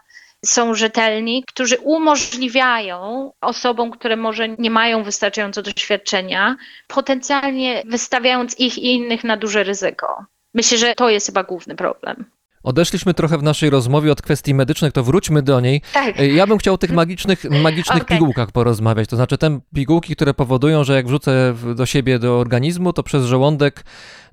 są 0.45 0.73
rzetelni, 0.73 1.43
którzy 1.47 1.77
umożliwiają 1.77 3.31
osobom, 3.41 3.91
które 3.91 4.15
może 4.15 4.49
nie 4.49 4.71
mają 4.71 5.03
wystarczająco 5.03 5.61
doświadczenia, 5.61 6.55
potencjalnie 6.87 7.83
wystawiając 7.85 8.59
ich 8.59 8.77
i 8.77 8.93
innych 8.93 9.23
na 9.23 9.37
duże 9.37 9.63
ryzyko. 9.63 10.25
Myślę, 10.53 10.77
że 10.77 10.95
to 10.95 11.09
jest 11.09 11.25
chyba 11.27 11.43
główny 11.43 11.75
problem. 11.75 12.25
Odeszliśmy 12.67 13.13
trochę 13.13 13.37
w 13.37 13.43
naszej 13.43 13.69
rozmowie 13.69 14.11
od 14.11 14.21
kwestii 14.21 14.53
medycznych, 14.53 14.93
to 14.93 15.03
wróćmy 15.03 15.41
do 15.41 15.59
niej. 15.59 15.81
Tak. 15.93 16.19
E, 16.19 16.27
Ja 16.27 16.47
bym 16.47 16.57
chciał 16.57 16.73
o 16.73 16.77
tych 16.77 16.91
magicznych, 16.91 17.43
magicznych 17.63 18.03
Okej. 18.03 18.17
pigułkach 18.17 18.51
porozmawiać. 18.51 19.09
To 19.09 19.15
znaczy 19.15 19.37
te 19.37 19.59
pigułki, 19.75 20.15
które 20.15 20.33
powodują, 20.33 20.83
że 20.83 20.95
jak 20.95 21.07
wrzucę 21.07 21.53
do 21.75 21.85
siebie, 21.85 22.19
do 22.19 22.39
organizmu, 22.39 22.93
to 22.93 23.03
przez 23.03 23.25
żołądek 23.25 23.85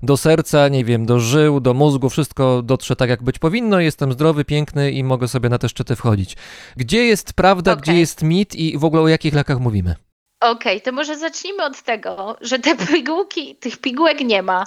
do 0.03 0.17
serca, 0.17 0.67
nie 0.67 0.85
wiem, 0.85 1.05
do 1.05 1.19
żył, 1.19 1.59
do 1.59 1.73
mózgu, 1.73 2.09
wszystko 2.09 2.61
dotrze 2.61 2.95
tak, 2.95 3.09
jak 3.09 3.23
być 3.23 3.39
powinno. 3.39 3.79
Jestem 3.79 4.13
zdrowy, 4.13 4.45
piękny 4.45 4.91
i 4.91 5.03
mogę 5.03 5.27
sobie 5.27 5.49
na 5.49 5.57
te 5.57 5.69
szczyty 5.69 5.95
wchodzić. 5.95 6.37
Gdzie 6.77 7.03
jest 7.05 7.33
prawda, 7.33 7.71
Okej. 7.71 7.81
gdzie 7.81 7.93
jest 7.99 8.23
mit 8.23 8.55
i 8.55 8.77
w 8.77 8.85
ogóle 8.85 9.01
o 9.01 9.07
jakich 9.07 9.33
lekach 9.33 9.59
mówimy? 9.59 9.95
Okej, 10.39 10.81
to 10.81 10.91
może 10.91 11.17
zacznijmy 11.17 11.63
od 11.63 11.81
tego, 11.81 12.37
że 12.41 12.59
te 12.59 12.75
pigułki, 12.87 13.55
tych 13.55 13.77
pigułek 13.77 14.19
nie 14.21 14.41
ma. 14.41 14.63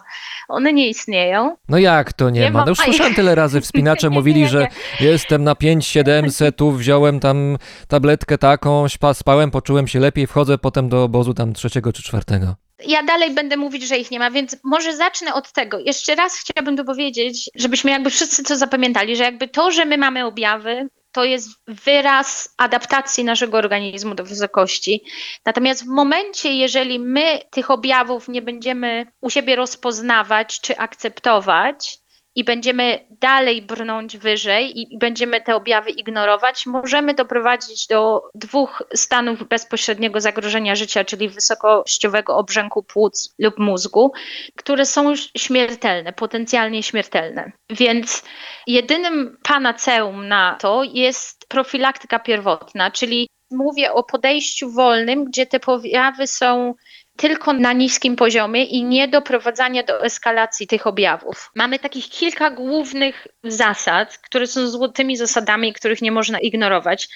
One 0.49 0.73
nie 0.73 0.89
istnieją. 0.89 1.57
No 1.69 1.79
jak 1.79 2.13
to 2.13 2.31
nie, 2.31 2.41
Nie 2.41 2.51
ma? 2.51 2.59
ma- 2.59 2.65
No 2.65 2.71
już 2.71 2.79
słyszałem 2.79 3.15
tyle 3.15 3.35
razy, 3.35 3.61
wspinacze 3.69 4.09
Nie, 4.09 4.15
mówili, 4.15 4.41
nie, 4.41 4.49
że 4.49 4.67
jestem 5.01 5.45
na 5.45 5.53
5-700, 5.55 6.53
tu 6.53 6.73
wziąłem 6.73 7.21
tam 7.21 7.59
tabletkę 7.89 8.39
taką, 8.39 8.89
śpa, 8.89 9.15
spałem, 9.15 9.51
poczułem 9.51 9.89
się 9.89 10.01
lepiej, 10.01 10.27
wchodzę 10.27 10.59
potem 10.59 10.89
do 10.89 11.03
obozu 11.05 11.35
tam 11.35 11.53
trzeciego 11.53 11.93
czy 11.93 12.03
czwartego. 12.03 12.55
Ja 12.87 13.03
dalej 13.03 13.35
będę 13.35 13.57
mówić, 13.57 13.89
że 13.89 13.99
ich 13.99 14.11
nie 14.11 14.19
ma, 14.19 14.31
więc 14.31 14.57
może 14.65 14.97
zacznę 14.97 15.35
od 15.35 15.53
tego. 15.53 15.79
Jeszcze 15.79 16.15
raz 16.15 16.37
chciałabym 16.39 16.77
to 16.77 16.85
powiedzieć, 16.85 17.51
żebyśmy 17.55 17.91
jakby 17.91 18.11
wszyscy 18.11 18.43
to 18.45 18.57
zapamiętali, 18.57 19.17
że 19.17 19.25
jakby 19.25 19.49
to, 19.49 19.71
że 19.71 19.85
my 19.85 19.99
mamy 19.99 20.27
objawy, 20.27 20.89
to 21.19 21.25
jest 21.25 21.49
wyraz 21.67 22.55
adaptacji 22.57 23.25
naszego 23.25 23.59
organizmu 23.59 24.15
do 24.15 24.25
wysokości. 24.25 25.05
Natomiast 25.45 25.85
w 25.85 25.89
momencie, 25.89 26.53
jeżeli 26.53 26.99
my 26.99 27.41
tych 27.51 27.71
objawów 27.71 28.29
nie 28.29 28.43
będziemy 28.43 29.07
u 29.21 29.31
siebie 29.31 29.57
rozpoznawać 29.57 30.61
czy 30.61 30.79
akceptować 30.79 31.99
i 32.39 32.45
będziemy 32.45 33.07
dalej 33.11 33.63
brnąć 33.63 34.19
wyżej 34.19 34.81
i, 34.81 34.99
będziemy 34.99 35.41
te 35.41 35.57
objawy 35.57 35.91
ignorować, 35.91 36.67
możemy 36.67 37.15
doprowadzić 37.15 37.87
do 37.87 38.23
dwóch 38.35 38.83
stanów 38.95 39.49
bezpośredniego 39.49 40.21
zagrożenia 40.21 40.77
życia, 40.77 41.05
czyli 41.05 41.29
wysokościowego 41.29 42.37
obrzęku 42.37 42.83
płuc 42.83 43.35
lub 43.39 43.59
mózgu, 43.59 44.13
które 44.57 44.87
są 44.87 45.11
już 45.11 45.31
śmiertelne, 45.37 46.13
potencjalnie 46.13 46.83
śmiertelne. 46.83 47.53
Więc 47.71 48.25
jedynym 48.67 49.39
panaceum 49.43 50.29
na 50.29 50.57
to 50.61 50.83
jest 50.83 51.49
profilaktyka 51.49 52.19
pierwotna, 52.19 52.91
czyli 52.91 53.29
mówię 53.51 53.93
o 53.93 54.03
podejściu 54.03 54.71
wolnym, 54.71 55.25
gdzie 55.25 55.47
te 55.47 55.59
objawy 55.67 56.27
są 56.27 56.75
tylko 57.19 57.53
na 57.53 57.73
niskim 57.73 58.17
poziomie 58.17 58.65
i 58.65 58.85
nie 58.85 59.09
doprowadzania 59.09 59.83
do 59.83 60.05
eskalacji 60.05 60.67
tych 60.67 60.87
objawów. 60.87 61.51
Mamy 61.55 61.79
takich 61.79 62.09
kilka 62.09 62.51
głównych 62.51 63.27
zasad, 63.45 64.19
które 64.19 64.47
są 64.47 64.69
złotymi 64.69 65.17
zasadami, 65.17 65.73
których 65.73 66.03
nie 66.03 66.13
można 66.13 66.41
ignorować. 66.41 67.09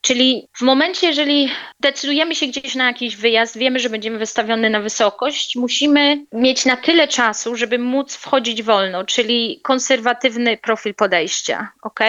Czyli 0.00 0.48
w 0.58 0.62
momencie, 0.62 1.06
jeżeli 1.06 1.50
decydujemy 1.80 2.34
się 2.34 2.46
gdzieś 2.46 2.74
na 2.74 2.86
jakiś 2.86 3.16
wyjazd, 3.16 3.58
wiemy, 3.58 3.78
że 3.78 3.90
będziemy 3.90 4.18
wystawiony 4.18 4.70
na 4.70 4.80
wysokość, 4.80 5.56
musimy 5.56 6.24
mieć 6.32 6.64
na 6.64 6.76
tyle 6.76 7.08
czasu, 7.08 7.56
żeby 7.56 7.78
móc 7.78 8.16
wchodzić 8.16 8.62
wolno, 8.62 9.04
czyli 9.04 9.60
konserwatywny 9.62 10.56
profil 10.56 10.94
podejścia. 10.94 11.72
ok? 11.82 12.00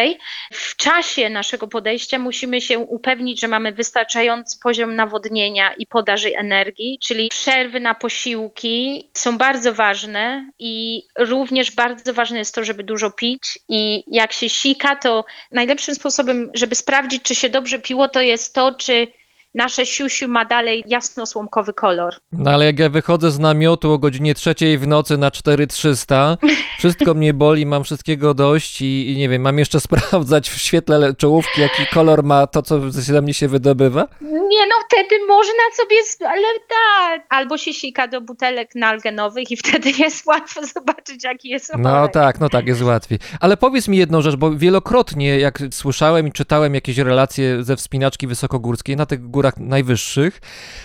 W 0.54 0.76
czasie 0.76 1.30
naszego 1.30 1.68
podejścia 1.68 2.20
musimy 2.20 2.62
się 2.62 2.80
upewnić, 2.80 3.42
że 3.42 3.48
mamy 3.48 3.72
wystarczający 3.72 4.60
poziom 4.64 4.96
nawodnienia 4.96 5.74
i 5.74 5.88
podaży 5.88 6.38
energii, 6.38 7.00
czyli 7.02 7.30
przerwy 7.40 7.80
na 7.80 7.96
posiłki 7.96 9.10
są 9.14 9.38
bardzo 9.38 9.74
ważne 9.74 10.52
i 10.60 11.04
również 11.18 11.72
bardzo 11.72 12.14
ważne 12.14 12.38
jest 12.38 12.56
to, 12.56 12.64
żeby 12.64 12.84
dużo 12.84 13.12
pić 13.12 13.60
i 13.70 14.04
jak 14.08 14.34
się 14.34 14.50
sika, 14.50 14.96
to 14.96 15.26
najlepszym 15.52 15.96
sposobem, 15.96 16.52
żeby 16.54 16.76
sprawdzić, 16.76 17.24
czy 17.24 17.36
się 17.36 17.50
dobrze 17.50 17.80
piło, 17.80 18.08
to 18.08 18.22
jest 18.22 18.54
to, 18.54 18.76
czy 18.76 19.08
nasze 19.54 19.86
siusiu 19.86 20.28
ma 20.28 20.46
dalej 20.46 20.84
jasno-słomkowy 20.88 21.74
kolor. 21.74 22.14
No 22.32 22.52
ale 22.52 22.66
jak 22.66 22.80
ja 22.80 22.90
wychodzę 22.90 23.32
z 23.32 23.40
namiotu 23.40 23.92
o 23.92 23.98
godzinie 23.98 24.36
trzeciej 24.36 24.78
w 24.78 24.88
nocy 24.88 25.18
na 25.18 25.32
4300, 25.32 26.38
wszystko 26.80 27.14
mnie 27.14 27.34
boli, 27.34 27.66
mam 27.66 27.84
wszystkiego 27.84 28.34
dość 28.34 28.82
i, 28.82 29.12
i 29.12 29.18
nie 29.18 29.30
wiem, 29.30 29.42
mam 29.42 29.60
jeszcze 29.60 29.80
sprawdzać 29.90 30.50
w 30.50 30.58
świetle 30.62 30.98
le- 31.00 31.14
czołówki, 31.14 31.62
jaki 31.62 31.86
kolor 31.94 32.24
ma 32.24 32.48
to, 32.48 32.62
co 32.62 32.92
ze 32.92 33.22
mnie 33.22 33.34
się 33.34 33.48
wydobywa? 33.48 34.08
Nie 34.22 34.68
no, 34.68 34.76
wtedy 34.92 35.16
można 35.28 35.64
sobie, 35.78 35.96
ale 36.30 36.48
tak. 36.70 37.26
Albo 37.30 37.58
się 37.58 37.74
sika 37.74 38.08
do 38.08 38.22
butelek 38.22 38.76
nalgenowych 38.76 39.52
i 39.52 39.58
wtedy 39.58 39.92
jest 40.04 40.26
łatwo 40.26 40.66
zobaczyć, 40.66 41.24
jaki 41.24 41.50
jest 41.50 41.72
No 41.78 41.98
olej. 42.00 42.12
tak, 42.12 42.40
no 42.40 42.50
tak, 42.50 42.68
jest 42.68 42.82
łatwiej. 42.82 43.20
Ale 43.40 43.58
powiedz 43.58 43.88
mi 43.88 43.98
jedną 43.98 44.22
rzecz, 44.22 44.36
bo 44.36 44.52
wielokrotnie 44.56 45.40
jak 45.40 45.60
słyszałem 45.72 46.28
i 46.28 46.32
czytałem 46.32 46.76
jakieś 46.76 46.98
relacje 46.98 47.64
ze 47.64 47.76
wspinaczki 47.76 48.28
wysokogórskiej 48.28 48.96
na 48.96 49.06
tych 49.06 49.22
górach 49.30 49.39
najwyższych, 49.58 50.42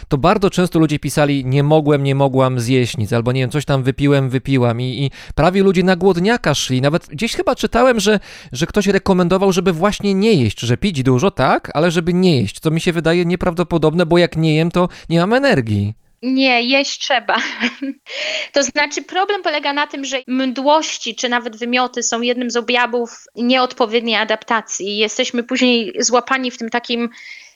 to 0.08 0.18
bardzo 0.18 0.50
często 0.50 0.78
ludzie 0.78 0.98
pisali 0.98 1.44
nie 1.44 1.62
mogłem, 1.62 2.04
nie 2.04 2.14
mogłam 2.14 2.60
zjeść 2.60 2.96
nic, 2.96 3.12
albo 3.12 3.32
nie 3.32 3.40
wiem, 3.40 3.50
coś 3.50 3.64
tam 3.64 3.82
wypiłem, 3.82 4.30
wypiłam 4.30 4.80
i, 4.80 4.84
i 4.84 5.10
prawie 5.34 5.62
ludzie 5.62 5.82
na 5.82 5.96
głodniaka 5.96 6.54
szli. 6.54 6.80
Nawet 6.80 7.06
gdzieś 7.06 7.34
chyba 7.34 7.54
czytałem, 7.54 8.00
że, 8.00 8.20
że 8.52 8.66
ktoś 8.66 8.86
rekomendował, 8.86 9.52
żeby 9.52 9.72
właśnie 9.72 10.14
nie 10.14 10.32
jeść, 10.32 10.60
że 10.60 10.76
pić 10.76 11.02
dużo, 11.02 11.30
tak, 11.30 11.70
ale 11.74 11.90
żeby 11.90 12.12
nie 12.14 12.40
jeść, 12.40 12.60
co 12.60 12.70
mi 12.70 12.80
się 12.80 12.92
wydaje 12.92 13.24
nieprawdopodobne, 13.24 14.06
bo 14.06 14.18
jak 14.18 14.36
nie 14.36 14.56
jem, 14.56 14.70
to 14.70 14.88
nie 15.08 15.20
mam 15.20 15.32
energii. 15.32 15.94
Nie, 16.24 16.62
jeść 16.62 17.00
trzeba. 17.00 17.36
To 18.52 18.62
znaczy, 18.62 19.02
problem 19.02 19.42
polega 19.42 19.72
na 19.72 19.86
tym, 19.86 20.04
że 20.04 20.16
mdłości 20.26 21.14
czy 21.14 21.28
nawet 21.28 21.56
wymioty 21.56 22.02
są 22.02 22.20
jednym 22.20 22.50
z 22.50 22.56
objawów 22.56 23.24
nieodpowiedniej 23.36 24.16
adaptacji. 24.16 24.96
Jesteśmy 24.96 25.42
później 25.42 25.92
złapani 25.98 26.50
w 26.50 26.58
tym 26.58 26.70
takim 26.70 27.08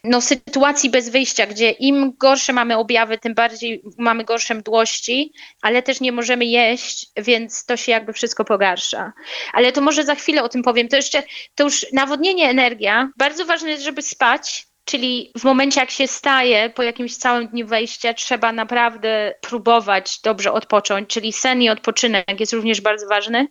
no, 0.04 0.20
sytuacji 0.20 0.90
bez 0.90 1.08
wyjścia, 1.08 1.46
gdzie 1.46 1.70
im 1.70 2.12
gorsze 2.18 2.52
mamy 2.52 2.76
objawy, 2.76 3.18
tym 3.18 3.34
bardziej 3.34 3.82
mamy 3.98 4.24
gorsze 4.24 4.54
mdłości, 4.54 5.32
ale 5.62 5.82
też 5.82 6.00
nie 6.00 6.12
możemy 6.12 6.44
jeść, 6.44 7.06
więc 7.16 7.64
to 7.64 7.76
się 7.76 7.92
jakby 7.92 8.12
wszystko 8.12 8.44
pogarsza. 8.44 9.12
Ale 9.52 9.72
to 9.72 9.80
może 9.80 10.04
za 10.04 10.14
chwilę 10.14 10.42
o 10.42 10.48
tym 10.48 10.62
powiem. 10.62 10.88
To 10.88 10.96
jeszcze, 10.96 11.22
to 11.54 11.64
już 11.64 11.86
nawodnienie, 11.92 12.48
energia. 12.48 13.10
Bardzo 13.16 13.44
ważne 13.44 13.70
jest, 13.70 13.84
żeby 13.84 14.02
spać. 14.02 14.68
Czyli 14.84 15.32
w 15.38 15.44
momencie, 15.44 15.80
jak 15.80 15.90
się 15.90 16.06
staje, 16.06 16.70
po 16.70 16.82
jakimś 16.82 17.16
całym 17.16 17.48
dniu 17.48 17.66
wejścia, 17.66 18.14
trzeba 18.14 18.52
naprawdę 18.52 19.34
próbować 19.40 20.20
dobrze 20.20 20.52
odpocząć. 20.52 21.08
Czyli 21.08 21.32
sen 21.32 21.62
i 21.62 21.70
odpoczynek 21.70 22.40
jest 22.40 22.52
również 22.52 22.80
bardzo 22.80 23.08
ważny. 23.08 23.48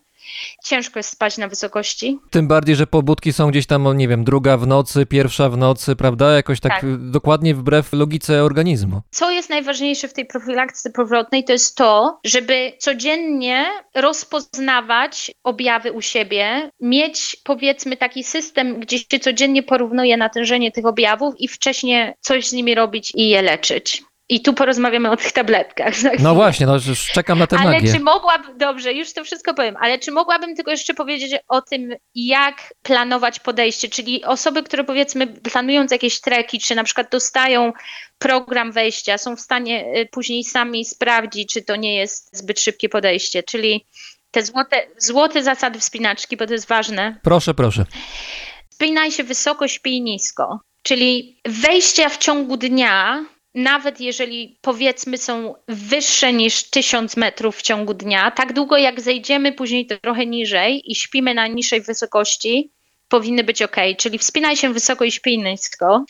Ciężko 0.63 0.99
jest 0.99 1.09
spać 1.09 1.37
na 1.37 1.47
wysokości. 1.47 2.19
Tym 2.29 2.47
bardziej, 2.47 2.75
że 2.75 2.87
pobudki 2.87 3.33
są 3.33 3.49
gdzieś 3.51 3.65
tam, 3.65 3.87
o, 3.87 3.93
nie 3.93 4.07
wiem, 4.07 4.23
druga 4.23 4.57
w 4.57 4.67
nocy, 4.67 5.05
pierwsza 5.05 5.49
w 5.49 5.57
nocy, 5.57 5.95
prawda? 5.95 6.35
Jakoś 6.35 6.59
tak, 6.59 6.71
Tak. 6.71 6.83
y, 6.83 6.97
dokładnie 6.97 7.55
wbrew 7.55 7.93
logice 7.93 8.43
organizmu. 8.43 9.01
Co 9.11 9.31
jest 9.31 9.49
najważniejsze 9.49 10.07
w 10.07 10.13
tej 10.13 10.25
profilaktyce 10.25 10.89
powrotnej, 10.89 11.43
to 11.43 11.51
jest 11.51 11.75
to, 11.75 12.19
żeby 12.23 12.73
codziennie 12.79 13.65
rozpoznawać 13.95 15.31
objawy 15.43 15.91
u 15.91 16.01
siebie, 16.01 16.69
mieć 16.81 17.37
powiedzmy 17.43 17.97
taki 17.97 18.23
system, 18.23 18.79
gdzie 18.79 18.97
się 18.99 19.19
codziennie 19.21 19.63
porównuje 19.63 20.17
natężenie 20.17 20.71
tych 20.71 20.85
objawów 20.85 21.33
i 21.39 21.47
wcześniej 21.47 22.13
coś 22.19 22.47
z 22.47 22.53
nimi 22.53 22.75
robić 22.75 23.11
i 23.15 23.29
je 23.29 23.41
leczyć. 23.41 24.03
I 24.29 24.41
tu 24.41 24.53
porozmawiamy 24.53 25.11
o 25.11 25.17
tych 25.17 25.31
tabletkach. 25.31 25.95
za 25.95 26.09
No 26.19 26.35
właśnie, 26.35 26.65
no 26.65 26.73
już 26.75 27.11
czekam 27.11 27.39
na 27.39 27.47
tę 27.47 27.57
Ale 27.59 27.71
magię. 27.71 27.93
czy 27.93 27.99
mogłabym, 27.99 28.57
dobrze, 28.57 28.93
już 28.93 29.13
to 29.13 29.23
wszystko 29.23 29.53
powiem, 29.53 29.75
ale 29.79 29.99
czy 29.99 30.11
mogłabym 30.11 30.55
tylko 30.55 30.71
jeszcze 30.71 30.93
powiedzieć 30.93 31.35
o 31.47 31.61
tym, 31.61 31.95
jak 32.15 32.73
planować 32.81 33.39
podejście, 33.39 33.89
czyli 33.89 34.23
osoby, 34.23 34.63
które 34.63 34.83
powiedzmy 34.83 35.27
planując 35.27 35.91
jakieś 35.91 36.21
treki, 36.21 36.59
czy 36.59 36.75
na 36.75 36.83
przykład 36.83 37.11
dostają 37.11 37.73
program 38.17 38.71
wejścia, 38.71 39.17
są 39.17 39.35
w 39.35 39.41
stanie 39.41 39.85
y, 39.97 40.09
później 40.11 40.43
sami 40.43 40.85
sprawdzić, 40.85 41.53
czy 41.53 41.61
to 41.61 41.75
nie 41.75 41.95
jest 41.95 42.37
zbyt 42.37 42.59
szybkie 42.59 42.89
podejście, 42.89 43.43
czyli 43.43 43.85
te 44.31 44.43
złote, 44.43 44.87
złote 44.97 45.43
zasady 45.43 45.79
wspinaczki, 45.79 46.37
bo 46.37 46.47
to 46.47 46.53
jest 46.53 46.67
ważne, 46.67 47.19
Proszę, 47.23 47.53
proszę. 47.53 47.85
Spinaj 48.69 49.11
się 49.11 49.23
wysoko, 49.23 49.67
śpij 49.67 50.01
nisko. 50.01 50.59
Czyli 50.83 51.41
wejścia 51.45 52.09
w 52.09 52.17
ciągu 52.17 52.57
dnia, 52.57 53.25
nawet 53.57 54.01
jeżeli 54.01 54.57
powiedzmy 54.61 55.17
są 55.17 55.55
wyższe 55.67 56.33
niż 56.33 56.63
1000 56.63 57.17
metrów 57.17 57.57
w 57.57 57.61
ciągu 57.61 57.93
dnia, 57.93 58.31
tak 58.31 58.53
długo 58.53 58.77
jak 58.77 59.01
zejdziemy 59.01 59.51
później 59.51 59.87
trochę 59.87 60.25
niżej 60.25 60.91
i 60.91 60.95
śpimy 60.95 61.33
na 61.33 61.47
niższej 61.47 61.81
wysokości, 61.81 62.71
powinny 63.07 63.43
być 63.43 63.61
ok. 63.61 63.75
Czyli 63.97 64.17
wspinaj 64.17 64.57
się 64.57 64.73
wysoko 64.73 65.05
i 65.05 65.11
śpij 65.11 65.37
nisko. 65.37 66.05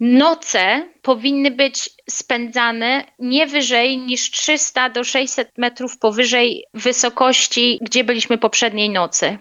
Noce 0.00 0.88
powinny 1.02 1.50
być 1.50 1.90
spędzane 2.10 3.04
nie 3.18 3.46
wyżej 3.46 3.98
niż 3.98 4.30
300 4.30 4.90
do 4.90 5.04
600 5.04 5.58
metrów 5.58 5.98
powyżej 5.98 6.64
wysokości, 6.74 7.78
gdzie 7.82 8.04
byliśmy 8.04 8.38
poprzedniej 8.38 8.90
nocy. 8.90 9.38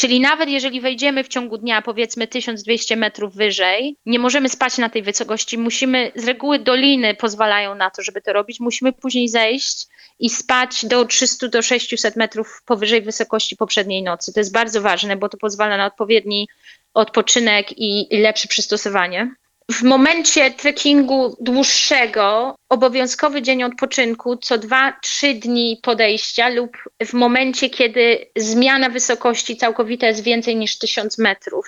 Czyli 0.00 0.20
nawet 0.20 0.48
jeżeli 0.48 0.80
wejdziemy 0.80 1.24
w 1.24 1.28
ciągu 1.28 1.58
dnia 1.58 1.82
powiedzmy 1.82 2.26
1200 2.26 2.96
metrów 2.96 3.34
wyżej, 3.34 3.96
nie 4.06 4.18
możemy 4.18 4.48
spać 4.48 4.78
na 4.78 4.88
tej 4.88 5.02
wysokości, 5.02 5.58
musimy, 5.58 6.12
z 6.14 6.24
reguły 6.24 6.58
doliny 6.58 7.14
pozwalają 7.14 7.74
na 7.74 7.90
to, 7.90 8.02
żeby 8.02 8.20
to 8.20 8.32
robić, 8.32 8.60
musimy 8.60 8.92
później 8.92 9.28
zejść 9.28 9.86
i 10.18 10.30
spać 10.30 10.86
do 10.86 11.04
300 11.04 11.48
do 11.48 11.62
600 11.62 12.16
metrów 12.16 12.62
powyżej 12.66 13.02
wysokości 13.02 13.56
poprzedniej 13.56 14.02
nocy. 14.02 14.32
To 14.32 14.40
jest 14.40 14.52
bardzo 14.52 14.80
ważne, 14.80 15.16
bo 15.16 15.28
to 15.28 15.38
pozwala 15.38 15.76
na 15.76 15.86
odpowiedni 15.86 16.48
odpoczynek 16.94 17.72
i, 17.78 18.14
i 18.14 18.18
lepsze 18.18 18.48
przystosowanie. 18.48 19.34
W 19.70 19.82
momencie 19.82 20.50
trekkingu 20.50 21.36
dłuższego, 21.40 22.54
obowiązkowy 22.68 23.42
dzień 23.42 23.62
odpoczynku 23.62 24.36
co 24.36 24.58
2-3 24.58 25.38
dni 25.38 25.80
podejścia 25.82 26.48
lub 26.48 26.76
w 27.06 27.12
momencie, 27.12 27.70
kiedy 27.70 28.26
zmiana 28.36 28.88
wysokości 28.88 29.56
całkowita 29.56 30.06
jest 30.06 30.22
więcej 30.22 30.56
niż 30.56 30.78
1000 30.78 31.18
metrów. 31.18 31.66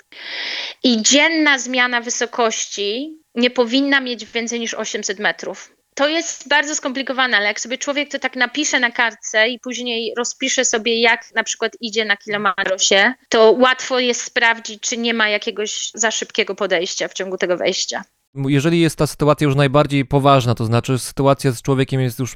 I 0.83 1.01
dzienna 1.01 1.59
zmiana 1.59 2.01
wysokości 2.01 3.17
nie 3.35 3.49
powinna 3.49 4.01
mieć 4.01 4.25
więcej 4.25 4.59
niż 4.59 4.73
800 4.73 5.19
metrów. 5.19 5.75
To 5.95 6.07
jest 6.07 6.47
bardzo 6.47 6.75
skomplikowane, 6.75 7.37
ale 7.37 7.45
jak 7.45 7.59
sobie 7.59 7.77
człowiek 7.77 8.11
to 8.11 8.19
tak 8.19 8.35
napisze 8.35 8.79
na 8.79 8.91
kartce 8.91 9.47
i 9.47 9.59
później 9.59 10.13
rozpisze 10.17 10.65
sobie, 10.65 11.01
jak 11.01 11.35
na 11.35 11.43
przykład 11.43 11.77
idzie 11.81 12.05
na 12.05 12.17
kilomarosie, 12.17 13.13
to 13.29 13.51
łatwo 13.51 13.99
jest 13.99 14.21
sprawdzić, 14.21 14.81
czy 14.81 14.97
nie 14.97 15.13
ma 15.13 15.29
jakiegoś 15.29 15.91
za 15.93 16.11
szybkiego 16.11 16.55
podejścia 16.55 17.07
w 17.07 17.13
ciągu 17.13 17.37
tego 17.37 17.57
wejścia. 17.57 18.03
Jeżeli 18.35 18.81
jest 18.81 18.95
ta 18.95 19.07
sytuacja 19.07 19.45
już 19.45 19.55
najbardziej 19.55 20.05
poważna, 20.05 20.55
to 20.55 20.65
znaczy 20.65 20.99
sytuacja 20.99 21.51
z 21.51 21.61
człowiekiem 21.61 22.01
jest 22.01 22.19
już 22.19 22.35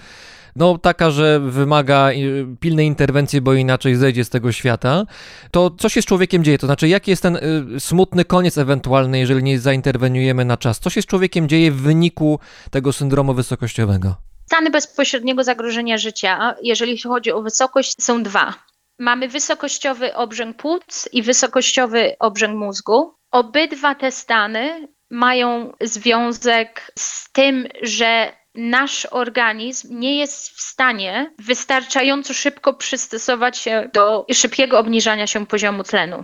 no, 0.58 0.78
taka, 0.78 1.12
że 1.12 1.40
wymaga 1.40 2.12
y, 2.12 2.46
pilnej 2.60 2.88
interwencji, 2.88 3.42
bo 3.42 3.54
inaczej 3.54 3.96
zejdzie 3.96 4.26
z 4.26 4.30
tego 4.30 4.52
świata, 4.52 5.06
to 5.52 5.72
co 5.72 5.90
się 5.90 6.02
z 6.02 6.06
człowiekiem 6.06 6.44
dzieje? 6.44 6.58
To 6.58 6.68
znaczy, 6.68 6.88
jaki 6.88 7.12
jest 7.12 7.24
ten 7.24 7.36
y, 7.36 7.80
smutny 7.80 8.26
koniec 8.26 8.58
ewentualny, 8.58 9.20
jeżeli 9.20 9.44
nie 9.44 9.60
zainterweniujemy 9.60 10.46
na 10.46 10.58
czas? 10.58 10.80
Co 10.80 10.90
się 10.90 11.02
z 11.02 11.06
człowiekiem 11.06 11.50
dzieje 11.50 11.72
w 11.72 11.82
wyniku 11.82 12.40
tego 12.72 12.94
syndromu 12.94 13.34
wysokościowego? 13.34 14.16
Stany 14.46 14.70
bezpośredniego 14.70 15.44
zagrożenia 15.44 15.98
życia, 15.98 16.56
jeżeli 16.64 17.02
chodzi 17.02 17.32
o 17.32 17.42
wysokość, 17.42 17.96
są 18.00 18.24
dwa. 18.24 18.54
Mamy 19.00 19.28
wysokościowy 19.28 20.16
obrzęk 20.16 20.58
płuc 20.58 21.10
i 21.12 21.24
wysokościowy 21.24 22.16
obrzęk 22.20 22.58
mózgu. 22.58 23.14
Obydwa 23.32 23.96
te 23.96 24.12
stany 24.12 24.88
mają 25.12 25.74
związek 25.82 26.92
z 27.00 27.32
tym, 27.32 27.68
że 27.82 28.32
nasz 28.58 29.08
organizm 29.12 30.00
nie 30.00 30.18
jest 30.18 30.50
w 30.50 30.62
stanie 30.62 31.34
wystarczająco 31.40 32.34
szybko 32.34 32.74
przystosować 32.74 33.58
się 33.58 33.90
do 33.94 34.26
szybkiego 34.34 34.80
obniżania 34.80 35.28
się 35.28 35.46
poziomu 35.46 35.84
tlenu. 35.84 36.24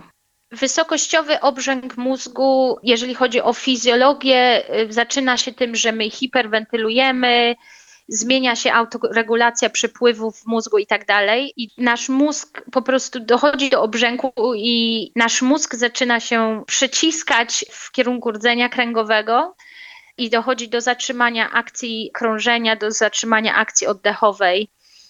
Wysokościowy 0.50 1.40
obrzęk 1.40 1.96
mózgu, 1.96 2.78
jeżeli 2.82 3.14
chodzi 3.14 3.40
o 3.40 3.52
fizjologię, 3.52 4.62
y, 4.80 4.92
zaczyna 4.92 5.36
się 5.36 5.52
tym, 5.52 5.76
że 5.76 5.92
my 5.92 6.10
hiperwentylujemy, 6.10 7.54
zmienia 8.08 8.56
się 8.56 8.72
autoregulacja 8.72 9.70
przepływów 9.70 10.46
mózgu 10.46 10.78
i 10.78 10.86
tak 10.86 11.06
dalej. 11.06 11.52
I 11.56 11.68
nasz 11.78 12.08
mózg 12.08 12.62
po 12.72 12.82
prostu 12.82 13.20
dochodzi 13.20 13.70
do 13.70 13.82
obrzęku 13.82 14.32
i 14.56 15.10
nasz 15.16 15.42
mózg 15.42 15.74
zaczyna 15.74 16.20
się 16.20 16.64
przyciskać 16.66 17.64
w 17.70 17.92
kierunku 17.92 18.30
rdzenia 18.30 18.68
kręgowego 18.68 19.54
i 20.18 20.30
dochodzi 20.30 20.68
do 20.68 20.80
zatrzymania 20.80 21.50
akcji 21.50 22.10
krążenia, 22.14 22.76
do 22.76 22.90
zatrzymania 22.90 23.54
akcji 23.54 23.86
oddechowej. 23.86 24.68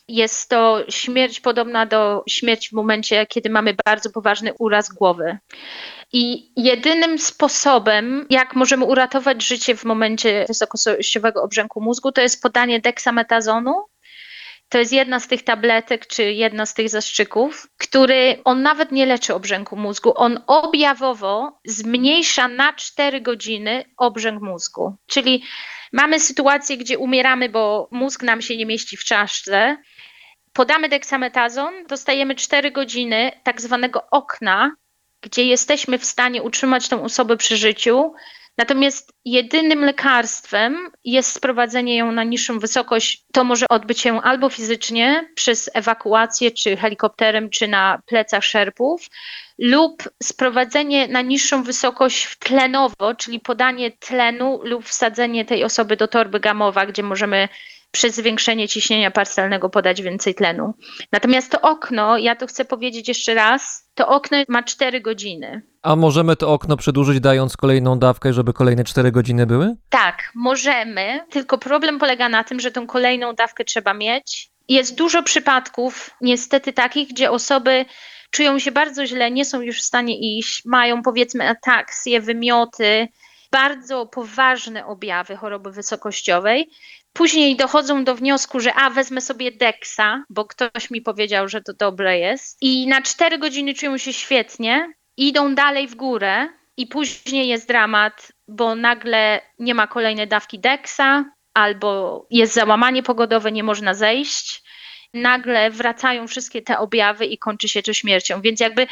Jest 0.08 0.48
to 0.48 0.84
śmierć 0.88 1.40
podobna 1.40 1.86
do 1.86 2.24
śmierci 2.28 2.68
w 2.68 2.72
momencie, 2.72 3.26
kiedy 3.26 3.50
mamy 3.50 3.74
bardzo 3.84 4.10
poważny 4.10 4.52
uraz 4.58 4.88
głowy. 4.88 5.38
I 6.12 6.52
jedynym 6.56 7.18
sposobem, 7.18 8.26
jak 8.30 8.54
możemy 8.54 8.84
uratować 8.84 9.46
życie 9.46 9.76
w 9.76 9.84
momencie 9.84 10.44
wysokościowego 10.48 11.42
obrzęku 11.42 11.80
mózgu, 11.80 12.12
to 12.12 12.20
jest 12.20 12.42
podanie 12.42 12.80
deksametazonu. 12.80 13.84
To 14.68 14.78
jest 14.78 14.92
jedna 14.92 15.20
z 15.20 15.28
tych 15.28 15.42
tabletek, 15.42 16.06
czy 16.06 16.32
jedna 16.32 16.66
z 16.66 16.74
tych 16.74 16.88
zastrzyków, 16.88 17.68
który 17.78 18.40
on 18.44 18.62
nawet 18.62 18.92
nie 18.92 19.06
leczy 19.06 19.34
obrzęku 19.34 19.76
mózgu. 19.76 20.12
On 20.16 20.40
objawowo 20.46 21.60
zmniejsza 21.64 22.48
na 22.48 22.72
4 22.72 23.20
godziny 23.20 23.84
obrzęk 23.96 24.42
mózgu. 24.42 24.96
Czyli 25.06 25.44
mamy 25.92 26.20
sytuację, 26.20 26.76
gdzie 26.76 26.98
umieramy, 26.98 27.48
bo 27.48 27.88
mózg 27.90 28.22
nam 28.22 28.42
się 28.42 28.56
nie 28.56 28.66
mieści 28.66 28.96
w 28.96 29.04
czaszce. 29.04 29.76
Podamy 30.52 30.88
deksametazon, 30.88 31.86
dostajemy 31.86 32.34
4 32.34 32.70
godziny 32.70 33.32
tak 33.42 33.60
zwanego 33.60 34.06
okna, 34.10 34.76
gdzie 35.20 35.44
jesteśmy 35.44 35.98
w 35.98 36.04
stanie 36.04 36.42
utrzymać 36.42 36.88
tą 36.88 37.02
osobę 37.02 37.36
przy 37.36 37.56
życiu. 37.56 38.12
Natomiast 38.58 39.12
jedynym 39.24 39.84
lekarstwem 39.84 40.90
jest 41.04 41.32
sprowadzenie 41.32 41.96
ją 41.96 42.12
na 42.12 42.24
niższą 42.24 42.58
wysokość. 42.58 43.24
To 43.32 43.44
może 43.44 43.66
odbyć 43.68 44.00
się 44.00 44.22
albo 44.22 44.48
fizycznie 44.48 45.28
przez 45.34 45.70
ewakuację, 45.74 46.50
czy 46.50 46.76
helikopterem, 46.76 47.50
czy 47.50 47.68
na 47.68 48.02
plecach 48.06 48.44
szerpów, 48.44 49.08
lub 49.58 50.02
sprowadzenie 50.22 51.08
na 51.08 51.22
niższą 51.22 51.62
wysokość 51.62 52.36
tlenowo, 52.38 53.14
czyli 53.14 53.40
podanie 53.40 53.90
tlenu 53.90 54.60
lub 54.62 54.84
wsadzenie 54.84 55.44
tej 55.44 55.64
osoby 55.64 55.96
do 55.96 56.08
torby 56.08 56.40
gamowa, 56.40 56.86
gdzie 56.86 57.02
możemy 57.02 57.48
przez 57.94 58.14
zwiększenie 58.14 58.68
ciśnienia 58.68 59.10
parcelnego 59.10 59.70
podać 59.70 60.02
więcej 60.02 60.34
tlenu. 60.34 60.74
Natomiast 61.12 61.52
to 61.52 61.60
okno, 61.60 62.18
ja 62.18 62.36
to 62.36 62.46
chcę 62.46 62.64
powiedzieć 62.64 63.08
jeszcze 63.08 63.34
raz, 63.34 63.90
to 63.94 64.08
okno 64.08 64.38
ma 64.48 64.62
4 64.62 65.00
godziny. 65.00 65.62
A 65.82 65.96
możemy 65.96 66.36
to 66.36 66.52
okno 66.52 66.76
przedłużyć, 66.76 67.20
dając 67.20 67.56
kolejną 67.56 67.98
dawkę, 67.98 68.32
żeby 68.32 68.52
kolejne 68.52 68.84
4 68.84 69.12
godziny 69.12 69.46
były? 69.46 69.76
Tak, 69.88 70.30
możemy, 70.34 71.20
tylko 71.30 71.58
problem 71.58 71.98
polega 71.98 72.28
na 72.28 72.44
tym, 72.44 72.60
że 72.60 72.70
tą 72.70 72.86
kolejną 72.86 73.34
dawkę 73.34 73.64
trzeba 73.64 73.94
mieć. 73.94 74.50
Jest 74.68 74.94
dużo 74.94 75.22
przypadków, 75.22 76.10
niestety 76.20 76.72
takich, 76.72 77.08
gdzie 77.08 77.30
osoby 77.30 77.84
czują 78.30 78.58
się 78.58 78.72
bardzo 78.72 79.06
źle, 79.06 79.30
nie 79.30 79.44
są 79.44 79.60
już 79.60 79.78
w 79.78 79.84
stanie 79.84 80.38
iść, 80.38 80.62
mają 80.64 81.02
powiedzmy 81.02 81.48
ataksje, 81.48 82.20
wymioty, 82.20 83.08
bardzo 83.52 84.06
poważne 84.06 84.86
objawy 84.86 85.36
choroby 85.36 85.72
wysokościowej. 85.72 86.70
Później 87.16 87.56
dochodzą 87.56 88.04
do 88.04 88.14
wniosku, 88.14 88.60
że 88.60 88.74
a 88.74 88.90
wezmę 88.90 89.20
sobie 89.20 89.52
deksa, 89.52 90.24
bo 90.30 90.44
ktoś 90.44 90.90
mi 90.90 91.00
powiedział, 91.00 91.48
że 91.48 91.62
to 91.62 91.72
dobre 91.72 92.18
jest. 92.18 92.58
I 92.60 92.86
na 92.86 93.02
4 93.02 93.38
godziny 93.38 93.74
czują 93.74 93.98
się 93.98 94.12
świetnie, 94.12 94.92
idą 95.16 95.54
dalej 95.54 95.88
w 95.88 95.94
górę 95.94 96.48
i 96.76 96.86
później 96.86 97.48
jest 97.48 97.68
dramat, 97.68 98.32
bo 98.48 98.74
nagle 98.74 99.40
nie 99.58 99.74
ma 99.74 99.86
kolejnej 99.86 100.28
dawki 100.28 100.58
deksa, 100.58 101.24
albo 101.54 102.26
jest 102.30 102.54
załamanie 102.54 103.02
pogodowe, 103.02 103.52
nie 103.52 103.62
można 103.62 103.94
zejść. 103.94 104.62
Nagle 105.14 105.70
wracają 105.70 106.28
wszystkie 106.28 106.62
te 106.62 106.78
objawy 106.78 107.26
i 107.26 107.38
kończy 107.38 107.68
się 107.68 107.82
to 107.82 107.92
śmiercią. 107.92 108.40
Więc 108.40 108.60
jakby 108.60 108.86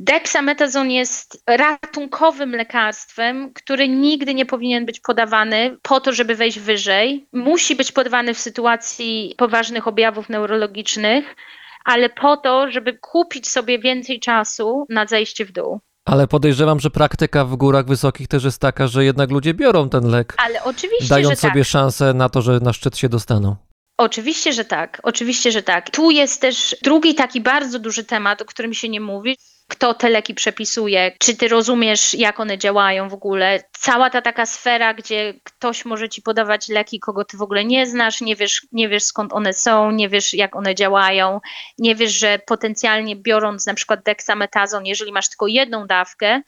Dexametazon 0.00 0.90
jest 0.90 1.42
ratunkowym 1.46 2.50
lekarstwem, 2.56 3.52
który 3.52 3.88
nigdy 3.88 4.34
nie 4.34 4.46
powinien 4.46 4.86
być 4.86 5.00
podawany 5.00 5.76
po 5.82 6.00
to, 6.00 6.12
żeby 6.12 6.34
wejść 6.34 6.58
wyżej. 6.58 7.26
Musi 7.32 7.76
być 7.76 7.92
podawany 7.92 8.34
w 8.34 8.38
sytuacji 8.38 9.34
poważnych 9.36 9.88
objawów 9.88 10.28
neurologicznych, 10.28 11.36
ale 11.84 12.08
po 12.10 12.36
to, 12.36 12.70
żeby 12.70 12.98
kupić 12.98 13.48
sobie 13.48 13.78
więcej 13.78 14.20
czasu 14.20 14.86
na 14.88 15.06
zejście 15.06 15.44
w 15.44 15.52
dół. 15.52 15.80
Ale 16.04 16.26
podejrzewam, 16.26 16.80
że 16.80 16.90
praktyka 16.90 17.44
w 17.44 17.56
górach 17.56 17.86
wysokich 17.86 18.28
też 18.28 18.44
jest 18.44 18.60
taka, 18.60 18.86
że 18.86 19.04
jednak 19.04 19.30
ludzie 19.30 19.54
biorą 19.54 19.88
ten 19.88 20.10
lek, 20.10 20.34
Ale 20.38 20.64
oczywiście, 20.64 21.08
dając 21.08 21.38
sobie 21.38 21.60
tak. 21.60 21.68
szansę 21.68 22.14
na 22.14 22.28
to, 22.28 22.42
że 22.42 22.60
na 22.60 22.72
szczyt 22.72 22.98
się 22.98 23.08
dostaną. 23.08 23.56
Oczywiście, 23.98 24.52
że 24.52 24.64
tak. 24.64 25.00
Oczywiście, 25.02 25.52
że 25.52 25.62
tak. 25.62 25.90
Tu 25.90 26.10
jest 26.10 26.40
też 26.40 26.76
drugi 26.82 27.14
taki 27.14 27.40
bardzo 27.40 27.78
duży 27.78 28.04
temat, 28.04 28.42
o 28.42 28.44
którym 28.44 28.74
się 28.74 28.88
nie 28.88 29.00
mówi. 29.00 29.36
Kto 29.68 29.94
te 29.94 30.08
leki 30.08 30.34
przepisuje? 30.34 31.12
Czy 31.18 31.36
ty 31.36 31.48
rozumiesz, 31.48 32.14
jak 32.14 32.40
one 32.40 32.58
działają 32.58 33.08
w 33.08 33.14
ogóle? 33.14 33.62
Cała 33.72 34.10
ta 34.10 34.22
taka 34.22 34.46
sfera, 34.46 34.94
gdzie 34.94 35.34
ktoś 35.44 35.84
może 35.84 36.08
ci 36.08 36.22
podawać 36.22 36.68
leki, 36.68 37.00
kogo 37.00 37.24
ty 37.24 37.36
w 37.36 37.42
ogóle 37.42 37.64
nie 37.64 37.86
znasz, 37.86 38.20
nie 38.20 38.36
wiesz, 38.36 38.66
nie 38.72 38.88
wiesz 38.88 39.04
skąd 39.04 39.32
one 39.32 39.52
są, 39.52 39.90
nie 39.90 40.08
wiesz, 40.08 40.34
jak 40.34 40.56
one 40.56 40.74
działają, 40.74 41.40
nie 41.78 41.94
wiesz, 41.94 42.12
że 42.12 42.38
potencjalnie 42.46 43.16
biorąc 43.16 43.66
na 43.66 43.74
przykład 43.74 44.02
deksametazon, 44.02 44.86
jeżeli 44.86 45.12
masz 45.12 45.28
tylko 45.28 45.46
jedną 45.46 45.86
dawkę, 45.86 46.42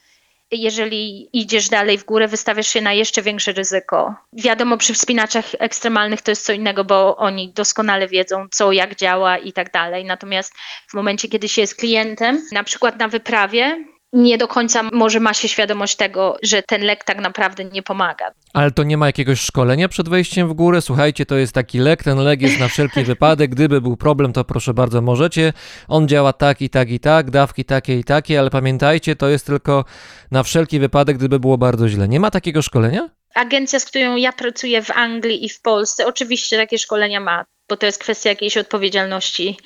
jeżeli 0.51 1.29
idziesz 1.33 1.69
dalej 1.69 1.97
w 1.97 2.05
górę, 2.05 2.27
wystawiasz 2.27 2.67
się 2.67 2.81
na 2.81 2.93
jeszcze 2.93 3.21
większe 3.21 3.51
ryzyko. 3.51 4.15
Wiadomo, 4.33 4.77
przy 4.77 4.93
wspinaczach 4.93 5.45
ekstremalnych 5.59 6.21
to 6.21 6.31
jest 6.31 6.45
co 6.45 6.53
innego, 6.53 6.85
bo 6.85 7.17
oni 7.17 7.53
doskonale 7.53 8.07
wiedzą, 8.07 8.47
co, 8.51 8.71
jak 8.71 8.95
działa 8.95 9.37
i 9.37 9.53
tak 9.53 9.71
dalej. 9.71 10.05
Natomiast 10.05 10.53
w 10.87 10.93
momencie, 10.93 11.27
kiedy 11.27 11.49
się 11.49 11.61
jest 11.61 11.75
klientem, 11.75 12.41
na 12.51 12.63
przykład 12.63 12.99
na 12.99 13.07
wyprawie, 13.07 13.85
nie 14.13 14.37
do 14.37 14.47
końca 14.47 14.83
może 14.93 15.19
ma 15.19 15.33
się 15.33 15.47
świadomość 15.47 15.95
tego, 15.95 16.37
że 16.43 16.63
ten 16.63 16.81
lek 16.81 17.03
tak 17.03 17.21
naprawdę 17.21 17.65
nie 17.65 17.83
pomaga. 17.83 18.31
Ale 18.53 18.71
to 18.71 18.83
nie 18.83 18.97
ma 18.97 19.05
jakiegoś 19.05 19.39
szkolenia 19.39 19.89
przed 19.89 20.09
wejściem 20.09 20.49
w 20.49 20.53
górę? 20.53 20.81
Słuchajcie, 20.81 21.25
to 21.25 21.35
jest 21.35 21.53
taki 21.53 21.79
lek, 21.79 22.03
ten 22.03 22.17
lek 22.17 22.41
jest 22.41 22.59
na 22.59 22.67
wszelki 22.67 23.03
wypadek, 23.03 23.51
gdyby 23.51 23.81
był 23.81 23.97
problem, 23.97 24.33
to 24.33 24.43
proszę 24.43 24.73
bardzo, 24.73 25.01
możecie. 25.01 25.53
On 25.87 26.07
działa 26.07 26.33
tak 26.33 26.61
i 26.61 26.69
tak 26.69 26.89
i 26.89 26.99
tak, 26.99 27.31
dawki 27.31 27.65
takie 27.65 27.99
i 27.99 28.03
takie, 28.03 28.39
ale 28.39 28.49
pamiętajcie, 28.49 29.15
to 29.15 29.29
jest 29.29 29.45
tylko 29.45 29.85
na 30.31 30.43
wszelki 30.43 30.79
wypadek, 30.79 31.17
gdyby 31.17 31.39
było 31.39 31.57
bardzo 31.57 31.89
źle. 31.89 32.07
Nie 32.07 32.19
ma 32.19 32.31
takiego 32.31 32.61
szkolenia? 32.61 33.09
Agencja, 33.35 33.79
z 33.79 33.85
którą 33.85 34.15
ja 34.15 34.33
pracuję 34.33 34.83
w 34.83 34.91
Anglii 34.91 35.45
i 35.45 35.49
w 35.49 35.61
Polsce, 35.61 36.07
oczywiście 36.07 36.57
takie 36.57 36.77
szkolenia 36.77 37.19
ma, 37.19 37.45
bo 37.69 37.77
to 37.77 37.85
jest 37.85 37.99
kwestia 37.99 38.29
jakiejś 38.29 38.57
odpowiedzialności 38.57 39.57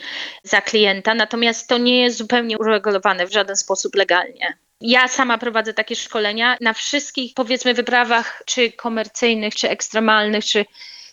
za 0.43 0.61
klienta, 0.61 1.13
natomiast 1.13 1.67
to 1.67 1.77
nie 1.77 2.01
jest 2.01 2.17
zupełnie 2.17 2.57
uregulowane 2.57 3.27
w 3.27 3.33
żaden 3.33 3.55
sposób 3.55 3.95
legalnie. 3.95 4.57
Ja 4.81 5.07
sama 5.07 5.37
prowadzę 5.37 5.73
takie 5.73 5.95
szkolenia 5.95 6.57
na 6.61 6.73
wszystkich, 6.73 7.33
powiedzmy, 7.33 7.73
wyprawach, 7.73 8.43
czy 8.45 8.71
komercyjnych, 8.71 9.55
czy 9.55 9.69
ekstremalnych, 9.69 10.45
czy 10.45 10.65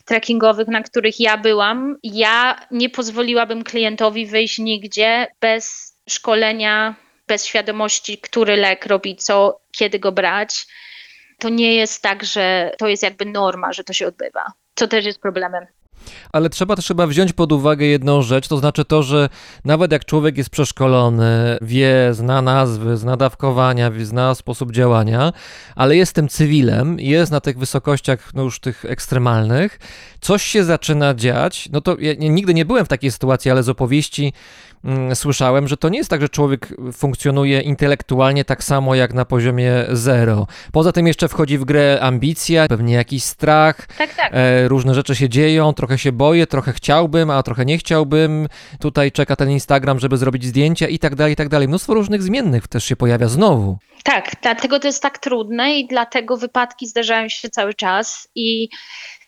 trekkingowych, 0.05 0.69
na 0.69 0.83
których 0.83 1.21
ja 1.21 1.37
byłam. 1.37 1.97
Ja 2.03 2.67
nie 2.71 2.91
pozwoliłabym 2.91 3.65
klientowi 3.65 4.27
wyjść 4.27 4.59
nigdzie 4.59 5.27
bez 5.41 5.95
szkolenia, 6.09 6.95
bez 7.27 7.45
świadomości, 7.45 8.19
który 8.19 8.57
lek 8.57 8.87
robi 8.87 9.17
co, 9.17 9.61
kiedy 9.73 9.99
go 9.99 10.13
brać 10.13 10.67
to 11.41 11.49
nie 11.49 11.75
jest 11.75 12.03
tak, 12.03 12.25
że 12.25 12.73
to 12.79 12.89
jest 12.89 13.03
jakby 13.03 13.25
norma, 13.25 13.73
że 13.73 13.85
to 13.85 13.93
się 13.93 14.07
odbywa. 14.07 14.53
Co 14.75 14.89
też 14.89 15.05
jest 15.05 15.21
problemem. 15.21 15.67
Ale 16.33 16.51
trzeba 16.51 16.77
też 16.77 16.87
chyba 16.87 17.07
wziąć 17.07 17.33
pod 17.33 17.53
uwagę 17.53 17.87
jedną 17.87 18.23
rzecz, 18.23 18.49
to 18.49 18.57
znaczy 18.57 18.85
to, 18.85 19.03
że 19.03 19.29
nawet 19.65 19.93
jak 19.93 20.05
człowiek 20.05 20.37
jest 20.39 20.51
przeszkolony, 20.51 21.59
wie, 21.63 22.09
zna 22.13 22.43
nazwy, 22.43 22.97
zna 22.97 23.17
dawkowania, 23.17 23.91
zna 24.03 24.35
sposób 24.35 24.73
działania, 24.73 25.33
ale 25.77 25.97
jest 25.97 26.13
tym 26.13 26.29
cywilem, 26.29 27.01
jest 27.01 27.33
na 27.33 27.41
tych 27.41 27.59
wysokościach, 27.59 28.35
no 28.35 28.43
już 28.43 28.61
tych 28.61 28.85
ekstremalnych, 28.85 29.79
coś 30.21 30.43
się 30.43 30.65
zaczyna 30.65 31.15
dziać, 31.15 31.69
no 31.73 31.81
to 31.81 31.97
ja 31.99 32.15
nigdy 32.19 32.55
nie 32.55 32.65
byłem 32.65 32.85
w 32.85 32.89
takiej 32.89 33.11
sytuacji, 33.11 33.51
ale 33.51 33.63
z 33.63 33.69
opowieści 33.69 34.33
słyszałem, 35.15 35.69
że 35.69 35.77
to 35.77 35.89
nie 35.89 35.99
jest 35.99 36.11
tak, 36.11 36.21
że 36.21 36.29
człowiek 36.29 36.69
funkcjonuje 36.93 37.61
intelektualnie 37.61 38.45
tak 38.45 38.65
samo 38.65 38.95
jak 38.95 39.15
na 39.15 39.25
poziomie 39.25 39.73
zero. 39.93 40.47
Poza 40.73 40.93
tym 40.93 41.07
jeszcze 41.07 41.29
wchodzi 41.29 41.59
w 41.59 41.65
grę 41.65 41.99
ambicja, 42.03 42.69
pewnie 42.69 42.95
jakiś 42.95 43.23
strach, 43.25 43.87
Tak, 43.99 44.15
tak. 44.15 44.31
e, 44.35 44.69
różne 44.69 44.95
rzeczy 44.95 45.15
się 45.17 45.29
dzieją, 45.29 45.73
trochę 45.73 45.91
trochę 45.91 45.99
się 45.99 46.13
boję, 46.13 46.47
trochę 46.47 46.73
chciałbym, 46.73 47.31
a 47.31 47.43
trochę 47.43 47.65
nie 47.65 47.79
chciałbym. 47.79 48.49
Tutaj 48.81 49.13
czeka 49.13 49.37
ten 49.37 49.51
Instagram, 49.51 49.99
żeby 49.99 50.17
zrobić 50.17 50.45
zdjęcia 50.45 50.89
i 50.89 50.99
tak 50.99 51.15
dalej, 51.15 51.33
i 51.33 51.37
tak 51.37 51.49
dalej. 51.49 51.69
Mnóstwo 51.69 51.95
różnych 51.95 52.23
zmiennych 52.23 52.69
też 52.69 52.85
się 52.85 52.97
pojawia 52.97 53.29
znowu. 53.29 53.79
Tak, 54.05 54.31
dlatego 54.43 54.81
to 54.81 54.87
jest 54.87 55.03
tak 55.03 55.19
trudne 55.19 55.79
i 55.79 55.87
dlatego 55.87 56.37
wypadki 56.37 56.87
zdarzają 56.87 57.29
się 57.29 57.51
cały 57.51 57.75
czas 57.75 58.29
i 58.35 58.69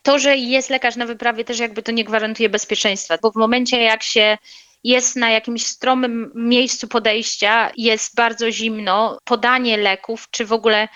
to, 0.02 0.18
że 0.18 0.36
jest 0.36 0.70
lekarz 0.70 0.96
na 0.96 1.06
wyprawie 1.06 1.44
też 1.44 1.58
jakby 1.58 1.82
to 1.82 1.92
nie 1.92 2.04
gwarantuje 2.04 2.48
bezpieczeństwa, 2.48 3.18
bo 3.22 3.30
w 3.30 3.36
momencie 3.36 3.82
jak 3.82 4.02
się 4.02 4.38
jest 4.84 5.16
na 5.16 5.30
jakimś 5.30 5.66
stromym 5.66 6.32
miejscu 6.34 6.88
podejścia, 6.88 7.70
jest 7.76 8.14
bardzo 8.14 8.50
zimno, 8.50 9.18
podanie 9.24 9.76
leków, 9.76 10.28
czy 10.30 10.46
w 10.46 10.52
ogóle 10.52 10.88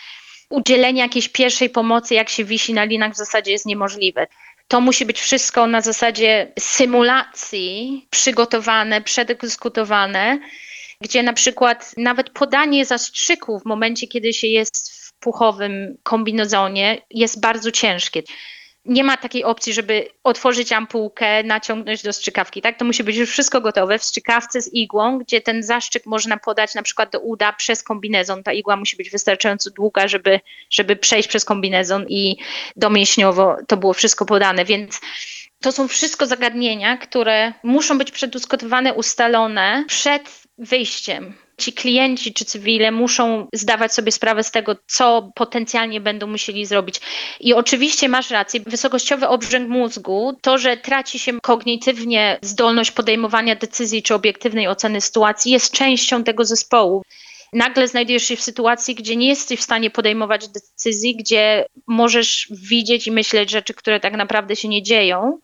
udzielenie 0.51 1.01
jakiejś 1.01 1.29
pierwszej 1.29 1.71
pomocy, 1.71 2.15
jak 2.15 2.29
się 2.29 2.45
wisi 2.45 2.75
na 2.75 2.85
linach, 2.85 3.13
w 3.13 3.17
zasadzie 3.17 3.53
jest 3.53 3.67
niemożliwe. 3.67 4.27
To 4.69 4.81
musi 4.81 5.07
być 5.07 5.21
wszystko 5.21 5.67
na 5.67 5.81
zasadzie 5.81 6.53
symulacji, 6.59 8.07
przygotowane, 8.11 9.01
przedyskutowane, 9.01 10.39
gdzie 11.01 11.23
na 11.23 11.33
przykład 11.33 11.95
nawet 11.97 12.31
podanie 12.31 12.85
zastrzyku 12.85 13.61
w 13.61 13.65
momencie, 13.65 14.07
kiedy 14.07 14.33
się 14.33 14.47
jest 14.47 14.93
w 14.93 15.13
puchowym 15.21 15.99
kombinezonie, 16.03 17.03
jest 17.11 17.41
bardzo 17.41 17.71
ciężkie 17.71 18.23
nie 18.89 19.05
ma 19.05 19.17
takiej 19.17 19.45
opcji, 19.45 19.73
żeby 19.73 20.09
otworzyć 20.25 20.73
ampułkę, 20.73 21.43
naciągnąć 21.43 22.03
do 22.03 22.13
strzykawki, 22.13 22.63
tak? 22.63 22.79
To 22.79 22.85
musi 22.85 23.05
być 23.05 23.17
już 23.17 23.31
wszystko 23.31 23.61
gotowe 23.61 23.99
w 23.99 24.05
strzykawce 24.05 24.63
z 24.63 24.75
igłą, 24.75 25.19
gdzie 25.19 25.41
ten 25.41 25.63
zaszczyk 25.63 26.07
można 26.07 26.37
podać 26.37 26.75
na 26.75 26.83
przykład 26.83 27.13
do 27.13 27.21
uda 27.21 27.53
przez 27.53 27.83
kombinezon. 27.83 28.43
Ta 28.43 28.53
igła 28.53 28.77
musi 28.77 28.97
być 28.97 29.11
wystarczająco 29.11 29.71
długa, 29.71 30.09
żeby, 30.09 30.41
żeby 30.71 30.97
przejść 30.97 31.29
przez 31.29 31.45
kombinezon 31.45 32.07
i 32.09 32.37
domięśniowo 32.77 33.57
to 33.69 33.77
było 33.77 33.93
wszystko 33.93 34.27
podane, 34.27 34.65
więc 34.65 35.01
to 35.61 35.73
są 35.73 35.89
wszystko 35.89 36.27
zagadnienia, 36.27 36.97
które 36.97 37.53
muszą 37.63 37.99
być 37.99 38.11
przedyskutowane, 38.11 38.95
ustalone 38.95 39.85
przed 39.89 40.43
wyjściem 40.59 41.46
ci 41.61 41.73
klienci 41.73 42.35
czy 42.35 42.45
cywile 42.45 42.91
muszą 42.91 43.47
zdawać 43.53 43.95
sobie 43.95 44.13
sprawę 44.13 44.43
z 44.43 44.51
tego, 44.51 44.77
co 44.87 45.31
potencjalnie 45.35 46.01
będą 46.01 46.27
musieli 46.27 46.67
zrobić. 46.67 47.01
I 47.41 47.55
oczywiście 47.55 48.09
masz 48.09 48.31
rację, 48.31 48.61
wysokościowy 48.61 49.29
obrzęk 49.29 49.69
mózgu, 49.69 50.37
to, 50.43 50.59
że 50.59 50.77
traci 50.77 51.19
się 51.19 51.41
kognitywnie 51.43 52.39
zdolność 52.43 52.91
podejmowania 52.91 53.57
decyzji 53.57 54.03
czy 54.03 54.15
obiektywnej 54.15 54.69
oceny 54.69 55.01
sytuacji, 55.01 55.53
jest 55.53 55.73
częścią 55.73 56.25
tego 56.25 56.45
zespołu 56.45 57.03
nagle 57.53 57.89
znajdujesz 57.89 58.23
się 58.23 58.37
w 58.37 58.43
sytuacji, 58.43 58.95
gdzie 58.95 59.17
nie 59.17 59.29
jesteś 59.29 59.61
w 59.61 59.63
stanie 59.63 59.91
podejmować 59.91 60.49
decyzji, 60.49 61.17
gdzie 61.17 61.67
możesz 61.87 62.49
widzieć 62.51 63.07
i 63.07 63.13
myśleć 63.13 63.51
rzeczy, 63.51 63.75
które 63.75 64.01
tak 64.01 64.17
naprawdę 64.17 64.57
się 64.57 64.69
nie 64.69 64.83
dzieją, 64.83 65.39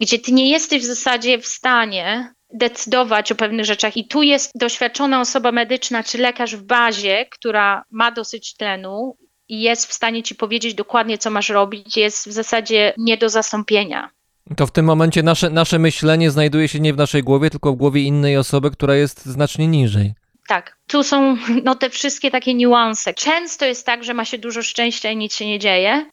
gdzie 0.00 0.18
ty 0.18 0.32
nie 0.32 0.50
jesteś 0.50 0.82
w 0.82 0.86
zasadzie 0.86 1.38
w 1.38 1.46
stanie 1.46 2.34
decydować 2.52 3.32
o 3.32 3.34
pewnych 3.34 3.66
rzeczach. 3.66 3.96
I 3.96 4.08
tu 4.08 4.22
jest 4.22 4.50
doświadczona 4.54 5.20
osoba 5.20 5.52
medyczna 5.52 6.02
czy 6.02 6.18
lekarz 6.18 6.56
w 6.56 6.62
bazie, 6.62 7.26
która 7.30 7.84
ma 7.90 8.12
dosyć 8.12 8.54
tlenu 8.54 9.16
i 9.48 9.60
jest 9.60 9.86
w 9.86 9.92
stanie 9.92 10.22
ci 10.22 10.34
powiedzieć 10.34 10.74
dokładnie, 10.74 11.18
co 11.18 11.30
masz 11.30 11.48
robić, 11.48 11.96
jest 11.96 12.28
w 12.28 12.32
zasadzie 12.32 12.94
nie 12.98 13.16
do 13.16 13.28
zastąpienia. 13.28 14.10
To 14.56 14.66
w 14.66 14.70
tym 14.70 14.84
momencie 14.84 15.22
nasze, 15.22 15.50
nasze 15.50 15.78
myślenie 15.78 16.30
znajduje 16.30 16.68
się 16.68 16.80
nie 16.80 16.94
w 16.94 16.96
naszej 16.96 17.22
głowie, 17.22 17.50
tylko 17.50 17.72
w 17.72 17.76
głowie 17.76 18.02
innej 18.02 18.36
osoby, 18.36 18.70
która 18.70 18.94
jest 18.94 19.26
znacznie 19.26 19.66
niżej. 19.66 20.14
Tak, 20.48 20.76
tu 20.86 21.02
są 21.02 21.36
no, 21.64 21.74
te 21.74 21.90
wszystkie 21.90 22.30
takie 22.30 22.54
niuanse. 22.54 23.14
Często 23.14 23.64
jest 23.64 23.86
tak, 23.86 24.04
że 24.04 24.14
ma 24.14 24.24
się 24.24 24.38
dużo 24.38 24.62
szczęścia 24.62 25.10
i 25.10 25.16
nic 25.16 25.34
się 25.34 25.46
nie 25.46 25.58
dzieje. 25.58 26.10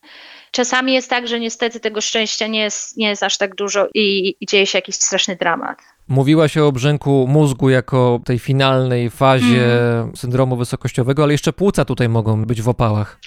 Czasami 0.51 0.93
jest 0.93 1.09
tak, 1.09 1.27
że 1.27 1.39
niestety 1.39 1.79
tego 1.79 2.01
szczęścia 2.01 2.47
nie 2.47 2.59
jest, 2.59 2.97
nie 2.97 3.09
jest 3.09 3.23
aż 3.23 3.37
tak 3.37 3.55
dużo 3.55 3.87
i, 3.93 4.35
i 4.41 4.45
dzieje 4.45 4.67
się 4.67 4.77
jakiś 4.77 4.95
straszny 4.95 5.35
dramat. 5.35 5.77
Mówiłaś 6.09 6.57
o 6.57 6.67
obrzęku 6.67 7.25
mózgu 7.27 7.69
jako 7.69 8.19
tej 8.25 8.39
finalnej 8.39 9.09
fazie 9.09 9.81
mm. 9.81 10.15
syndromu 10.15 10.57
wysokościowego, 10.57 11.23
ale 11.23 11.31
jeszcze 11.31 11.53
płuca 11.53 11.85
tutaj 11.85 12.09
mogą 12.09 12.45
być 12.45 12.61
w 12.61 12.69
opałach. 12.69 13.19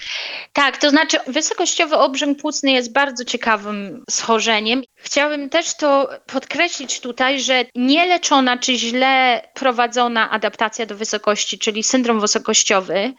Tak, 0.53 0.77
to 0.77 0.89
znaczy 0.89 1.17
wysokościowy 1.27 1.95
obrzęk 1.95 2.41
płucny 2.41 2.71
jest 2.71 2.93
bardzo 2.93 3.25
ciekawym 3.25 4.03
schorzeniem. 4.09 4.81
Chciałabym 4.95 5.49
też 5.49 5.77
to 5.77 6.09
podkreślić 6.25 6.99
tutaj, 6.99 7.41
że 7.41 7.65
nieleczona 7.75 8.57
czy 8.57 8.75
źle 8.75 9.41
prowadzona 9.53 10.29
adaptacja 10.29 10.85
do 10.85 10.95
wysokości, 10.95 11.59
czyli 11.59 11.83
syndrom 11.83 12.19
wysokościowy, 12.19 13.13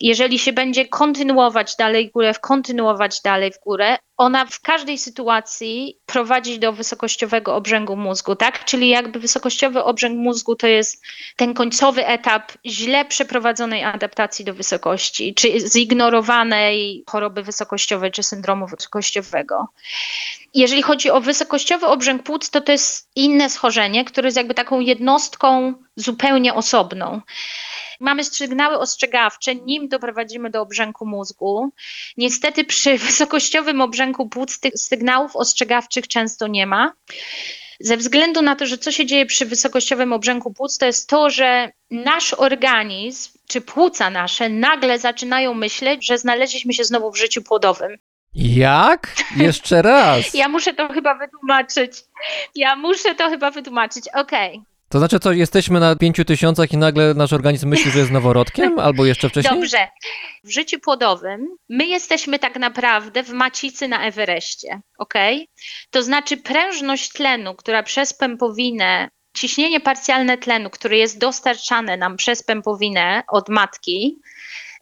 jeżeli 0.00 0.38
się 0.38 0.52
będzie 0.52 0.88
kontynuować 0.88 1.76
dalej 1.76 2.08
w 2.08 2.12
górę, 2.12 2.34
kontynuować 2.40 3.20
dalej 3.22 3.52
w 3.52 3.60
górę, 3.64 3.96
ona 4.16 4.46
w 4.46 4.60
każdej 4.60 4.98
sytuacji 4.98 5.98
prowadzi 6.06 6.58
do 6.58 6.72
wysokościowego 6.72 7.56
obrzęgu 7.56 7.96
mózgu, 7.96 8.36
tak? 8.36 8.64
Czyli 8.64 8.88
jakby 8.88 9.20
wysokościowy 9.20 9.84
obrzęk 9.84 10.18
mózgu 10.18 10.56
to 10.56 10.66
jest 10.66 11.02
ten 11.36 11.54
końcowy 11.54 12.06
etap 12.06 12.52
źle 12.66 13.04
przeprowadzonej 13.04 13.84
adaptacji 13.84 14.44
do 14.44 14.54
wysokości, 14.54 15.34
czy 15.34 15.48
zignorowanej 15.72 17.04
choroby 17.10 17.42
wysokościowej, 17.42 18.12
czy 18.12 18.22
syndromu 18.22 18.66
wysokościowego. 18.66 19.68
Jeżeli 20.54 20.82
chodzi 20.82 21.10
o 21.10 21.20
wysokościowy 21.20 21.86
obrzęk 21.86 22.22
płuc, 22.22 22.50
to 22.50 22.60
to 22.60 22.72
jest 22.72 23.10
inne 23.16 23.50
schorzenie, 23.50 24.04
które 24.04 24.26
jest 24.26 24.36
jakby 24.36 24.54
taką 24.54 24.80
jednostką 24.80 25.74
zupełnie 25.96 26.54
osobną. 26.54 27.20
Mamy 28.00 28.24
sygnały 28.24 28.78
ostrzegawcze, 28.78 29.54
nim 29.54 29.88
doprowadzimy 29.88 30.50
do 30.50 30.62
obrzęku 30.62 31.06
mózgu. 31.06 31.70
Niestety 32.16 32.64
przy 32.64 32.98
wysokościowym 33.06 33.80
obrzęku 33.80 34.05
płuc 34.14 34.60
tych 34.60 34.72
sygnałów 34.76 35.36
ostrzegawczych 35.36 36.08
często 36.08 36.46
nie 36.46 36.66
ma. 36.66 36.92
Ze 37.80 37.96
względu 37.96 38.42
na 38.42 38.56
to, 38.56 38.66
że 38.66 38.78
co 38.78 38.92
się 38.92 39.06
dzieje 39.06 39.26
przy 39.26 39.46
wysokościowym 39.46 40.12
obrzęku 40.12 40.52
płuc, 40.52 40.78
to 40.78 40.86
jest 40.86 41.08
to, 41.08 41.30
że 41.30 41.72
nasz 41.90 42.34
organizm 42.34 43.32
czy 43.48 43.60
płuca 43.60 44.10
nasze 44.10 44.48
nagle 44.48 44.98
zaczynają 44.98 45.54
myśleć, 45.54 46.06
że 46.06 46.18
znaleźliśmy 46.18 46.72
się 46.72 46.84
znowu 46.84 47.12
w 47.12 47.18
życiu 47.18 47.42
płodowym. 47.42 47.96
Jak? 48.34 49.16
Jeszcze 49.36 49.82
raz. 49.82 50.34
ja 50.34 50.48
muszę 50.48 50.74
to 50.74 50.88
chyba 50.88 51.14
wytłumaczyć. 51.14 51.92
Ja 52.54 52.76
muszę 52.76 53.14
to 53.14 53.30
chyba 53.30 53.50
wytłumaczyć. 53.50 54.08
Okej. 54.08 54.50
Okay. 54.50 54.75
To 54.96 55.00
znaczy, 55.00 55.20
co 55.20 55.32
jesteśmy 55.32 55.80
na 55.80 55.96
pięciu 55.96 56.24
tysiącach 56.24 56.72
i 56.72 56.76
nagle 56.76 57.14
nasz 57.14 57.32
organizm 57.32 57.68
myśli, 57.68 57.90
że 57.90 57.98
jest 57.98 58.10
noworodkiem, 58.10 58.78
albo 58.86 59.06
jeszcze 59.06 59.28
wcześniej? 59.28 59.60
Dobrze. 59.60 59.88
W 60.44 60.50
życiu 60.50 60.80
płodowym 60.80 61.46
my 61.68 61.86
jesteśmy 61.86 62.38
tak 62.38 62.56
naprawdę 62.56 63.22
w 63.22 63.30
macicy 63.30 63.88
na 63.88 64.06
Everestie, 64.06 64.80
ok? 64.98 65.14
To 65.90 66.02
znaczy 66.02 66.36
prężność 66.36 67.12
tlenu, 67.12 67.54
która 67.54 67.82
przez 67.82 68.14
pępowinę, 68.14 69.08
ciśnienie 69.36 69.80
parcjalne 69.80 70.38
tlenu, 70.38 70.70
które 70.70 70.96
jest 70.96 71.18
dostarczane 71.18 71.96
nam 71.96 72.16
przez 72.16 72.42
pępowinę 72.42 73.22
od 73.28 73.48
matki, 73.48 74.18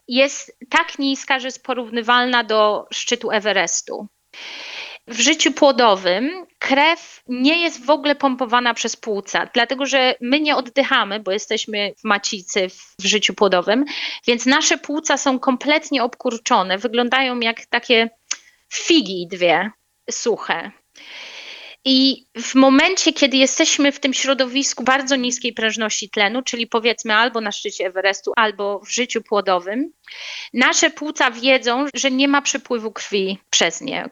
jest 0.07 0.57
tak 0.69 0.99
niska, 0.99 1.39
że 1.39 1.47
jest 1.47 1.63
porównywalna 1.63 2.43
do 2.43 2.85
szczytu 2.93 3.31
Everestu 3.31 4.07
w 5.07 5.19
życiu 5.19 5.51
płodowym 5.51 6.45
krew 6.59 7.21
nie 7.27 7.61
jest 7.61 7.85
w 7.85 7.89
ogóle 7.89 8.15
pompowana 8.15 8.73
przez 8.73 8.95
płuca, 8.95 9.49
dlatego 9.53 9.85
że 9.85 10.15
my 10.21 10.39
nie 10.39 10.55
oddychamy, 10.55 11.19
bo 11.19 11.31
jesteśmy 11.31 11.93
w 11.97 12.03
macicy 12.03 12.67
w 12.99 13.05
życiu 13.05 13.33
płodowym, 13.33 13.85
więc 14.27 14.45
nasze 14.45 14.77
płuca 14.77 15.17
są 15.17 15.39
kompletnie 15.39 16.03
obkurczone, 16.03 16.77
wyglądają 16.77 17.39
jak 17.39 17.65
takie 17.65 18.09
figi 18.73 19.27
dwie 19.31 19.71
suche. 20.11 20.71
I 21.87 22.25
w 22.37 22.55
momencie, 22.55 23.13
kiedy 23.13 23.37
jesteśmy 23.37 23.91
w 23.91 23.99
tym 23.99 24.13
środowisku 24.13 24.83
bardzo 24.83 25.15
niskiej 25.15 25.53
prężności 25.53 26.09
tlenu, 26.09 26.41
czyli 26.41 26.67
powiedzmy 26.67 27.15
albo 27.15 27.41
na 27.41 27.51
szczycie 27.51 27.85
Everestu, 27.85 28.33
albo 28.35 28.79
w 28.79 28.89
życiu 28.89 29.21
płodowym, 29.21 29.91
nasze 30.53 30.89
płuca 30.89 31.31
wiedzą, 31.31 31.85
że 31.93 32.11
nie 32.11 32.27
ma 32.27 32.41
przepływu 32.41 32.91
krwi 32.91 33.37
przez 33.49 33.81
nie. 33.81 34.09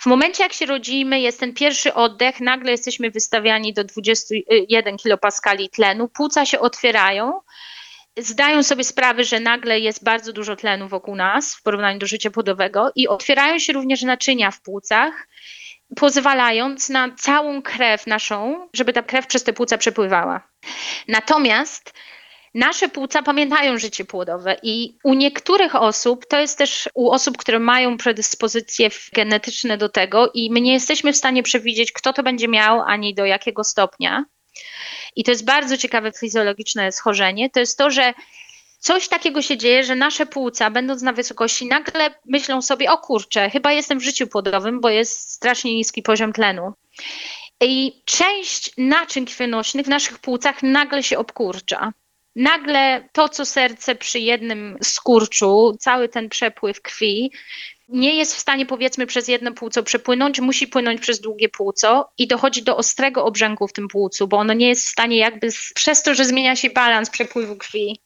W 0.00 0.06
momencie, 0.06 0.42
jak 0.42 0.52
się 0.52 0.66
rodzimy, 0.66 1.20
jest 1.20 1.40
ten 1.40 1.54
pierwszy 1.54 1.94
oddech, 1.94 2.40
nagle 2.40 2.70
jesteśmy 2.70 3.10
wystawiani 3.10 3.72
do 3.72 3.84
21 3.84 4.96
kilopaskali 4.96 5.70
tlenu, 5.70 6.08
płuca 6.08 6.46
się 6.46 6.60
otwierają 6.60 7.40
zdają 8.16 8.62
sobie 8.62 8.84
sprawę, 8.84 9.24
że 9.24 9.40
nagle 9.40 9.80
jest 9.80 10.04
bardzo 10.04 10.32
dużo 10.32 10.56
tlenu 10.56 10.88
wokół 10.88 11.16
nas 11.16 11.54
w 11.54 11.62
porównaniu 11.62 11.98
do 11.98 12.06
życia 12.06 12.30
płodowego 12.30 12.92
i 12.94 13.08
otwierają 13.08 13.58
się 13.58 13.72
również 13.72 14.02
naczynia 14.02 14.50
w 14.50 14.60
płucach 14.60 15.28
pozwalając 15.96 16.88
na 16.88 17.14
całą 17.18 17.62
krew 17.62 18.06
naszą, 18.06 18.68
żeby 18.74 18.92
ta 18.92 19.02
krew 19.02 19.26
przez 19.26 19.44
te 19.44 19.52
płuca 19.52 19.78
przepływała. 19.78 20.48
Natomiast 21.08 21.92
nasze 22.54 22.88
płuca 22.88 23.22
pamiętają 23.22 23.78
życie 23.78 24.04
płodowe 24.04 24.56
i 24.62 24.98
u 25.04 25.14
niektórych 25.14 25.74
osób, 25.74 26.26
to 26.26 26.40
jest 26.40 26.58
też 26.58 26.88
u 26.94 27.10
osób, 27.10 27.36
które 27.36 27.58
mają 27.58 27.96
predyspozycje 27.96 28.88
genetyczne 29.12 29.78
do 29.78 29.88
tego 29.88 30.30
i 30.34 30.50
my 30.50 30.60
nie 30.60 30.72
jesteśmy 30.72 31.12
w 31.12 31.16
stanie 31.16 31.42
przewidzieć, 31.42 31.92
kto 31.92 32.12
to 32.12 32.22
będzie 32.22 32.48
miał, 32.48 32.80
ani 32.80 33.14
do 33.14 33.24
jakiego 33.24 33.64
stopnia. 33.64 34.24
I 35.16 35.24
to 35.24 35.30
jest 35.30 35.44
bardzo 35.44 35.76
ciekawe 35.76 36.12
fizjologiczne 36.12 36.92
schorzenie, 36.92 37.50
to 37.50 37.60
jest 37.60 37.78
to, 37.78 37.90
że 37.90 38.14
coś 38.84 39.08
takiego 39.08 39.42
się 39.42 39.56
dzieje, 39.56 39.84
że 39.84 39.96
nasze 39.96 40.26
płuca, 40.26 40.70
będąc 40.70 41.02
na 41.02 41.12
wysokości, 41.12 41.66
nagle 41.66 42.14
myślą 42.26 42.62
sobie, 42.62 42.90
o 42.90 42.98
kurczę, 42.98 43.50
chyba 43.50 43.72
jestem 43.72 43.98
w 43.98 44.02
życiu 44.02 44.26
płodowym, 44.26 44.80
bo 44.80 44.88
jest 44.88 45.32
strasznie 45.32 45.74
niski 45.74 46.02
poziom 46.02 46.32
tlenu. 46.32 46.72
I 47.60 48.02
część 48.04 48.70
naczyń 48.78 49.26
krwionośnych 49.26 49.86
w 49.86 49.88
naszych 49.88 50.18
płucach 50.18 50.62
nagle 50.62 51.02
się 51.02 51.18
obkurcza. 51.18 51.92
Nagle 52.36 53.08
to, 53.12 53.28
co 53.28 53.44
serce 53.44 53.94
przy 53.94 54.18
jednym 54.18 54.78
skurczu, 54.82 55.76
cały 55.80 56.08
ten 56.08 56.28
przepływ 56.28 56.82
krwi, 56.82 57.32
nie 57.88 58.14
jest 58.14 58.36
w 58.36 58.40
stanie 58.40 58.66
powiedzmy 58.66 59.06
przez 59.06 59.28
jedno 59.28 59.52
płuco 59.52 59.82
przepłynąć, 59.82 60.40
musi 60.40 60.66
płynąć 60.66 61.00
przez 61.00 61.20
długie 61.20 61.48
płuco 61.48 62.10
i 62.18 62.26
dochodzi 62.26 62.62
do 62.62 62.76
ostrego 62.76 63.24
obrzęku 63.24 63.68
w 63.68 63.72
tym 63.72 63.88
płucu, 63.88 64.28
bo 64.28 64.36
ono 64.36 64.52
nie 64.52 64.68
jest 64.68 64.86
w 64.86 64.90
stanie 64.90 65.16
jakby 65.16 65.48
przez 65.74 66.02
to, 66.02 66.14
że 66.14 66.24
zmienia 66.24 66.56
się 66.56 66.70
balans 66.70 67.10
przepływu 67.10 67.56
krwi. 67.56 68.03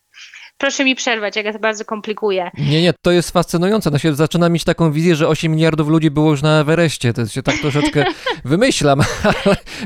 Proszę 0.59 0.85
mi 0.85 0.95
przerwać, 0.95 1.37
jak 1.37 1.47
ja 1.47 1.53
to 1.53 1.59
bardzo 1.59 1.85
komplikuję. 1.85 2.51
Nie, 2.59 2.83
nie, 2.83 2.93
to 3.03 3.11
jest 3.11 3.31
fascynujące. 3.31 3.91
No 3.91 3.99
się 3.99 4.15
zaczyna 4.15 4.49
mieć 4.49 4.65
taką 4.65 4.93
wizję, 4.93 5.17
że 5.17 5.29
8 5.29 5.53
miliardów 5.53 5.89
ludzi 5.89 6.11
było 6.11 6.31
już 6.31 6.43
na 6.43 6.61
Everestie. 6.61 7.13
To 7.13 7.27
się 7.27 7.43
tak 7.43 7.55
troszeczkę 7.59 8.05
wymyślam, 8.45 9.01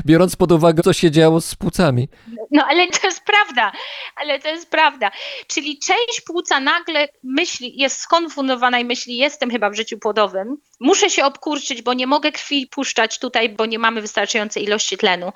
biorąc 0.05 0.35
pod 0.35 0.51
uwagę, 0.51 0.83
co 0.83 0.93
się 0.93 1.11
działo 1.11 1.41
z 1.41 1.55
płucami. 1.55 2.09
No 2.51 2.65
ale 2.69 2.87
to 2.87 3.07
jest 3.07 3.21
prawda, 3.25 3.71
ale 4.15 4.39
to 4.39 4.49
jest 4.49 4.69
prawda. 4.69 5.11
Czyli 5.47 5.79
część 5.79 6.21
płuca 6.25 6.59
nagle 6.59 7.07
myśli, 7.23 7.79
jest 7.79 7.99
skonfundowana 7.99 8.79
i 8.79 8.85
myśli, 8.85 9.17
jestem 9.17 9.49
chyba 9.49 9.69
w 9.69 9.75
życiu 9.75 9.97
płodowym, 9.97 10.57
muszę 10.79 11.09
się 11.09 11.25
obkurczyć, 11.25 11.81
bo 11.81 11.93
nie 11.93 12.07
mogę 12.07 12.31
krwi 12.31 12.67
puszczać 12.67 13.19
tutaj, 13.19 13.49
bo 13.49 13.65
nie 13.65 13.79
mamy 13.79 14.01
wystarczającej 14.01 14.63
ilości 14.63 14.97
tlenu. 14.97 15.31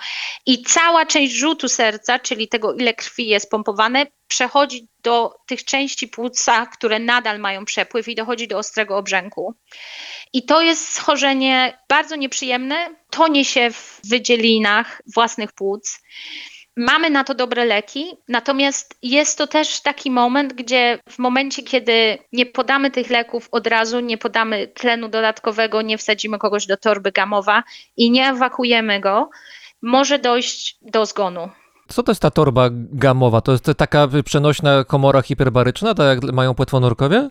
I 0.45 0.63
cała 0.63 1.05
część 1.05 1.33
rzutu 1.33 1.69
serca, 1.69 2.19
czyli 2.19 2.47
tego, 2.47 2.73
ile 2.73 2.93
krwi 2.93 3.27
jest 3.27 3.49
pompowane, 3.49 4.05
przechodzi 4.27 4.87
do 5.03 5.35
tych 5.45 5.65
części 5.65 6.07
płuca, 6.07 6.65
które 6.65 6.99
nadal 6.99 7.39
mają 7.39 7.65
przepływ 7.65 8.07
i 8.07 8.15
dochodzi 8.15 8.47
do 8.47 8.57
ostrego 8.57 8.97
obrzęku. 8.97 9.55
I 10.33 10.45
to 10.45 10.61
jest 10.61 10.93
schorzenie 10.93 11.77
bardzo 11.89 12.15
nieprzyjemne, 12.15 12.95
tonie 13.09 13.45
się 13.45 13.71
w 13.71 13.99
wydzielinach 14.03 15.01
własnych 15.13 15.51
płuc. 15.51 15.99
Mamy 16.77 17.09
na 17.09 17.23
to 17.23 17.35
dobre 17.35 17.65
leki, 17.65 18.17
natomiast 18.27 18.97
jest 19.01 19.37
to 19.37 19.47
też 19.47 19.81
taki 19.81 20.11
moment, 20.11 20.53
gdzie 20.53 20.99
w 21.09 21.19
momencie, 21.19 21.63
kiedy 21.63 22.17
nie 22.31 22.45
podamy 22.45 22.91
tych 22.91 23.09
leków 23.09 23.47
od 23.51 23.67
razu, 23.67 23.99
nie 23.99 24.17
podamy 24.17 24.67
tlenu 24.67 25.09
dodatkowego, 25.09 25.81
nie 25.81 25.97
wsadzimy 25.97 26.37
kogoś 26.37 26.65
do 26.65 26.77
torby 26.77 27.11
gamowa 27.11 27.63
i 27.97 28.11
nie 28.11 28.29
ewakuujemy 28.29 28.99
go, 28.99 29.29
może 29.81 30.19
dojść 30.19 30.77
do 30.81 31.05
zgonu. 31.05 31.49
Co 31.87 32.03
to 32.03 32.11
jest 32.11 32.21
ta 32.21 32.31
torba 32.31 32.69
gamowa? 32.73 33.41
To 33.41 33.51
jest 33.51 33.71
taka 33.77 34.07
przenośna 34.25 34.83
komora 34.83 35.21
hiperbaryczna, 35.21 35.93
tak 35.93 36.23
jak 36.23 36.33
mają 36.33 36.53
płetwonurkowie? 36.53 37.29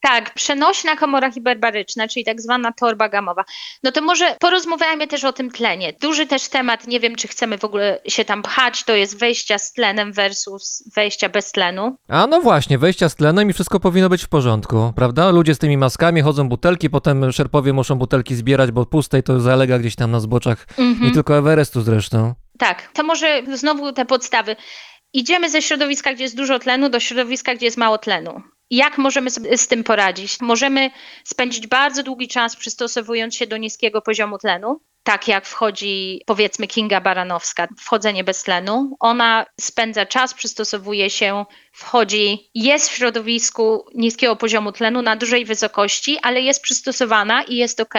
Tak, 0.00 0.34
przenośna 0.34 0.96
komora 0.96 1.30
hiperbaryczna, 1.32 2.08
czyli 2.08 2.24
tak 2.24 2.40
zwana 2.40 2.72
torba 2.72 3.08
gamowa. 3.08 3.44
No 3.82 3.92
to 3.92 4.02
może 4.02 4.36
porozmawiajmy 4.40 5.06
też 5.06 5.24
o 5.24 5.32
tym 5.32 5.50
tlenie. 5.50 5.92
Duży 6.00 6.26
też 6.26 6.48
temat, 6.48 6.86
nie 6.86 7.00
wiem 7.00 7.16
czy 7.16 7.28
chcemy 7.28 7.58
w 7.58 7.64
ogóle 7.64 8.00
się 8.06 8.24
tam 8.24 8.42
pchać, 8.42 8.84
to 8.84 8.94
jest 8.94 9.18
wejścia 9.18 9.58
z 9.58 9.72
tlenem 9.72 10.12
versus 10.12 10.90
wejścia 10.96 11.28
bez 11.28 11.52
tlenu. 11.52 11.96
A 12.08 12.26
no 12.26 12.40
właśnie, 12.40 12.78
wejścia 12.78 13.08
z 13.08 13.14
tlenem 13.14 13.50
i 13.50 13.52
wszystko 13.52 13.80
powinno 13.80 14.08
być 14.08 14.24
w 14.24 14.28
porządku, 14.28 14.92
prawda? 14.96 15.30
Ludzie 15.30 15.54
z 15.54 15.58
tymi 15.58 15.76
maskami 15.76 16.20
chodzą 16.20 16.48
butelki, 16.48 16.90
potem 16.90 17.32
szerpowie 17.32 17.72
muszą 17.72 17.94
butelki 17.94 18.34
zbierać, 18.34 18.70
bo 18.70 18.86
pustej 18.86 19.22
to 19.22 19.40
zalega 19.40 19.78
gdzieś 19.78 19.96
tam 19.96 20.10
na 20.10 20.20
zboczach, 20.20 20.66
nie 21.00 21.10
tylko 21.10 21.38
Everestu 21.38 21.80
zresztą. 21.80 22.34
Tak, 22.58 22.88
to 22.92 23.02
może 23.02 23.42
znowu 23.54 23.92
te 23.92 24.04
podstawy. 24.04 24.56
Idziemy 25.12 25.50
ze 25.50 25.62
środowiska, 25.62 26.14
gdzie 26.14 26.22
jest 26.22 26.36
dużo 26.36 26.58
tlenu, 26.58 26.88
do 26.88 27.00
środowiska, 27.00 27.54
gdzie 27.54 27.66
jest 27.66 27.76
mało 27.76 27.98
tlenu. 27.98 28.42
Jak 28.70 28.98
możemy 28.98 29.30
sobie 29.30 29.58
z 29.58 29.68
tym 29.68 29.84
poradzić? 29.84 30.40
Możemy 30.40 30.90
spędzić 31.24 31.66
bardzo 31.66 32.02
długi 32.02 32.28
czas 32.28 32.56
przystosowując 32.56 33.34
się 33.34 33.46
do 33.46 33.56
niskiego 33.56 34.02
poziomu 34.02 34.38
tlenu, 34.38 34.80
tak 35.02 35.28
jak 35.28 35.46
wchodzi 35.46 36.22
powiedzmy 36.26 36.66
Kinga 36.66 37.00
Baranowska, 37.00 37.68
wchodzenie 37.78 38.24
bez 38.24 38.42
tlenu. 38.42 38.96
Ona 39.00 39.46
spędza 39.60 40.06
czas, 40.06 40.34
przystosowuje 40.34 41.10
się, 41.10 41.44
wchodzi, 41.72 42.50
jest 42.54 42.88
w 42.88 42.94
środowisku 42.94 43.84
niskiego 43.94 44.36
poziomu 44.36 44.72
tlenu 44.72 45.02
na 45.02 45.16
dużej 45.16 45.44
wysokości, 45.44 46.18
ale 46.22 46.40
jest 46.40 46.62
przystosowana 46.62 47.42
i 47.42 47.56
jest 47.56 47.80
ok. 47.80 47.94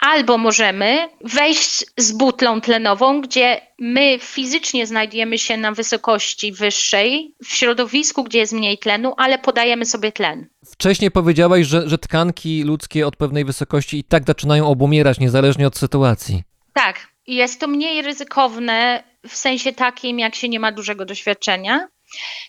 Albo 0.00 0.38
możemy 0.38 1.08
wejść 1.20 1.84
z 1.96 2.12
butlą 2.12 2.60
tlenową, 2.60 3.20
gdzie 3.20 3.60
my 3.78 4.18
fizycznie 4.20 4.86
znajdujemy 4.86 5.38
się 5.38 5.56
na 5.56 5.72
wysokości 5.72 6.52
wyższej, 6.52 7.34
w 7.44 7.54
środowisku, 7.54 8.24
gdzie 8.24 8.38
jest 8.38 8.52
mniej 8.52 8.78
tlenu, 8.78 9.14
ale 9.16 9.38
podajemy 9.38 9.86
sobie 9.86 10.12
tlen. 10.12 10.46
Wcześniej 10.64 11.10
powiedziałaś, 11.10 11.66
że, 11.66 11.88
że 11.88 11.98
tkanki 11.98 12.62
ludzkie 12.62 13.06
od 13.06 13.16
pewnej 13.16 13.44
wysokości 13.44 13.98
i 13.98 14.04
tak 14.04 14.26
zaczynają 14.26 14.68
obumierać, 14.68 15.18
niezależnie 15.18 15.66
od 15.66 15.78
sytuacji. 15.78 16.42
Tak, 16.72 17.06
jest 17.26 17.60
to 17.60 17.66
mniej 17.66 18.02
ryzykowne 18.02 19.04
w 19.28 19.36
sensie 19.36 19.72
takim, 19.72 20.18
jak 20.18 20.34
się 20.34 20.48
nie 20.48 20.60
ma 20.60 20.72
dużego 20.72 21.04
doświadczenia. 21.04 21.88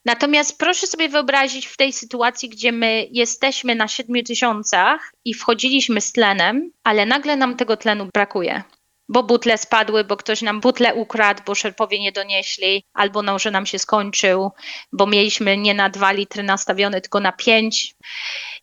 Natomiast 0.06 0.58
proszę 0.58 0.88
sobie 0.88 1.10
wyobrazić 1.10 1.66
w 1.66 1.78
tej 1.78 1.94
sytuacji, 1.94 2.50
gdzie 2.50 2.72
my 2.72 3.08
jesteśmy 3.12 3.76
na 3.76 3.88
7 3.88 4.24
tysiącach 4.24 5.14
i 5.26 5.34
wchodziliśmy 5.34 6.02
z 6.02 6.12
tlenem, 6.12 6.72
ale 6.84 7.06
nagle 7.06 7.36
nam 7.36 7.56
tego 7.56 7.78
tlenu 7.78 8.10
brakuje. 8.14 8.64
Bo 9.10 9.24
butle 9.24 9.58
spadły, 9.58 10.04
bo 10.04 10.18
ktoś 10.18 10.42
nam 10.42 10.62
butle 10.62 10.96
ukradł, 10.96 11.42
bo 11.46 11.56
szerpowie 11.56 12.00
nie 12.00 12.12
donieśli, 12.12 12.84
albo 12.94 13.22
no, 13.22 13.40
że 13.40 13.52
nam 13.52 13.66
się 13.66 13.80
skończył, 13.80 14.52
bo 14.92 15.08
mieliśmy 15.08 15.58
nie 15.58 15.74
na 15.74 15.90
2 15.90 16.12
litry 16.12 16.44
nastawione, 16.44 17.02
tylko 17.02 17.20
na 17.20 17.32
5. 17.32 17.96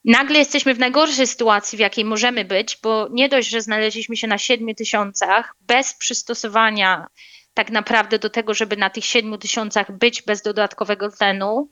Nagle 0.04 0.38
jesteśmy 0.38 0.74
w 0.74 0.78
najgorszej 0.78 1.26
sytuacji, 1.26 1.76
w 1.76 1.80
jakiej 1.80 2.04
możemy 2.04 2.44
być, 2.44 2.78
bo 2.82 3.08
nie 3.10 3.28
dość, 3.28 3.48
że 3.48 3.60
znaleźliśmy 3.60 4.16
się 4.16 4.26
na 4.26 4.38
7 4.38 4.74
tysiącach 4.74 5.54
bez 5.60 5.94
przystosowania 5.94 7.06
tak 7.54 7.70
naprawdę 7.70 8.18
do 8.18 8.30
tego, 8.30 8.54
żeby 8.54 8.76
na 8.76 8.90
tych 8.90 9.04
7 9.04 9.38
tysiącach 9.38 9.98
być 9.98 10.22
bez 10.22 10.42
dodatkowego 10.42 11.10
tlenu. 11.10 11.70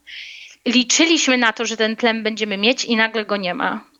Liczyliśmy 0.65 1.37
na 1.37 1.53
to, 1.53 1.65
że 1.65 1.77
ten 1.77 1.95
tlen 1.95 2.23
będziemy 2.23 2.57
mieć 2.57 2.85
i 2.85 2.95
nagle 2.95 3.25
go 3.25 3.37
nie 3.37 3.53
ma. 3.53 3.91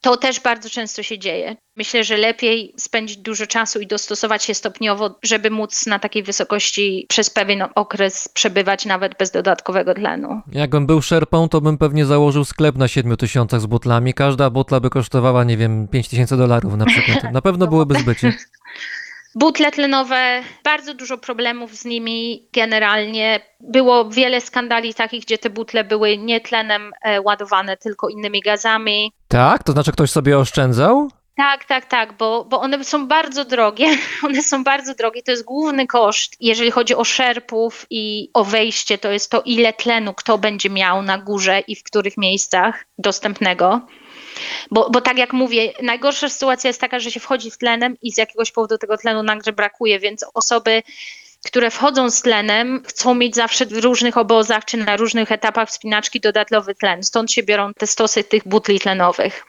To 0.00 0.16
też 0.16 0.40
bardzo 0.40 0.70
często 0.70 1.02
się 1.02 1.18
dzieje. 1.18 1.56
Myślę, 1.76 2.04
że 2.04 2.16
lepiej 2.16 2.74
spędzić 2.76 3.16
dużo 3.16 3.46
czasu 3.46 3.80
i 3.80 3.86
dostosować 3.86 4.44
się 4.44 4.54
stopniowo, 4.54 5.18
żeby 5.22 5.50
móc 5.50 5.86
na 5.86 5.98
takiej 5.98 6.22
wysokości 6.22 7.06
przez 7.08 7.30
pewien 7.30 7.64
okres 7.74 8.28
przebywać 8.34 8.86
nawet 8.86 9.18
bez 9.18 9.30
dodatkowego 9.30 9.94
tlenu. 9.94 10.40
Jakbym 10.52 10.86
był 10.86 11.02
szerpą, 11.02 11.48
to 11.48 11.60
bym 11.60 11.78
pewnie 11.78 12.06
założył 12.06 12.44
sklep 12.44 12.76
na 12.76 12.88
7 12.88 13.16
tysiącach 13.16 13.60
z 13.60 13.66
butlami. 13.66 14.14
Każda 14.14 14.50
butla 14.50 14.80
by 14.80 14.90
kosztowała, 14.90 15.44
nie 15.44 15.56
wiem, 15.56 15.88
5 15.88 16.08
tysięcy 16.08 16.36
dolarów 16.36 16.76
na 16.76 16.86
przykład. 16.86 17.32
Na 17.32 17.42
pewno 17.42 17.66
byłyby 17.66 17.94
zbycie. 17.94 18.32
Butle 19.34 19.70
tlenowe, 19.70 20.42
bardzo 20.64 20.94
dużo 20.94 21.18
problemów 21.18 21.74
z 21.74 21.84
nimi 21.84 22.48
generalnie. 22.52 23.40
Było 23.60 24.10
wiele 24.10 24.40
skandali 24.40 24.94
takich, 24.94 25.24
gdzie 25.24 25.38
te 25.38 25.50
butle 25.50 25.84
były 25.84 26.18
nie 26.18 26.40
tlenem 26.40 26.92
e, 27.02 27.20
ładowane, 27.20 27.76
tylko 27.76 28.08
innymi 28.08 28.40
gazami. 28.40 29.12
Tak? 29.28 29.62
To 29.62 29.72
znaczy 29.72 29.92
ktoś 29.92 30.10
sobie 30.10 30.38
oszczędzał? 30.38 31.08
Tak, 31.38 31.64
tak, 31.64 31.84
tak, 31.86 32.12
bo, 32.12 32.44
bo 32.44 32.60
one 32.60 32.84
są 32.84 33.06
bardzo 33.06 33.44
drogie. 33.44 33.86
One 34.26 34.42
są 34.42 34.64
bardzo 34.64 34.94
drogie. 34.94 35.22
To 35.22 35.30
jest 35.30 35.44
główny 35.44 35.86
koszt, 35.86 36.36
jeżeli 36.40 36.70
chodzi 36.70 36.94
o 36.94 37.04
szerpów 37.04 37.86
i 37.90 38.30
o 38.34 38.44
wejście, 38.44 38.98
to 38.98 39.10
jest 39.10 39.30
to, 39.30 39.42
ile 39.44 39.72
tlenu 39.72 40.14
kto 40.14 40.38
będzie 40.38 40.70
miał 40.70 41.02
na 41.02 41.18
górze 41.18 41.60
i 41.60 41.76
w 41.76 41.82
których 41.82 42.16
miejscach 42.16 42.84
dostępnego. 42.98 43.80
Bo, 44.70 44.90
bo 44.90 45.00
tak 45.00 45.18
jak 45.18 45.32
mówię, 45.32 45.72
najgorsza 45.82 46.28
sytuacja 46.28 46.68
jest 46.68 46.80
taka, 46.80 46.98
że 46.98 47.10
się 47.10 47.20
wchodzi 47.20 47.50
z 47.50 47.58
tlenem 47.58 47.96
i 48.02 48.12
z 48.12 48.18
jakiegoś 48.18 48.52
powodu 48.52 48.78
tego 48.78 48.96
tlenu 48.96 49.22
nagle 49.22 49.52
brakuje, 49.52 50.00
więc 50.00 50.24
osoby, 50.34 50.82
które 51.44 51.70
wchodzą 51.70 52.10
z 52.10 52.22
tlenem, 52.22 52.82
chcą 52.86 53.14
mieć 53.14 53.34
zawsze 53.34 53.66
w 53.66 53.72
różnych 53.72 54.16
obozach 54.16 54.64
czy 54.64 54.76
na 54.76 54.96
różnych 54.96 55.32
etapach 55.32 55.68
wspinaczki 55.68 56.20
dodatkowy 56.20 56.74
tlen. 56.74 57.02
Stąd 57.02 57.32
się 57.32 57.42
biorą 57.42 57.74
te 57.74 57.86
stosy 57.86 58.24
tych 58.24 58.48
butli 58.48 58.80
tlenowych. 58.80 59.44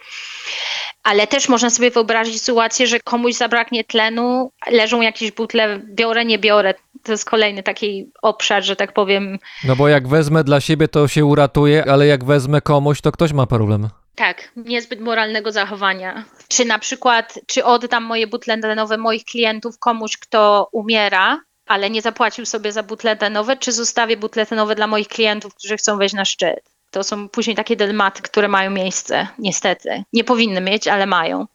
Ale 1.04 1.28
też 1.28 1.50
można 1.50 1.70
sobie 1.70 1.92
wyobrazić 1.92 2.42
sytuację, 2.42 2.88
że 2.88 3.00
komuś 3.00 3.34
zabraknie 3.34 3.84
tlenu, 3.84 4.52
leżą 4.72 5.02
jakieś 5.02 5.32
butle, 5.32 5.80
biorę, 5.86 6.26
nie 6.26 6.40
biorę. 6.40 6.74
To 7.04 7.12
jest 7.12 7.26
kolejny 7.26 7.64
taki 7.64 8.12
obszar, 8.22 8.64
że 8.64 8.76
tak 8.76 8.94
powiem. 8.94 9.40
No 9.64 9.76
bo 9.76 9.88
jak 9.88 10.08
wezmę 10.08 10.44
dla 10.44 10.62
siebie, 10.62 10.88
to 10.88 11.08
się 11.08 11.26
uratuje, 11.26 11.86
ale 11.92 12.08
jak 12.08 12.26
wezmę 12.26 12.62
komuś, 12.62 13.02
to 13.02 13.12
ktoś 13.12 13.34
ma 13.34 13.48
problem. 13.48 13.90
Tak, 14.16 14.52
niezbyt 14.56 15.00
moralnego 15.00 15.52
zachowania. 15.52 16.26
Czy 16.48 16.66
na 16.66 16.80
przykład, 16.80 17.40
czy 17.48 17.66
oddam 17.66 18.04
moje 18.04 18.28
butle 18.28 18.58
tlenowe 18.58 18.98
moich 18.98 19.24
klientów 19.24 19.80
komuś, 19.80 20.18
kto 20.18 20.70
umiera, 20.72 21.42
ale 21.66 21.90
nie 21.90 22.02
zapłacił 22.02 22.46
sobie 22.46 22.72
za 22.72 22.84
butle 22.84 23.18
tlenowe, 23.18 23.58
czy 23.58 23.72
zostawię 23.72 24.18
butle 24.18 24.46
tlenowe 24.46 24.76
dla 24.76 24.88
moich 24.88 25.08
klientów, 25.08 25.56
którzy 25.56 25.78
chcą 25.78 25.98
wejść 25.98 26.16
na 26.16 26.26
szczyt? 26.26 26.60
To 26.92 27.04
są 27.04 27.30
później 27.30 27.56
takie 27.56 27.76
dylematy, 27.76 28.22
które 28.22 28.48
mają 28.48 28.70
miejsce, 28.72 29.28
niestety. 29.40 30.04
Nie 30.14 30.24
powinny 30.24 30.62
mieć, 30.62 30.88
ale 30.88 31.06
mają. 31.06 31.48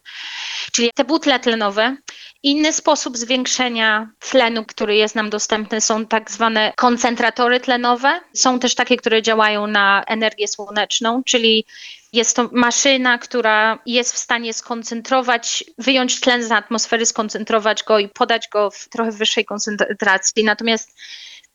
Czyli 0.73 0.91
te 0.95 1.05
butle 1.05 1.41
tlenowe. 1.41 1.97
Inny 2.43 2.73
sposób 2.73 3.17
zwiększenia 3.17 4.09
tlenu, 4.31 4.65
który 4.65 4.97
jest 4.97 5.15
nam 5.15 5.31
dostępny, 5.31 5.81
są 5.81 6.07
tak 6.07 6.31
zwane 6.31 6.73
koncentratory 6.77 7.61
tlenowe. 7.61 8.21
Są 8.33 8.59
też 8.59 8.75
takie, 8.75 8.97
które 8.97 9.23
działają 9.23 9.67
na 9.67 10.05
energię 10.07 10.49
słoneczną, 10.49 11.23
czyli 11.25 11.67
jest 12.15 12.37
to 12.37 12.49
maszyna, 12.53 13.19
która 13.19 13.79
jest 13.87 14.13
w 14.13 14.19
stanie 14.19 14.55
skoncentrować, 14.55 15.65
wyjąć 15.79 16.21
tlen 16.21 16.45
z 16.45 16.53
atmosfery, 16.53 17.07
skoncentrować 17.07 17.83
go 17.83 17.99
i 17.99 18.09
podać 18.09 18.49
go 18.49 18.71
w 18.71 18.89
trochę 18.89 19.13
wyższej 19.13 19.45
koncentracji. 19.45 20.45
Natomiast 20.45 20.97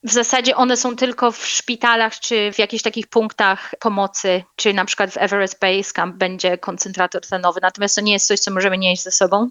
w 0.03 0.11
zasadzie 0.11 0.55
one 0.55 0.77
są 0.77 0.95
tylko 0.95 1.31
w 1.31 1.47
szpitalach 1.47 2.19
czy 2.19 2.51
w 2.53 2.59
jakichś 2.59 2.83
takich 2.83 3.07
punktach 3.07 3.75
pomocy, 3.79 4.43
czy 4.55 4.73
na 4.73 4.85
przykład 4.85 5.11
w 5.11 5.17
Everest 5.17 5.59
Base 5.59 5.93
Camp 5.93 6.15
będzie 6.15 6.57
koncentrator 6.57 7.21
tlenowy. 7.21 7.59
Natomiast 7.61 7.95
to 7.95 8.01
nie 8.01 8.13
jest 8.13 8.27
coś, 8.27 8.39
co 8.39 8.51
możemy 8.51 8.77
nieść 8.77 9.03
ze 9.03 9.11
sobą. 9.11 9.49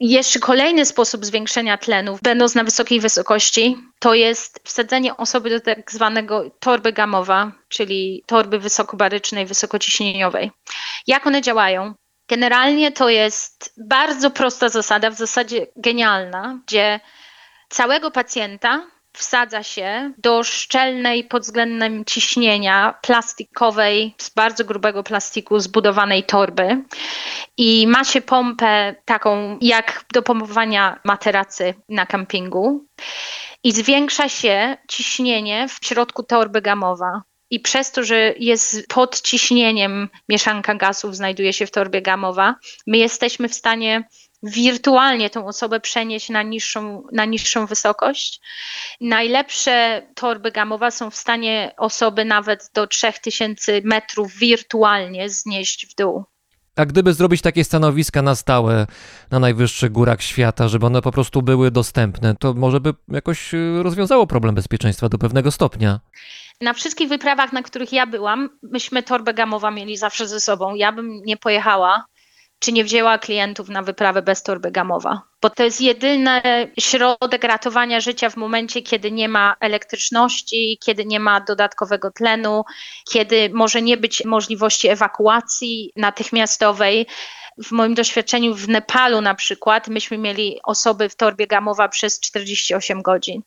Jeszcze 0.00 0.38
kolejny 0.38 0.84
sposób 0.84 1.24
zwiększenia 1.24 1.78
tlenu, 1.78 2.18
będąc 2.22 2.54
na 2.54 2.64
wysokiej 2.64 3.00
wysokości, 3.00 3.76
to 3.98 4.14
jest 4.14 4.60
wsadzenie 4.64 5.16
osoby 5.16 5.50
do 5.50 5.60
tak 5.60 5.92
zwanego 5.92 6.50
torby 6.60 6.92
gamowa, 6.92 7.52
czyli 7.68 8.24
torby 8.26 8.58
wysokobarycznej, 8.58 9.46
wysokociśnieniowej. 9.46 10.50
Jak 11.06 11.26
one 11.26 11.42
działają? 11.42 11.94
Generalnie 12.28 12.92
to 12.92 13.08
jest 13.08 13.74
bardzo 13.76 14.30
prosta 14.30 14.68
zasada, 14.68 15.10
w 15.10 15.14
zasadzie 15.14 15.66
genialna, 15.76 16.60
gdzie 16.66 17.00
całego 17.68 18.10
pacjenta 18.10 18.86
wsadza 19.12 19.62
się 19.62 20.12
do 20.18 20.42
szczelnej 20.42 21.24
pod 21.24 21.42
względem 21.42 22.04
ciśnienia 22.04 22.94
plastikowej, 23.02 24.14
z 24.18 24.30
bardzo 24.30 24.64
grubego 24.64 25.02
plastiku 25.02 25.60
zbudowanej 25.60 26.24
torby 26.24 26.84
i 27.56 27.86
ma 27.86 28.04
się 28.04 28.20
pompę 28.20 28.94
taką 29.04 29.58
jak 29.60 30.04
do 30.12 30.22
pompowania 30.22 31.00
materacy 31.04 31.74
na 31.88 32.06
kampingu 32.06 32.86
i 33.64 33.72
zwiększa 33.72 34.28
się 34.28 34.76
ciśnienie 34.88 35.68
w 35.68 35.86
środku 35.86 36.22
torby 36.22 36.62
gamowa. 36.62 37.22
I 37.50 37.60
przez 37.60 37.92
to, 37.92 38.02
że 38.02 38.34
jest 38.38 38.86
pod 38.88 39.20
ciśnieniem 39.20 40.08
mieszanka 40.28 40.74
gazów, 40.74 41.16
znajduje 41.16 41.52
się 41.52 41.66
w 41.66 41.70
torbie 41.70 42.02
gamowa, 42.02 42.54
my 42.86 42.98
jesteśmy 42.98 43.48
w 43.48 43.54
stanie 43.54 44.08
wirtualnie 44.42 45.30
tą 45.30 45.46
osobę 45.46 45.80
przenieść 45.80 46.28
na 46.28 46.42
niższą, 46.42 47.02
na 47.12 47.24
niższą 47.24 47.66
wysokość. 47.66 48.40
Najlepsze 49.00 50.02
torby 50.14 50.52
gamowe 50.52 50.90
są 50.90 51.10
w 51.10 51.16
stanie 51.16 51.74
osoby 51.76 52.24
nawet 52.24 52.70
do 52.74 52.86
3000 52.86 53.80
metrów 53.84 54.32
wirtualnie 54.38 55.30
znieść 55.30 55.86
w 55.86 55.94
dół. 55.94 56.24
A 56.76 56.86
gdyby 56.86 57.12
zrobić 57.12 57.42
takie 57.42 57.64
stanowiska 57.64 58.22
na 58.22 58.34
stałe 58.34 58.86
na 59.30 59.38
najwyższych 59.38 59.92
górach 59.92 60.22
świata, 60.22 60.68
żeby 60.68 60.86
one 60.86 61.02
po 61.02 61.12
prostu 61.12 61.42
były 61.42 61.70
dostępne, 61.70 62.34
to 62.36 62.54
może 62.54 62.80
by 62.80 62.94
jakoś 63.08 63.54
y, 63.54 63.82
rozwiązało 63.82 64.26
problem 64.26 64.54
bezpieczeństwa 64.54 65.08
do 65.08 65.18
pewnego 65.18 65.50
stopnia. 65.50 66.00
Na 66.60 66.72
wszystkich 66.72 67.08
wyprawach, 67.08 67.52
na 67.52 67.62
których 67.62 67.92
ja 67.92 68.06
byłam, 68.06 68.48
myśmy 68.62 69.02
torbę 69.02 69.34
gamową 69.34 69.70
mieli 69.70 69.96
zawsze 69.96 70.28
ze 70.28 70.40
sobą. 70.40 70.74
Ja 70.74 70.92
bym 70.92 71.22
nie 71.24 71.36
pojechała 71.36 72.04
czy 72.58 72.72
nie 72.72 72.84
wzięła 72.84 73.18
klientów 73.18 73.68
na 73.68 73.82
wyprawę 73.82 74.22
bez 74.22 74.42
torby 74.42 74.70
gamowa. 74.70 75.22
Bo 75.42 75.50
to 75.50 75.64
jest 75.64 75.80
jedyny 75.80 76.40
środek 76.80 77.44
ratowania 77.44 78.00
życia 78.00 78.30
w 78.30 78.36
momencie, 78.36 78.82
kiedy 78.82 79.12
nie 79.12 79.28
ma 79.28 79.56
elektryczności, 79.60 80.78
kiedy 80.84 81.04
nie 81.04 81.20
ma 81.20 81.40
dodatkowego 81.40 82.10
tlenu, 82.10 82.64
kiedy 83.10 83.50
może 83.52 83.82
nie 83.82 83.96
być 83.96 84.24
możliwości 84.24 84.88
ewakuacji 84.88 85.92
natychmiastowej. 85.96 87.06
W 87.64 87.72
moim 87.72 87.94
doświadczeniu 87.94 88.54
w 88.54 88.68
Nepalu 88.68 89.20
na 89.20 89.34
przykład 89.34 89.88
myśmy 89.88 90.18
mieli 90.18 90.60
osoby 90.64 91.08
w 91.08 91.16
torbie 91.16 91.46
gamowa 91.46 91.88
przez 91.88 92.20
48 92.20 93.02
godzin. 93.02 93.42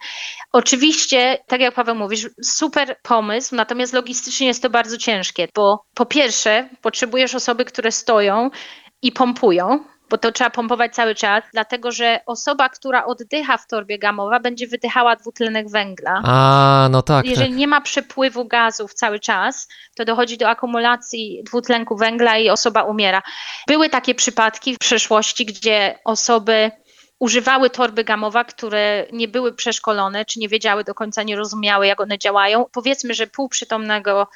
Oczywiście, 0.52 1.38
tak 1.48 1.62
jak 1.62 1.74
Paweł 1.74 1.96
mówisz, 1.96 2.30
super 2.44 2.98
pomysł, 3.04 3.56
natomiast 3.56 3.94
logistycznie 3.94 4.48
jest 4.48 4.62
to 4.62 4.70
bardzo 4.70 4.98
ciężkie, 4.98 5.48
bo 5.56 5.84
po 5.94 6.06
pierwsze 6.06 6.70
potrzebujesz 6.82 7.36
osoby, 7.36 7.66
które 7.66 7.92
stoją 7.92 8.50
i 9.02 9.12
pompują, 9.12 9.84
bo 10.10 10.18
to 10.18 10.32
trzeba 10.32 10.50
pompować 10.50 10.96
cały 10.96 11.16
czas, 11.16 11.44
dlatego 11.54 11.92
że 11.92 12.20
osoba, 12.26 12.70
która 12.70 13.06
oddycha 13.06 13.58
w 13.58 13.68
torbie 13.68 14.00
gamowa, 14.00 14.40
będzie 14.40 14.68
wydychała 14.68 15.16
dwutlenek 15.16 15.70
węgla. 15.70 16.22
A, 16.26 16.88
no 16.92 17.02
tak. 17.02 17.26
Jeżeli 17.26 17.50
tak. 17.50 17.58
nie 17.58 17.68
ma 17.68 17.82
przepływu 17.82 18.46
gazów 18.46 18.94
cały 18.94 19.20
czas, 19.20 19.68
to 19.96 20.06
dochodzi 20.06 20.38
do 20.38 20.50
akumulacji 20.50 21.44
dwutlenku 21.46 21.98
węgla 21.98 22.38
i 22.38 22.50
osoba 22.50 22.84
umiera. 22.84 23.22
Były 23.68 23.90
takie 23.90 24.16
przypadki 24.16 24.76
w 24.76 24.80
przeszłości, 24.80 25.46
gdzie 25.46 26.00
osoby 26.06 26.72
używały 27.20 27.70
torby 27.70 28.04
gamowa, 28.04 28.44
które 28.44 29.06
nie 29.14 29.28
były 29.28 29.54
przeszkolone, 29.54 30.26
czy 30.26 30.40
nie 30.40 30.50
wiedziały 30.50 30.84
do 30.84 30.94
końca, 30.94 31.24
nie 31.24 31.36
rozumiały, 31.36 31.88
jak 31.88 32.02
one 32.02 32.18
działają. 32.18 32.66
Powiedzmy, 32.72 33.14
że 33.14 33.28
półprzytomnego 33.28 34.28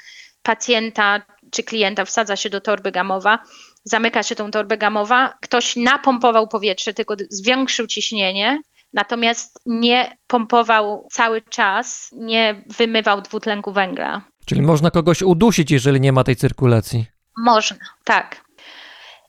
pacjenta 0.44 1.22
czy 1.52 1.64
klienta 1.64 2.06
wsadza 2.06 2.36
się 2.36 2.50
do 2.50 2.62
torby 2.62 2.92
gamowa, 2.92 3.40
zamyka 3.86 4.24
się 4.24 4.36
tą 4.36 4.52
torbę 4.52 4.78
gamowa, 4.78 5.34
ktoś 5.42 5.76
napompował 5.76 6.48
powietrze, 6.48 6.94
tylko 6.94 7.16
zwiększył 7.30 7.88
ciśnienie, 7.88 8.62
natomiast 8.94 9.60
nie 9.66 10.18
pompował 10.28 11.08
cały 11.12 11.42
czas, 11.42 12.10
nie 12.18 12.64
wymywał 12.78 13.22
dwutlenku 13.22 13.72
węgla. 13.72 14.22
Czyli 14.46 14.62
można 14.62 14.92
kogoś 14.92 15.22
udusić, 15.22 15.72
jeżeli 15.72 16.02
nie 16.02 16.12
ma 16.12 16.24
tej 16.24 16.36
cyrkulacji. 16.36 17.06
Można, 17.38 17.78
tak. 18.04 18.45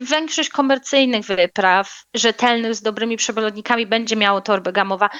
Większość 0.00 0.48
komercyjnych 0.48 1.24
wypraw, 1.24 2.04
rzetelnych, 2.14 2.74
z 2.74 2.82
dobrymi 2.82 3.16
przewodnikami, 3.16 3.86
będzie 3.86 4.16
miało 4.16 4.40
torbę 4.40 4.72
gamowa. 4.72 5.10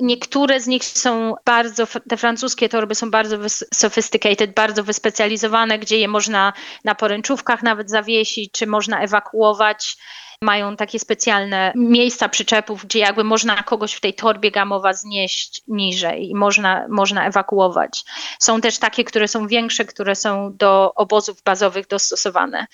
Niektóre 0.00 0.60
z 0.60 0.66
nich 0.66 0.84
są 0.84 1.34
bardzo, 1.44 1.86
te 2.08 2.16
francuskie 2.16 2.68
torby 2.68 2.94
są 2.94 3.10
bardzo 3.10 3.36
sophisticated, 3.74 4.54
bardzo 4.54 4.84
wyspecjalizowane, 4.84 5.78
gdzie 5.78 5.98
je 5.98 6.08
można 6.08 6.52
na 6.84 6.94
poręczówkach 6.94 7.62
nawet 7.62 7.90
zawiesić, 7.90 8.52
czy 8.52 8.66
można 8.66 9.00
ewakuować. 9.00 9.96
Mają 10.42 10.76
takie 10.76 10.98
specjalne 10.98 11.72
miejsca 11.76 12.28
przyczepów, 12.28 12.84
gdzie 12.84 12.98
jakby 12.98 13.24
można 13.24 13.62
kogoś 13.62 13.92
w 13.92 14.00
tej 14.00 14.14
torbie 14.14 14.50
gamowa 14.50 14.92
znieść 14.92 15.62
niżej 15.68 16.30
i 16.30 16.34
można, 16.34 16.86
można 16.88 17.26
ewakuować. 17.26 18.04
Są 18.38 18.60
też 18.60 18.78
takie, 18.78 19.04
które 19.04 19.28
są 19.28 19.46
większe, 19.46 19.84
które 19.84 20.14
są 20.14 20.56
do 20.56 20.94
obozów 20.94 21.42
bazowych 21.42 21.86
dostosowane. 21.86 22.66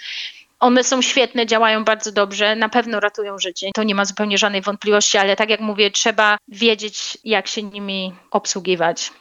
One 0.61 0.85
są 0.85 1.03
świetne, 1.03 1.47
działają 1.47 1.85
bardzo 1.85 2.13
dobrze, 2.13 2.57
na 2.57 2.69
pewno 2.69 3.01
ratują 3.01 3.39
życie. 3.39 3.71
To 3.75 3.83
nie 3.83 3.95
ma 3.95 4.05
zupełnie 4.05 4.39
żadnej 4.39 4.63
wątpliwości, 4.63 5.19
ale 5.19 5.37
tak 5.37 5.51
jak 5.51 5.61
mówię, 5.61 5.91
trzeba 5.91 6.37
wiedzieć, 6.49 7.19
jak 7.25 7.47
się 7.47 7.63
nimi 7.63 8.15
obsługiwać. 8.31 9.13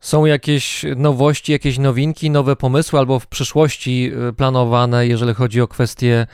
Są 0.00 0.24
jakieś 0.24 0.84
nowości, 0.96 1.52
jakieś 1.52 1.78
nowinki, 1.78 2.30
nowe 2.30 2.56
pomysły 2.56 2.98
albo 2.98 3.20
w 3.20 3.26
przyszłości 3.26 4.12
y, 4.28 4.32
planowane, 4.32 5.06
jeżeli 5.06 5.34
chodzi 5.34 5.60
o 5.60 5.68
kwestie 5.68 6.26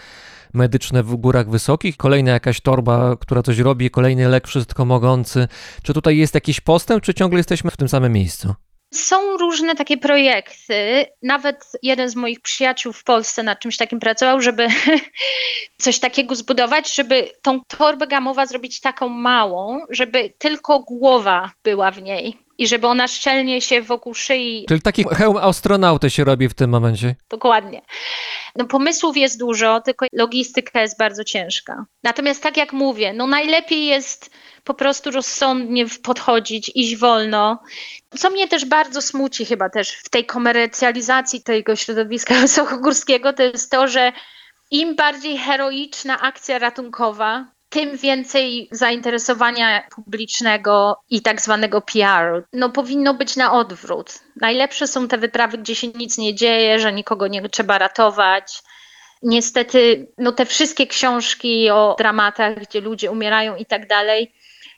medyczne 0.53 1.03
w 1.03 1.17
górach 1.17 1.51
wysokich? 1.51 1.97
Kolejna 1.97 2.31
jakaś 2.33 2.61
torba, 2.61 3.17
która 3.21 3.43
coś 3.43 3.59
robi, 3.59 3.91
kolejny 3.91 4.29
lek 4.29 4.49
wszystko 4.49 4.85
mogący. 4.85 5.49
Czy 5.83 5.95
tutaj 5.95 6.17
jest 6.17 6.35
jakiś 6.35 6.61
postęp, 6.61 7.05
czy 7.05 7.15
ciągle 7.15 7.39
jesteśmy 7.39 7.71
w 7.71 7.77
tym 7.77 7.89
samym 7.89 8.13
miejscu? 8.13 8.55
Są 8.93 9.37
różne 9.37 9.75
takie 9.75 9.97
projekty. 9.97 11.07
Nawet 11.23 11.65
jeden 11.83 12.09
z 12.09 12.17
moich 12.17 12.41
przyjaciół 12.41 12.93
w 12.93 13.05
Polsce 13.05 13.43
nad 13.43 13.61
czymś 13.61 13.77
takim 13.77 14.01
pracował, 14.01 14.41
żeby 14.41 14.69
coś 15.83 15.99
takiego 15.99 16.35
zbudować, 16.35 16.95
żeby 16.95 17.31
tą 17.43 17.61
torbę 17.65 18.07
gamowa 18.07 18.47
zrobić 18.47 18.81
taką 18.81 19.09
małą, 19.09 19.81
żeby 19.91 20.33
tylko 20.39 20.79
głowa 20.81 21.51
była 21.65 21.91
w 21.91 22.03
niej 22.03 22.39
i 22.63 22.67
żeby 22.67 22.87
ona 22.87 23.09
szczelnie 23.09 23.61
się 23.61 23.83
wokół 23.83 24.15
szyi. 24.15 24.65
Czyli 24.69 24.83
taki 24.83 25.05
hełm 25.05 25.37
astronauty 25.37 26.11
się 26.11 26.25
robi 26.25 26.49
w 26.49 26.55
tym 26.55 26.71
momencie. 26.71 27.15
Dokładnie. 27.31 27.83
No 28.57 28.65
pomysłów 28.65 29.17
jest 29.17 29.39
dużo, 29.39 29.81
tylko 29.81 30.07
logistyka 30.13 30.81
jest 30.81 30.99
bardzo 30.99 31.25
ciężka. 31.25 31.85
Natomiast 32.03 32.43
tak 32.43 32.57
jak 32.57 32.73
mówię, 32.73 33.13
no 33.13 33.27
najlepiej 33.27 33.87
jest 33.87 34.31
po 34.65 34.75
prostu 34.75 35.11
rozsądnie 35.11 35.87
podchodzić, 36.03 36.73
iść 36.75 36.97
wolno. 36.97 37.63
Co 38.19 38.31
mnie 38.31 38.49
też 38.49 38.65
bardzo 38.65 39.03
smuci 39.03 39.45
chyba 39.45 39.71
też 39.71 39.93
w 39.93 40.09
tej 40.09 40.27
komercjalizacji 40.27 41.43
tego 41.43 41.77
środowiska 41.77 42.35
wysokogórskiego, 42.41 43.33
to 43.33 43.43
jest 43.43 43.71
to, 43.71 43.89
że 43.89 44.13
im 44.71 44.97
bardziej 44.97 45.39
heroiczna 45.39 46.21
akcja 46.21 46.59
ratunkowa, 46.59 47.47
tym 47.73 47.97
więcej 47.97 48.69
zainteresowania 48.71 49.83
publicznego 49.95 51.01
i 51.11 51.23
tak 51.23 51.41
zwanego 51.41 51.81
PR. 51.81 52.45
No 52.53 52.71
powinno 52.71 53.15
być 53.15 53.37
na 53.37 53.53
odwrót. 53.53 54.19
Najlepsze 54.41 54.87
są 54.87 55.09
te 55.09 55.19
wyprawy, 55.19 55.59
gdzie 55.59 55.75
się 55.75 55.89
nic 55.89 56.19
nie 56.19 56.35
dzieje, 56.35 56.79
że 56.79 56.93
nikogo 56.93 57.27
nie 57.27 57.49
trzeba 57.49 57.79
ratować. 57.79 58.63
Niestety, 59.23 60.09
no 60.19 60.33
te 60.33 60.47
wszystkie 60.47 60.87
książki 60.87 61.71
o 61.71 61.95
dramatach, 61.99 62.61
gdzie 62.61 62.81
ludzie 62.81 63.11
umierają 63.11 63.57
i 63.57 63.67
tak 63.67 63.87
dalej, 63.87 64.35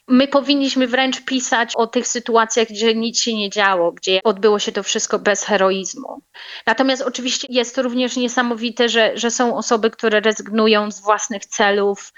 My 0.09 0.29
powinniśmy 0.29 0.87
wręcz 0.87 1.25
pisać 1.25 1.73
o 1.77 1.87
tych 1.87 2.09
sytuacjach, 2.09 2.69
gdzie 2.69 2.95
nic 2.95 3.21
się 3.21 3.35
nie 3.35 3.51
działo, 3.51 3.93
gdzie 3.93 4.21
odbyło 4.25 4.59
się 4.59 4.73
to 4.73 4.83
wszystko 4.83 5.19
bez 5.19 5.45
heroizmu. 5.45 6.23
Natomiast 6.67 7.03
oczywiście 7.03 7.47
jest 7.51 7.75
to 7.75 7.83
również 7.83 8.17
niesamowite, 8.17 8.89
że, 8.89 9.13
że 9.15 9.31
są 9.31 9.57
osoby, 9.57 9.91
które 9.91 10.21
rezygnują 10.21 10.91
z 10.91 11.01
własnych 11.01 11.47
celów, 11.47 12.13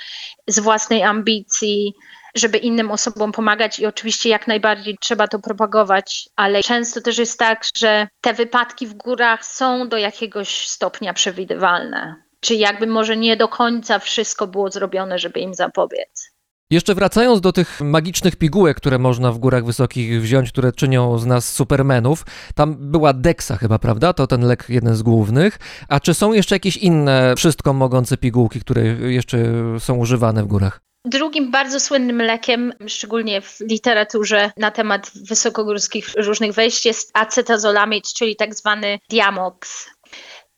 z 0.46 0.58
własnej 0.58 1.02
ambicji, 1.02 1.94
żeby 2.34 2.58
innym 2.58 2.90
osobom 2.90 3.32
pomagać 3.32 3.78
i 3.78 3.86
oczywiście 3.86 4.28
jak 4.28 4.46
najbardziej 4.46 4.98
trzeba 5.00 5.28
to 5.28 5.38
propagować, 5.38 6.28
ale 6.36 6.62
często 6.62 7.00
też 7.00 7.18
jest 7.18 7.38
tak, 7.38 7.64
że 7.76 8.08
te 8.20 8.34
wypadki 8.34 8.86
w 8.86 8.94
górach 8.94 9.46
są 9.46 9.88
do 9.88 9.96
jakiegoś 9.96 10.68
stopnia 10.68 11.14
przewidywalne. 11.14 12.22
Czy 12.40 12.54
jakby 12.54 12.86
może 12.86 13.16
nie 13.16 13.36
do 13.36 13.48
końca 13.48 13.98
wszystko 13.98 14.46
było 14.46 14.70
zrobione, 14.70 15.18
żeby 15.18 15.40
im 15.40 15.54
zapobiec. 15.54 16.35
Jeszcze 16.70 16.94
wracając 16.94 17.40
do 17.40 17.52
tych 17.52 17.80
magicznych 17.80 18.36
pigułek, 18.36 18.76
które 18.76 18.98
można 18.98 19.32
w 19.32 19.38
górach 19.38 19.64
wysokich 19.64 20.22
wziąć, 20.22 20.52
które 20.52 20.72
czynią 20.72 21.18
z 21.18 21.26
nas 21.26 21.52
supermenów, 21.52 22.24
tam 22.54 22.76
była 22.78 23.12
Dexa 23.12 23.52
chyba, 23.60 23.78
prawda? 23.78 24.12
To 24.12 24.26
ten 24.26 24.40
lek 24.40 24.64
jeden 24.68 24.94
z 24.94 25.02
głównych. 25.02 25.58
A 25.88 26.00
czy 26.00 26.14
są 26.14 26.32
jeszcze 26.32 26.54
jakieś 26.54 26.76
inne 26.76 27.34
wszystko 27.36 27.72
mogące 27.72 28.16
pigułki, 28.16 28.60
które 28.60 28.82
jeszcze 29.12 29.38
są 29.78 29.96
używane 29.96 30.42
w 30.42 30.46
górach? 30.46 30.80
Drugim 31.04 31.50
bardzo 31.50 31.80
słynnym 31.80 32.22
lekiem, 32.22 32.72
szczególnie 32.86 33.40
w 33.40 33.60
literaturze 33.60 34.50
na 34.56 34.70
temat 34.70 35.10
wysokogórskich 35.14 36.14
różnych 36.16 36.52
wejść, 36.52 36.86
jest 36.86 37.10
acetazolamid, 37.14 38.04
czyli 38.12 38.36
tak 38.36 38.54
zwany 38.54 38.98
Diamox. 39.10 39.86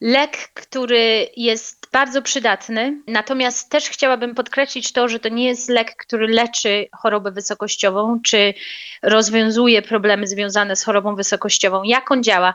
Lek, 0.00 0.50
który 0.54 1.28
jest 1.36 1.77
bardzo 1.93 2.22
przydatny, 2.22 3.03
natomiast 3.07 3.70
też 3.70 3.89
chciałabym 3.89 4.34
podkreślić 4.34 4.93
to, 4.93 5.09
że 5.09 5.20
to 5.20 5.28
nie 5.28 5.47
jest 5.47 5.68
lek, 5.68 5.97
który 5.97 6.28
leczy 6.28 6.89
chorobę 6.93 7.30
wysokościową, 7.30 8.20
czy 8.24 8.55
rozwiązuje 9.03 9.82
problemy 9.82 10.26
związane 10.26 10.76
z 10.76 10.84
chorobą 10.84 11.16
wysokościową. 11.16 11.82
Jak 11.82 12.11
on 12.11 12.22
działa? 12.22 12.55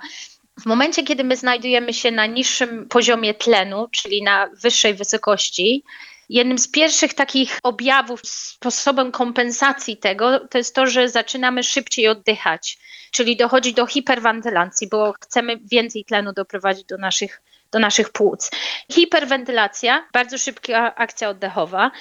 W 0.60 0.66
momencie, 0.66 1.04
kiedy 1.04 1.24
my 1.24 1.38
znajdujemy 1.38 1.94
się 1.94 2.12
na 2.12 2.26
niższym 2.26 2.88
poziomie 2.90 3.34
tlenu, 3.34 3.88
czyli 3.92 4.24
na 4.24 4.50
wyższej 4.62 4.94
wysokości, 4.94 5.84
jednym 6.30 6.58
z 6.58 6.68
pierwszych 6.68 7.14
takich 7.14 7.60
objawów, 7.64 8.22
sposobem 8.24 9.12
kompensacji 9.12 9.98
tego, 9.98 10.48
to 10.48 10.58
jest 10.58 10.76
to, 10.76 10.88
że 10.88 11.10
zaczynamy 11.10 11.64
szybciej 11.64 12.08
oddychać, 12.08 12.78
czyli 13.12 13.38
dochodzi 13.38 13.74
do 13.74 13.88
hiperwentylacji, 13.88 14.88
bo 14.90 15.14
chcemy 15.22 15.60
więcej 15.72 16.06
tlenu 16.06 16.34
doprowadzić 16.34 16.86
do 16.86 16.98
naszych, 16.98 17.42
do 17.74 17.80
naszych 17.80 18.10
płuc. 18.10 18.52
Hiperwentylacja, 18.92 20.08
bardzo 20.14 20.38
szybka 20.38 20.96
akcja 20.96 21.30
oddechowa, 21.30 21.92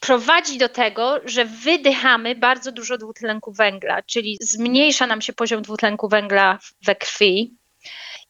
prowadzi 0.00 0.58
do 0.58 0.68
tego, 0.68 1.20
że 1.24 1.44
wydychamy 1.44 2.34
bardzo 2.34 2.72
dużo 2.72 2.98
dwutlenku 2.98 3.52
węgla, 3.52 4.02
czyli 4.02 4.38
zmniejsza 4.40 5.06
nam 5.06 5.20
się 5.20 5.32
poziom 5.32 5.62
dwutlenku 5.62 6.08
węgla 6.08 6.58
we 6.86 6.94
krwi. 6.94 7.58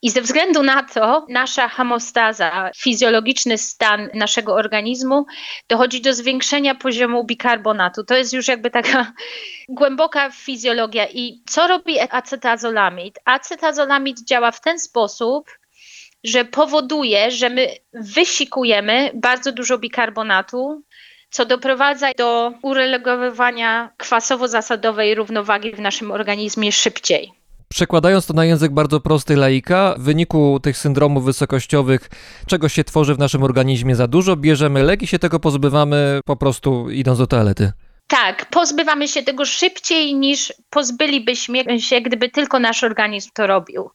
I 0.02 0.10
ze 0.10 0.22
względu 0.22 0.62
na 0.62 0.82
to 0.82 1.26
nasza 1.28 1.68
homostaza, 1.68 2.70
fizjologiczny 2.76 3.58
stan 3.58 4.08
naszego 4.14 4.54
organizmu 4.54 5.26
dochodzi 5.68 6.00
do 6.00 6.14
zwiększenia 6.14 6.74
poziomu 6.74 7.24
bikarbonatu. 7.24 8.04
To 8.04 8.16
jest 8.16 8.32
już 8.32 8.48
jakby 8.48 8.70
taka 8.70 9.12
głęboka 9.68 10.30
fizjologia. 10.30 11.06
I 11.06 11.42
co 11.46 11.66
robi 11.66 12.00
acetazolamid? 12.00 13.18
Acetazolamid 13.24 14.24
działa 14.24 14.50
w 14.50 14.60
ten 14.60 14.78
sposób, 14.78 15.50
że 16.24 16.44
powoduje, 16.44 17.30
że 17.30 17.50
my 17.50 17.68
wysikujemy 17.92 19.10
bardzo 19.14 19.52
dużo 19.52 19.78
bikarbonatu, 19.78 20.82
co 21.30 21.44
doprowadza 21.44 22.10
do 22.18 22.52
uregulowania 22.62 23.90
kwasowo-zasadowej 23.98 25.14
równowagi 25.14 25.72
w 25.72 25.80
naszym 25.80 26.10
organizmie 26.10 26.72
szybciej. 26.72 27.32
Przekładając 27.68 28.26
to 28.26 28.34
na 28.34 28.44
język 28.44 28.72
bardzo 28.72 29.00
prosty 29.00 29.36
laika, 29.36 29.94
w 29.98 30.02
wyniku 30.02 30.60
tych 30.62 30.76
syndromów 30.76 31.24
wysokościowych, 31.24 32.10
czego 32.46 32.68
się 32.68 32.84
tworzy 32.84 33.14
w 33.14 33.18
naszym 33.18 33.42
organizmie 33.42 33.96
za 33.96 34.06
dużo, 34.06 34.36
bierzemy 34.36 34.82
lek 34.82 35.02
i 35.02 35.06
się 35.06 35.18
tego 35.18 35.40
pozbywamy 35.40 36.20
po 36.24 36.36
prostu 36.36 36.90
idąc 36.90 37.18
do 37.18 37.26
toalety. 37.26 37.72
Tak, 38.08 38.46
pozbywamy 38.46 39.08
się 39.08 39.22
tego 39.22 39.44
szybciej 39.44 40.14
niż 40.14 40.52
pozbylibyśmy 40.70 41.80
się, 41.80 42.00
gdyby 42.00 42.28
tylko 42.28 42.58
nasz 42.58 42.84
organizm 42.84 43.30
to 43.34 43.46
robił. 43.46 43.90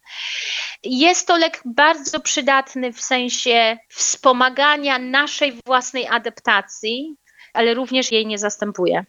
Jest 0.83 1.27
to 1.27 1.37
lek 1.37 1.61
bardzo 1.65 2.19
przydatny 2.19 2.93
w 2.93 3.01
sensie 3.01 3.77
wspomagania 3.89 4.99
naszej 4.99 5.53
własnej 5.65 6.07
adaptacji, 6.07 7.15
ale 7.53 7.73
również 7.73 8.11
jej 8.11 8.25
nie 8.25 8.37
zastępuje. 8.37 9.05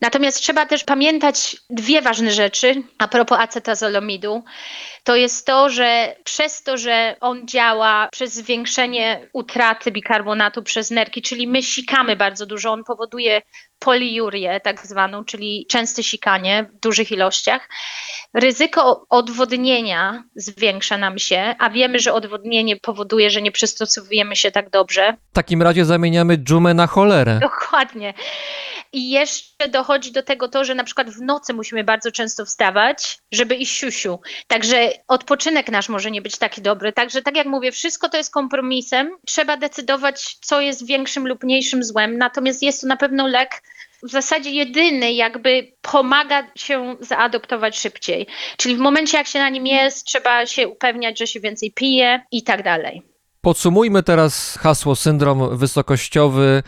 Natomiast 0.00 0.38
trzeba 0.38 0.66
też 0.66 0.84
pamiętać 0.84 1.56
dwie 1.70 2.02
ważne 2.02 2.32
rzeczy 2.32 2.82
a 2.98 3.08
propos 3.08 3.38
acetazolomidu. 3.38 4.44
To 5.06 5.16
jest 5.16 5.46
to, 5.46 5.68
że 5.68 6.16
przez 6.24 6.62
to, 6.62 6.78
że 6.78 7.16
on 7.20 7.48
działa 7.48 8.08
przez 8.12 8.34
zwiększenie 8.34 9.28
utraty 9.32 9.92
bikarbonatu 9.92 10.62
przez 10.62 10.90
nerki, 10.90 11.22
czyli 11.22 11.48
my 11.48 11.62
sikamy 11.62 12.16
bardzo 12.16 12.46
dużo, 12.46 12.72
on 12.72 12.84
powoduje 12.84 13.42
poliurię 13.78 14.60
tak 14.60 14.86
zwaną, 14.86 15.24
czyli 15.24 15.66
częste 15.70 16.02
sikanie 16.02 16.66
w 16.72 16.80
dużych 16.80 17.12
ilościach. 17.12 17.68
Ryzyko 18.34 19.06
odwodnienia 19.08 20.24
zwiększa 20.34 20.98
nam 20.98 21.18
się, 21.18 21.54
a 21.58 21.70
wiemy, 21.70 21.98
że 21.98 22.12
odwodnienie 22.12 22.76
powoduje, 22.76 23.30
że 23.30 23.42
nie 23.42 23.52
przystosowujemy 23.52 24.36
się 24.36 24.50
tak 24.50 24.70
dobrze. 24.70 25.16
W 25.30 25.34
takim 25.34 25.62
razie 25.62 25.84
zamieniamy 25.84 26.36
dżumę 26.38 26.74
na 26.74 26.86
cholerę. 26.86 27.38
Dokładnie. 27.40 28.14
I 28.96 29.10
jeszcze 29.10 29.68
dochodzi 29.68 30.12
do 30.12 30.22
tego 30.22 30.48
to, 30.48 30.64
że 30.64 30.74
na 30.74 30.84
przykład 30.84 31.10
w 31.10 31.20
nocy 31.20 31.54
musimy 31.54 31.84
bardzo 31.84 32.12
często 32.12 32.44
wstawać, 32.44 33.18
żeby 33.32 33.54
iść 33.54 33.76
siusiu. 33.78 34.20
Także 34.46 34.90
odpoczynek 35.08 35.70
nasz 35.70 35.88
może 35.88 36.10
nie 36.10 36.22
być 36.22 36.38
taki 36.38 36.62
dobry. 36.62 36.92
Także 36.92 37.22
tak 37.22 37.36
jak 37.36 37.46
mówię, 37.46 37.72
wszystko 37.72 38.08
to 38.08 38.16
jest 38.16 38.32
kompromisem. 38.32 39.10
Trzeba 39.26 39.56
decydować, 39.56 40.36
co 40.40 40.60
jest 40.60 40.86
większym 40.86 41.28
lub 41.28 41.44
mniejszym 41.44 41.84
złem. 41.84 42.18
Natomiast 42.18 42.62
jest 42.62 42.80
to 42.80 42.86
na 42.86 42.96
pewno 42.96 43.26
lek, 43.26 43.62
w 44.02 44.10
zasadzie 44.10 44.50
jedyny 44.50 45.12
jakby 45.12 45.72
pomaga 45.82 46.46
się 46.54 46.96
zaadoptować 47.00 47.78
szybciej. 47.78 48.26
Czyli 48.56 48.76
w 48.76 48.78
momencie, 48.78 49.18
jak 49.18 49.26
się 49.26 49.38
na 49.38 49.48
nim 49.48 49.66
jest, 49.66 50.06
trzeba 50.06 50.46
się 50.46 50.68
upewniać, 50.68 51.18
że 51.18 51.26
się 51.26 51.40
więcej 51.40 51.72
pije 51.72 52.22
i 52.30 52.42
tak 52.42 52.62
dalej. 52.62 53.02
Podsumujmy 53.40 54.02
teraz 54.02 54.58
hasło 54.58 54.96
syndrom 54.96 55.58
wysokościowy 55.58 56.62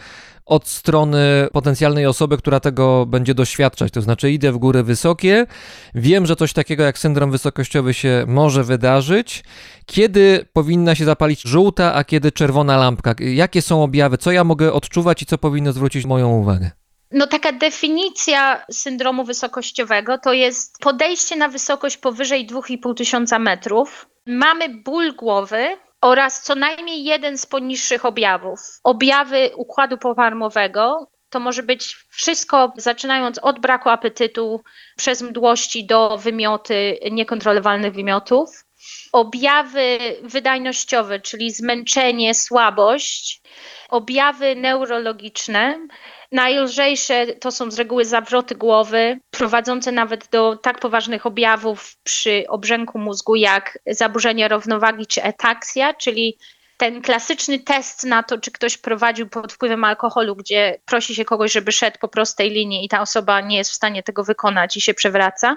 od 0.48 0.68
strony 0.68 1.48
potencjalnej 1.52 2.06
osoby, 2.06 2.38
która 2.38 2.60
tego 2.60 3.06
będzie 3.06 3.34
doświadczać. 3.34 3.92
To 3.92 4.02
znaczy, 4.02 4.32
idę 4.32 4.52
w 4.52 4.58
góry 4.58 4.82
wysokie, 4.82 5.46
wiem, 5.94 6.26
że 6.26 6.36
coś 6.36 6.52
takiego 6.52 6.82
jak 6.82 6.98
syndrom 6.98 7.30
wysokościowy 7.30 7.94
się 7.94 8.24
może 8.28 8.64
wydarzyć. 8.64 9.44
Kiedy 9.86 10.46
powinna 10.52 10.94
się 10.94 11.04
zapalić 11.04 11.42
żółta, 11.42 11.94
a 11.94 12.04
kiedy 12.04 12.32
czerwona 12.32 12.76
lampka? 12.76 13.14
Jakie 13.20 13.62
są 13.62 13.82
objawy? 13.82 14.18
Co 14.18 14.32
ja 14.32 14.44
mogę 14.44 14.72
odczuwać 14.72 15.22
i 15.22 15.26
co 15.26 15.38
powinno 15.38 15.72
zwrócić 15.72 16.06
moją 16.06 16.28
uwagę? 16.28 16.70
No 17.10 17.26
taka 17.26 17.52
definicja 17.52 18.64
syndromu 18.70 19.24
wysokościowego 19.24 20.18
to 20.18 20.32
jest 20.32 20.78
podejście 20.78 21.36
na 21.36 21.48
wysokość 21.48 21.96
powyżej 21.96 22.46
2,5 22.46 22.94
tysiąca 22.94 23.38
metrów. 23.38 24.08
Mamy 24.26 24.82
ból 24.82 25.14
głowy 25.16 25.76
oraz 26.00 26.42
co 26.42 26.54
najmniej 26.54 27.04
jeden 27.04 27.38
z 27.38 27.46
poniższych 27.46 28.04
objawów. 28.04 28.60
Objawy 28.84 29.50
układu 29.56 29.98
pokarmowego 29.98 31.10
to 31.30 31.40
może 31.40 31.62
być 31.62 31.96
wszystko, 32.10 32.72
zaczynając 32.76 33.38
od 33.38 33.60
braku 33.60 33.88
apetytu, 33.88 34.60
przez 34.96 35.22
mdłości 35.22 35.86
do 35.86 36.18
wymioty, 36.18 36.98
niekontrolowalnych 37.10 37.94
wymiotów. 37.94 38.64
Objawy 39.12 39.98
wydajnościowe, 40.22 41.20
czyli 41.20 41.50
zmęczenie, 41.52 42.34
słabość. 42.34 43.42
Objawy 43.88 44.56
neurologiczne, 44.56 45.88
Najlżejsze 46.32 47.26
to 47.26 47.50
są 47.50 47.70
z 47.70 47.78
reguły 47.78 48.04
zawroty 48.04 48.54
głowy, 48.54 49.20
prowadzące 49.30 49.92
nawet 49.92 50.28
do 50.28 50.56
tak 50.56 50.80
poważnych 50.80 51.26
objawów 51.26 51.96
przy 52.02 52.44
obrzęku 52.48 52.98
mózgu, 52.98 53.36
jak 53.36 53.78
zaburzenie 53.86 54.48
równowagi 54.48 55.06
czy 55.06 55.22
etaksja, 55.22 55.94
czyli 55.94 56.38
ten 56.78 57.02
klasyczny 57.02 57.58
test 57.58 58.04
na 58.04 58.22
to, 58.22 58.38
czy 58.38 58.50
ktoś 58.50 58.76
prowadził 58.76 59.28
pod 59.28 59.52
wpływem 59.52 59.84
alkoholu, 59.84 60.36
gdzie 60.36 60.78
prosi 60.84 61.14
się 61.14 61.24
kogoś, 61.24 61.52
żeby 61.52 61.72
szedł 61.72 61.98
po 62.00 62.08
prostej 62.08 62.50
linii 62.50 62.84
i 62.84 62.88
ta 62.88 63.00
osoba 63.00 63.40
nie 63.40 63.56
jest 63.56 63.70
w 63.70 63.74
stanie 63.74 64.02
tego 64.02 64.24
wykonać 64.24 64.76
i 64.76 64.80
się 64.80 64.94
przewraca, 64.94 65.56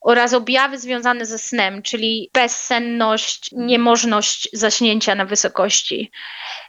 oraz 0.00 0.34
objawy 0.34 0.78
związane 0.78 1.26
ze 1.26 1.38
snem, 1.38 1.82
czyli 1.82 2.30
bezsenność, 2.34 3.50
niemożność 3.52 4.48
zaśnięcia 4.52 5.14
na 5.14 5.24
wysokości. 5.24 6.10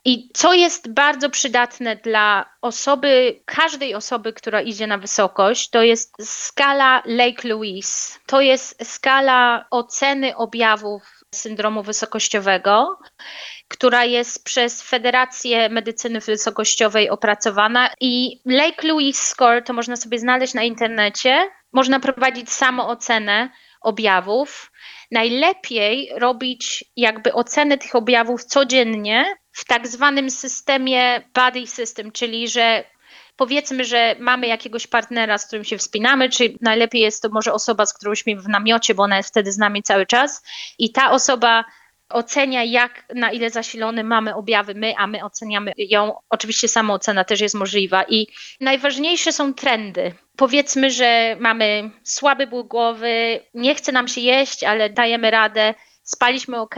I 0.06 0.30
co 0.34 0.54
jest 0.54 0.94
bardzo 0.94 1.30
przydatne 1.30 1.96
dla 1.96 2.46
osoby, 2.62 3.42
każdej 3.46 3.96
osoby, 3.96 4.34
która 4.34 4.62
idzie 4.62 4.88
na 4.88 4.98
wysokość, 4.98 5.70
to 5.70 5.82
jest 5.82 6.14
skala 6.24 7.04
Lake 7.06 7.48
Louise. 7.48 8.20
To 8.26 8.42
jest 8.42 8.92
skala 8.92 9.66
oceny 9.72 10.36
objawów 10.36 11.20
syndromu 11.36 11.84
wysokościowego. 11.84 13.00
Która 13.70 14.06
jest 14.06 14.44
przez 14.44 14.82
Federację 14.82 15.70
Medycyny 15.70 16.20
Wysokościowej 16.20 17.10
opracowana 17.10 17.90
i 18.00 18.42
Lake 18.46 18.88
Louise 18.88 19.24
Score 19.24 19.64
to 19.64 19.74
można 19.74 19.96
sobie 19.96 20.20
znaleźć 20.20 20.54
na 20.54 20.64
internecie. 20.64 21.52
Można 21.74 22.00
prowadzić 22.00 22.50
samoocenę 22.50 23.50
objawów. 23.82 24.72
Najlepiej 25.12 26.12
robić 26.16 26.84
jakby 26.96 27.34
ocenę 27.34 27.78
tych 27.78 27.96
objawów 27.96 28.44
codziennie 28.44 29.26
w 29.52 29.66
tak 29.66 29.88
zwanym 29.88 30.30
systemie 30.30 31.24
body 31.34 31.68
system, 31.68 32.12
czyli 32.12 32.48
że 32.48 32.84
powiedzmy, 33.36 33.86
że 33.86 34.16
mamy 34.20 34.48
jakiegoś 34.48 34.88
partnera, 34.88 35.38
z 35.38 35.48
którym 35.48 35.64
się 35.66 35.78
wspinamy, 35.78 36.30
czy 36.30 36.54
najlepiej 36.62 37.02
jest 37.02 37.22
to 37.22 37.30
może 37.30 37.54
osoba, 37.54 37.86
z 37.86 37.94
którą 37.94 38.16
śpimy 38.16 38.42
w 38.42 38.48
namiocie, 38.48 38.96
bo 38.96 39.04
ona 39.04 39.18
jest 39.18 39.30
wtedy 39.30 39.52
z 39.52 39.58
nami 39.58 39.84
cały 39.84 40.06
czas 40.06 40.44
i 40.78 40.92
ta 40.92 41.12
osoba 41.12 41.66
ocenia, 42.10 42.64
jak, 42.64 43.06
na 43.16 43.32
ile 43.32 43.50
zasilone 43.50 44.04
mamy 44.04 44.36
objawy 44.36 44.76
my, 44.76 44.94
a 44.98 45.08
my 45.08 45.24
oceniamy 45.24 45.74
ją. 45.78 46.14
Oczywiście 46.30 46.68
samoocena 46.68 47.24
też 47.24 47.42
jest 47.42 47.56
możliwa 47.56 48.04
i 48.04 48.28
najważniejsze 48.62 49.32
są 49.32 49.54
trendy. 49.54 50.12
Powiedzmy, 50.36 50.92
że 50.92 51.38
mamy 51.40 51.92
słaby 52.04 52.48
ból 52.48 52.64
głowy, 52.64 53.40
nie 53.54 53.76
chce 53.76 53.92
nam 53.92 54.08
się 54.08 54.22
jeść, 54.22 54.64
ale 54.64 54.90
dajemy 54.90 55.32
radę, 55.32 55.74
spaliśmy 56.04 56.60
ok, 56.60 56.76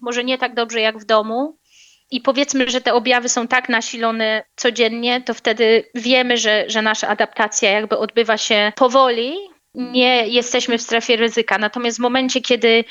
może 0.00 0.24
nie 0.24 0.38
tak 0.38 0.54
dobrze 0.54 0.80
jak 0.80 0.98
w 0.98 1.04
domu, 1.04 1.58
i 2.10 2.20
powiedzmy, 2.20 2.70
że 2.70 2.80
te 2.80 2.94
objawy 2.94 3.28
są 3.28 3.48
tak 3.48 3.68
nasilone 3.68 4.44
codziennie, 4.56 5.20
to 5.20 5.34
wtedy 5.34 5.84
wiemy, 5.94 6.36
że, 6.36 6.64
że 6.66 6.82
nasza 6.82 7.08
adaptacja 7.08 7.70
jakby 7.70 7.98
odbywa 7.98 8.38
się 8.38 8.72
powoli, 8.76 9.36
nie 9.74 10.28
jesteśmy 10.28 10.78
w 10.78 10.82
strefie 10.82 11.16
ryzyka. 11.16 11.58
Natomiast 11.58 11.98
w 11.98 12.00
momencie, 12.00 12.40
kiedy 12.40 12.84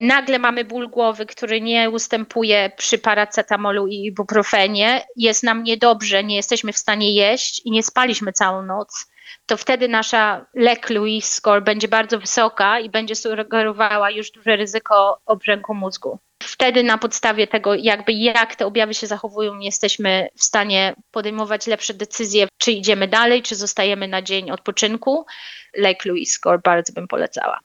nagle 0.00 0.38
mamy 0.38 0.64
ból 0.64 0.88
głowy, 0.88 1.26
który 1.26 1.60
nie 1.60 1.90
ustępuje 1.90 2.72
przy 2.76 2.98
paracetamolu 2.98 3.86
i 3.86 3.94
ibuprofenie, 3.94 5.06
jest 5.16 5.42
nam 5.42 5.62
niedobrze, 5.62 6.24
nie 6.24 6.36
jesteśmy 6.36 6.72
w 6.72 6.78
stanie 6.78 7.14
jeść 7.14 7.62
i 7.64 7.70
nie 7.70 7.82
spaliśmy 7.82 8.32
całą 8.32 8.62
noc, 8.62 9.06
to 9.46 9.56
wtedy 9.56 9.88
nasza 9.88 10.46
lek 10.54 10.90
Louis 10.90 11.28
score 11.28 11.62
będzie 11.62 11.88
bardzo 11.88 12.18
wysoka 12.18 12.80
i 12.80 12.90
będzie 12.90 13.14
sugerowała 13.14 14.10
już 14.10 14.30
duże 14.30 14.56
ryzyko 14.56 15.20
obrzęku 15.26 15.74
mózgu. 15.74 16.18
Wtedy 16.42 16.82
na 16.82 16.98
podstawie 16.98 17.46
tego, 17.46 17.74
jakby 17.74 18.12
jak 18.12 18.56
te 18.56 18.66
objawy 18.66 18.94
się 18.94 19.06
zachowują, 19.06 19.58
jesteśmy 19.58 20.28
w 20.36 20.44
stanie 20.44 20.94
podejmować 21.10 21.66
lepsze 21.66 21.94
decyzje, 21.94 22.48
czy 22.58 22.72
idziemy 22.72 23.08
dalej, 23.08 23.42
czy 23.42 23.56
zostajemy 23.56 24.08
na 24.08 24.22
dzień 24.22 24.50
odpoczynku. 24.50 25.26
Lake 25.76 26.08
Louise 26.08 26.32
Score 26.32 26.60
bardzo 26.64 26.92
bym 26.92 27.08
polecała. 27.08 27.58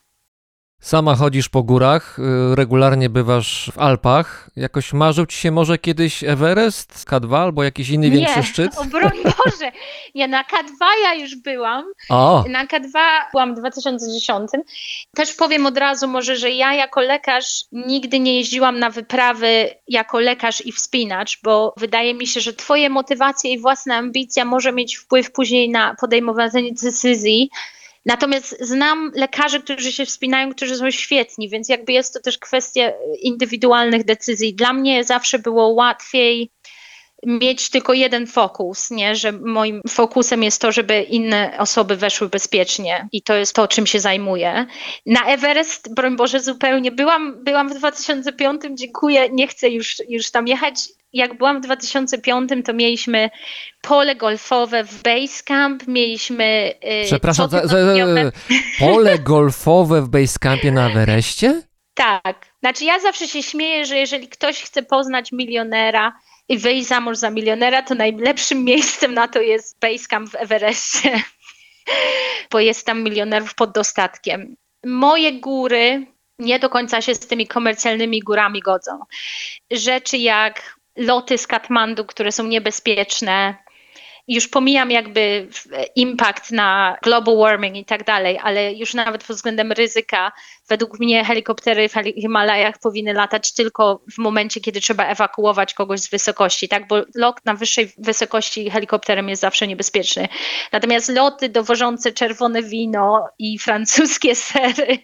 Sama 0.84 1.16
chodzisz 1.16 1.50
po 1.50 1.64
górach, 1.64 2.20
y, 2.20 2.56
regularnie 2.56 3.10
bywasz 3.10 3.72
w 3.74 3.80
Alpach. 3.80 4.50
Jakoś 4.56 4.94
marzył 4.94 5.26
ci 5.26 5.38
się 5.38 5.52
może 5.52 5.78
kiedyś 5.78 6.24
Everest, 6.24 7.06
K2 7.06 7.38
albo 7.38 7.64
jakiś 7.64 7.90
inny 7.90 8.10
większy 8.10 8.38
nie, 8.38 8.44
szczyt? 8.44 8.78
o 8.78 8.86
broń 8.96 9.24
Boże, 9.24 9.72
nie, 10.16 10.28
na 10.28 10.44
K2 10.44 10.86
ja 11.04 11.14
już 11.14 11.36
byłam, 11.36 11.86
O, 12.10 12.46
na 12.50 12.66
K2 12.66 13.00
byłam 13.32 13.56
w 13.56 13.60
2010. 13.60 14.50
Też 15.16 15.34
powiem 15.34 15.66
od 15.66 15.78
razu 15.78 16.08
może, 16.08 16.36
że 16.36 16.52
ja 16.52 16.74
jako 16.74 17.02
lekarz 17.02 17.66
nigdy 17.72 18.20
nie 18.20 18.38
jeździłam 18.38 18.80
na 18.80 18.90
wyprawy 18.90 19.70
jako 19.88 20.20
lekarz 20.20 20.66
i 20.66 20.72
wspinacz, 20.72 21.40
bo 21.44 21.74
wydaje 21.78 22.14
mi 22.14 22.28
się, 22.28 22.40
że 22.40 22.54
twoje 22.54 22.90
motywacje 22.90 23.52
i 23.52 23.60
własna 23.60 23.96
ambicja 23.96 24.46
może 24.46 24.72
mieć 24.72 24.98
wpływ 24.98 25.32
później 25.32 25.70
na 25.70 25.96
podejmowanie 25.96 26.74
decyzji. 26.84 27.50
Natomiast 28.06 28.58
znam 28.60 29.12
lekarzy, 29.16 29.60
którzy 29.60 29.92
się 29.92 30.06
wspinają, 30.06 30.52
którzy 30.52 30.76
są 30.76 30.92
świetni, 30.92 31.50
więc 31.50 31.70
jakby 31.70 31.94
jest 31.94 32.14
to 32.14 32.20
też 32.20 32.38
kwestia 32.38 32.92
indywidualnych 33.22 34.04
decyzji. 34.06 34.56
Dla 34.56 34.74
mnie 34.74 35.04
zawsze 35.04 35.40
było 35.40 35.68
łatwiej 35.68 36.52
mieć 37.26 37.70
tylko 37.70 37.94
jeden 37.94 38.28
fokus, 38.28 38.92
nie? 38.92 39.16
że 39.16 39.32
moim 39.32 39.82
fokusem 39.90 40.44
jest 40.44 40.62
to, 40.62 40.72
żeby 40.72 41.02
inne 41.02 41.56
osoby 41.58 41.96
weszły 41.96 42.30
bezpiecznie 42.30 43.08
i 43.12 43.22
to 43.22 43.34
jest 43.34 43.56
to, 43.56 43.68
czym 43.68 43.88
się 43.88 44.00
zajmuję. 44.00 44.66
Na 45.06 45.26
Everest, 45.26 45.94
broń 45.94 46.16
Boże, 46.16 46.40
zupełnie 46.40 46.92
byłam, 46.92 47.44
byłam 47.44 47.70
w 47.70 47.74
2005, 47.74 48.62
dziękuję, 48.74 49.30
nie 49.30 49.48
chcę 49.48 49.70
już, 49.70 49.96
już 50.10 50.32
tam 50.32 50.48
jechać. 50.48 50.76
Jak 51.14 51.38
byłam 51.38 51.62
w 51.62 51.64
2005, 51.66 52.50
to 52.66 52.74
mieliśmy 52.74 53.30
pole 53.82 54.16
golfowe 54.16 54.84
w 54.84 55.02
Basecamp, 55.04 55.88
mieliśmy... 55.88 56.74
yy, 56.84 57.06
przepraszam, 57.06 57.50
za, 57.50 57.68
za, 57.68 57.76
cotygodniowe- 57.76 58.32
pole 58.80 59.20
golfowe 59.20 60.02
w 60.02 60.10
Basecampie 60.10 60.72
na 60.72 60.90
Everestie? 60.90 61.62
Tak. 61.94 62.46
Znaczy 62.60 62.86
ja 62.86 63.00
zawsze 63.00 63.28
się 63.28 63.44
śmieję, 63.44 63.86
że 63.86 63.98
jeżeli 63.98 64.28
ktoś 64.28 64.64
chce 64.64 64.84
poznać 64.84 65.32
milionera 65.32 66.14
i 66.50 66.58
wyjść 66.58 66.88
za 66.88 67.00
mąż 67.00 67.18
za 67.18 67.30
milionera, 67.30 67.82
to 67.82 67.96
najlepszym 67.96 68.64
miejscem 68.70 69.14
na 69.14 69.28
to 69.28 69.42
jest 69.42 69.80
Basecamp 69.80 70.30
w 70.30 70.36
Everestie, 70.36 71.24
bo 72.52 72.60
jest 72.60 72.86
tam 72.86 73.04
milionerów 73.04 73.56
pod 73.56 73.72
dostatkiem. 73.72 74.56
Moje 74.86 75.34
góry 75.34 76.08
nie 76.40 76.60
do 76.60 76.70
końca 76.70 77.02
się 77.02 77.16
z 77.16 77.20
tymi 77.20 77.48
komercjalnymi 77.48 78.20
górami 78.20 78.60
godzą. 78.60 79.00
Rzeczy 79.72 80.18
jak 80.18 80.80
loty 80.98 81.38
z 81.38 81.48
Katmandu, 81.48 82.06
które 82.06 82.32
są 82.32 82.44
niebezpieczne, 82.44 83.63
już 84.28 84.48
pomijam 84.48 84.92
jakby 84.92 85.48
impact 85.96 86.52
na 86.52 86.98
global 87.04 87.38
warming 87.38 87.78
i 87.78 87.86
tak 87.86 88.04
dalej, 88.04 88.40
ale 88.44 88.74
już 88.74 88.94
nawet 88.94 89.24
pod 89.24 89.36
względem 89.36 89.72
ryzyka, 89.72 90.32
według 90.70 91.00
mnie 91.00 91.26
helikoptery 91.26 91.90
w 91.90 91.94
Himalajach 92.16 92.80
powinny 92.80 93.14
latać 93.14 93.54
tylko 93.54 94.02
w 94.14 94.18
momencie, 94.18 94.62
kiedy 94.62 94.82
trzeba 94.82 95.06
ewakuować 95.06 95.74
kogoś 95.74 96.00
z 96.00 96.10
wysokości, 96.10 96.68
tak? 96.68 96.88
Bo 96.88 96.96
lot 97.16 97.46
na 97.46 97.54
wyższej 97.54 97.92
wysokości 97.98 98.70
helikopterem 98.70 99.30
jest 99.30 99.42
zawsze 99.42 99.68
niebezpieczny. 99.68 100.28
Natomiast 100.72 101.10
loty 101.10 101.50
dowożące 101.50 102.12
czerwone 102.12 102.64
wino 102.64 103.30
i 103.40 103.60
francuskie 103.60 104.36
sery, 104.52 105.00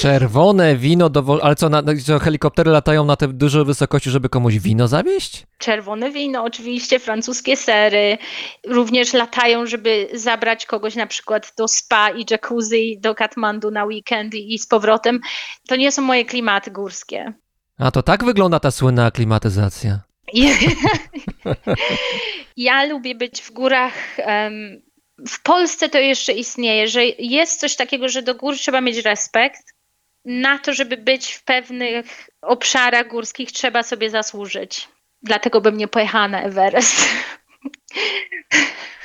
Czerwone 0.00 0.76
wino, 0.76 1.10
dowo- 1.10 1.38
ale 1.42 1.56
co, 1.56 1.68
na, 1.68 1.82
co, 2.06 2.18
helikoptery 2.18 2.70
latają 2.70 3.04
na 3.04 3.16
te 3.16 3.28
duże 3.28 3.64
wysokości, 3.64 4.10
żeby 4.10 4.28
komuś 4.28 4.54
wino 4.58 4.88
zawieść? 4.88 5.46
czerwone 5.58 6.10
wino, 6.10 6.44
oczywiście 6.44 6.98
francuskie 6.98 7.56
sery, 7.56 8.18
również 8.66 9.12
latają, 9.12 9.66
żeby 9.66 10.08
zabrać 10.14 10.66
kogoś 10.66 10.94
na 10.96 11.06
przykład 11.06 11.52
do 11.58 11.68
spa 11.68 12.10
i 12.10 12.24
jacuzzi 12.30 12.98
do 13.00 13.14
Katmandu 13.14 13.70
na 13.70 13.84
weekend 13.84 14.34
i 14.34 14.58
z 14.58 14.66
powrotem. 14.66 15.20
To 15.68 15.76
nie 15.76 15.92
są 15.92 16.02
moje 16.02 16.24
klimaty 16.24 16.70
górskie. 16.70 17.32
A 17.78 17.90
to 17.90 18.02
tak 18.02 18.24
wygląda 18.24 18.60
ta 18.60 18.70
słynna 18.70 19.06
aklimatyzacja. 19.06 20.00
I- 20.32 20.48
ja 22.56 22.84
lubię 22.84 23.14
być 23.14 23.42
w 23.42 23.52
górach. 23.52 23.92
em, 24.18 24.82
w 25.28 25.42
Polsce 25.42 25.88
to 25.88 25.98
jeszcze 25.98 26.32
istnieje, 26.32 26.88
że 26.88 27.04
jest 27.04 27.60
coś 27.60 27.76
takiego, 27.76 28.08
że 28.08 28.22
do 28.22 28.34
gór 28.34 28.56
trzeba 28.56 28.80
mieć 28.80 28.98
respekt. 28.98 29.62
Na 30.24 30.58
to, 30.58 30.72
żeby 30.72 30.96
być 30.96 31.32
w 31.32 31.44
pewnych 31.44 32.30
obszarach 32.42 33.08
górskich, 33.08 33.52
trzeba 33.52 33.82
sobie 33.82 34.10
zasłużyć. 34.10 34.88
Dlatego 35.22 35.60
bym 35.60 35.76
nie 35.76 35.88
pojechała 35.88 36.28
na 36.28 36.42
Everest. 36.42 37.08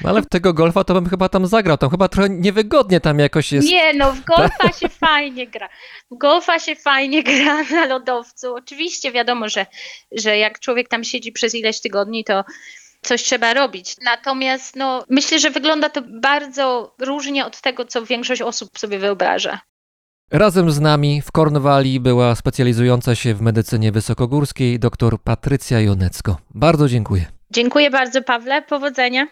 No 0.04 0.10
ale 0.10 0.22
w 0.22 0.30
tego 0.30 0.54
golfa 0.54 0.84
to 0.84 0.94
bym 0.94 1.10
chyba 1.10 1.30
tam 1.30 1.48
zagrał. 1.48 1.78
Tam 1.78 1.90
chyba 1.90 2.08
trochę 2.08 2.30
niewygodnie 2.30 3.00
tam 3.00 3.20
jakoś 3.20 3.52
jest. 3.52 3.68
Nie, 3.68 3.94
no 3.94 4.12
w 4.14 4.22
golfa 4.22 4.72
się 4.80 4.90
fajnie 4.90 5.48
gra. 5.48 5.70
W 6.12 6.18
golfa 6.18 6.60
się 6.60 6.76
fajnie 6.76 7.24
gra 7.24 7.64
na 7.64 7.86
lodowcu. 7.86 8.56
Oczywiście 8.56 9.12
wiadomo, 9.12 9.50
że, 9.50 9.66
że 10.12 10.38
jak 10.38 10.60
człowiek 10.60 10.88
tam 10.88 11.04
siedzi 11.04 11.32
przez 11.32 11.56
ileś 11.56 11.82
tygodni, 11.82 12.24
to 12.24 12.44
coś 13.02 13.24
trzeba 13.24 13.54
robić. 13.54 13.96
Natomiast 14.06 14.76
no, 14.76 15.06
myślę, 15.10 15.40
że 15.40 15.50
wygląda 15.50 15.90
to 15.90 16.02
bardzo 16.22 16.96
różnie 17.00 17.46
od 17.46 17.62
tego, 17.62 17.86
co 17.86 18.06
większość 18.06 18.42
osób 18.42 18.80
sobie 18.80 19.00
wyobraża. 19.00 19.60
Razem 20.32 20.72
z 20.72 20.80
nami 20.80 21.22
w 21.22 21.32
Kornwali 21.32 22.00
była 22.00 22.36
specjalizująca 22.36 23.16
się 23.16 23.34
w 23.34 23.42
medycynie 23.42 23.92
wysokogórskiej 23.92 24.80
dr 24.80 25.20
Patrycja 25.24 25.80
Jonecko. 25.80 26.38
Bardzo 26.50 26.88
dziękuję. 26.88 27.26
Dziękuję 27.52 27.90
bardzo, 27.90 28.22
Pawle. 28.22 28.62
Powodzenia. 28.62 29.28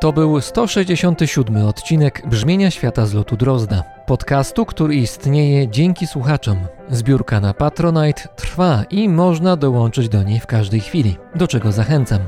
To 0.00 0.12
był 0.12 0.40
167 0.40 1.66
odcinek 1.66 2.22
Brzmienia 2.26 2.70
Świata 2.70 3.06
z 3.06 3.14
lotu 3.14 3.36
Drozda. 3.36 3.95
Podcastu, 4.06 4.66
który 4.66 4.94
istnieje 4.94 5.68
dzięki 5.68 6.06
słuchaczom. 6.06 6.58
Zbiórka 6.90 7.40
na 7.40 7.54
Patronite 7.54 8.28
trwa 8.36 8.84
i 8.90 9.08
można 9.08 9.56
dołączyć 9.56 10.08
do 10.08 10.22
niej 10.22 10.40
w 10.40 10.46
każdej 10.46 10.80
chwili, 10.80 11.16
do 11.34 11.48
czego 11.48 11.72
zachęcam. 11.72 12.18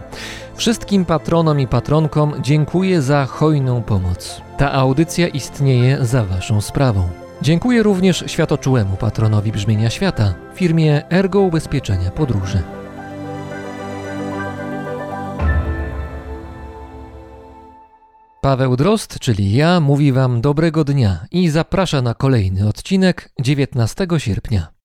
Wszystkim 0.55 1.05
patronom 1.05 1.61
i 1.61 1.67
patronkom 1.67 2.35
dziękuję 2.43 3.03
za 3.03 3.27
hojną 3.27 3.83
pomoc. 3.83 4.41
Ta 4.57 4.73
audycja 4.73 5.29
istnieje 5.29 6.07
za 6.07 6.25
Waszą 6.25 6.61
sprawą. 6.61 7.09
Dziękuję 7.43 7.83
również 7.83 8.25
światoczułemu 8.27 8.97
patronowi 8.97 9.53
Brzmienia 9.53 9.91
Świata, 9.91 10.35
firmie 10.55 11.11
Ergo 11.11 11.41
Ubezpieczenia 11.41 12.11
Podróży. 12.11 12.63
Paweł 18.49 18.77
Drozd, 18.77 19.19
czyli 19.19 19.53
ja, 19.53 19.81
mówi 19.81 20.13
Wam 20.13 20.41
dobrego 20.41 20.85
dnia 20.85 21.27
i 21.31 21.49
zaprasza 21.49 22.03
na 22.03 22.15
kolejny 22.15 22.69
odcinek 22.69 23.31
19 23.41 24.07
sierpnia. 24.19 24.78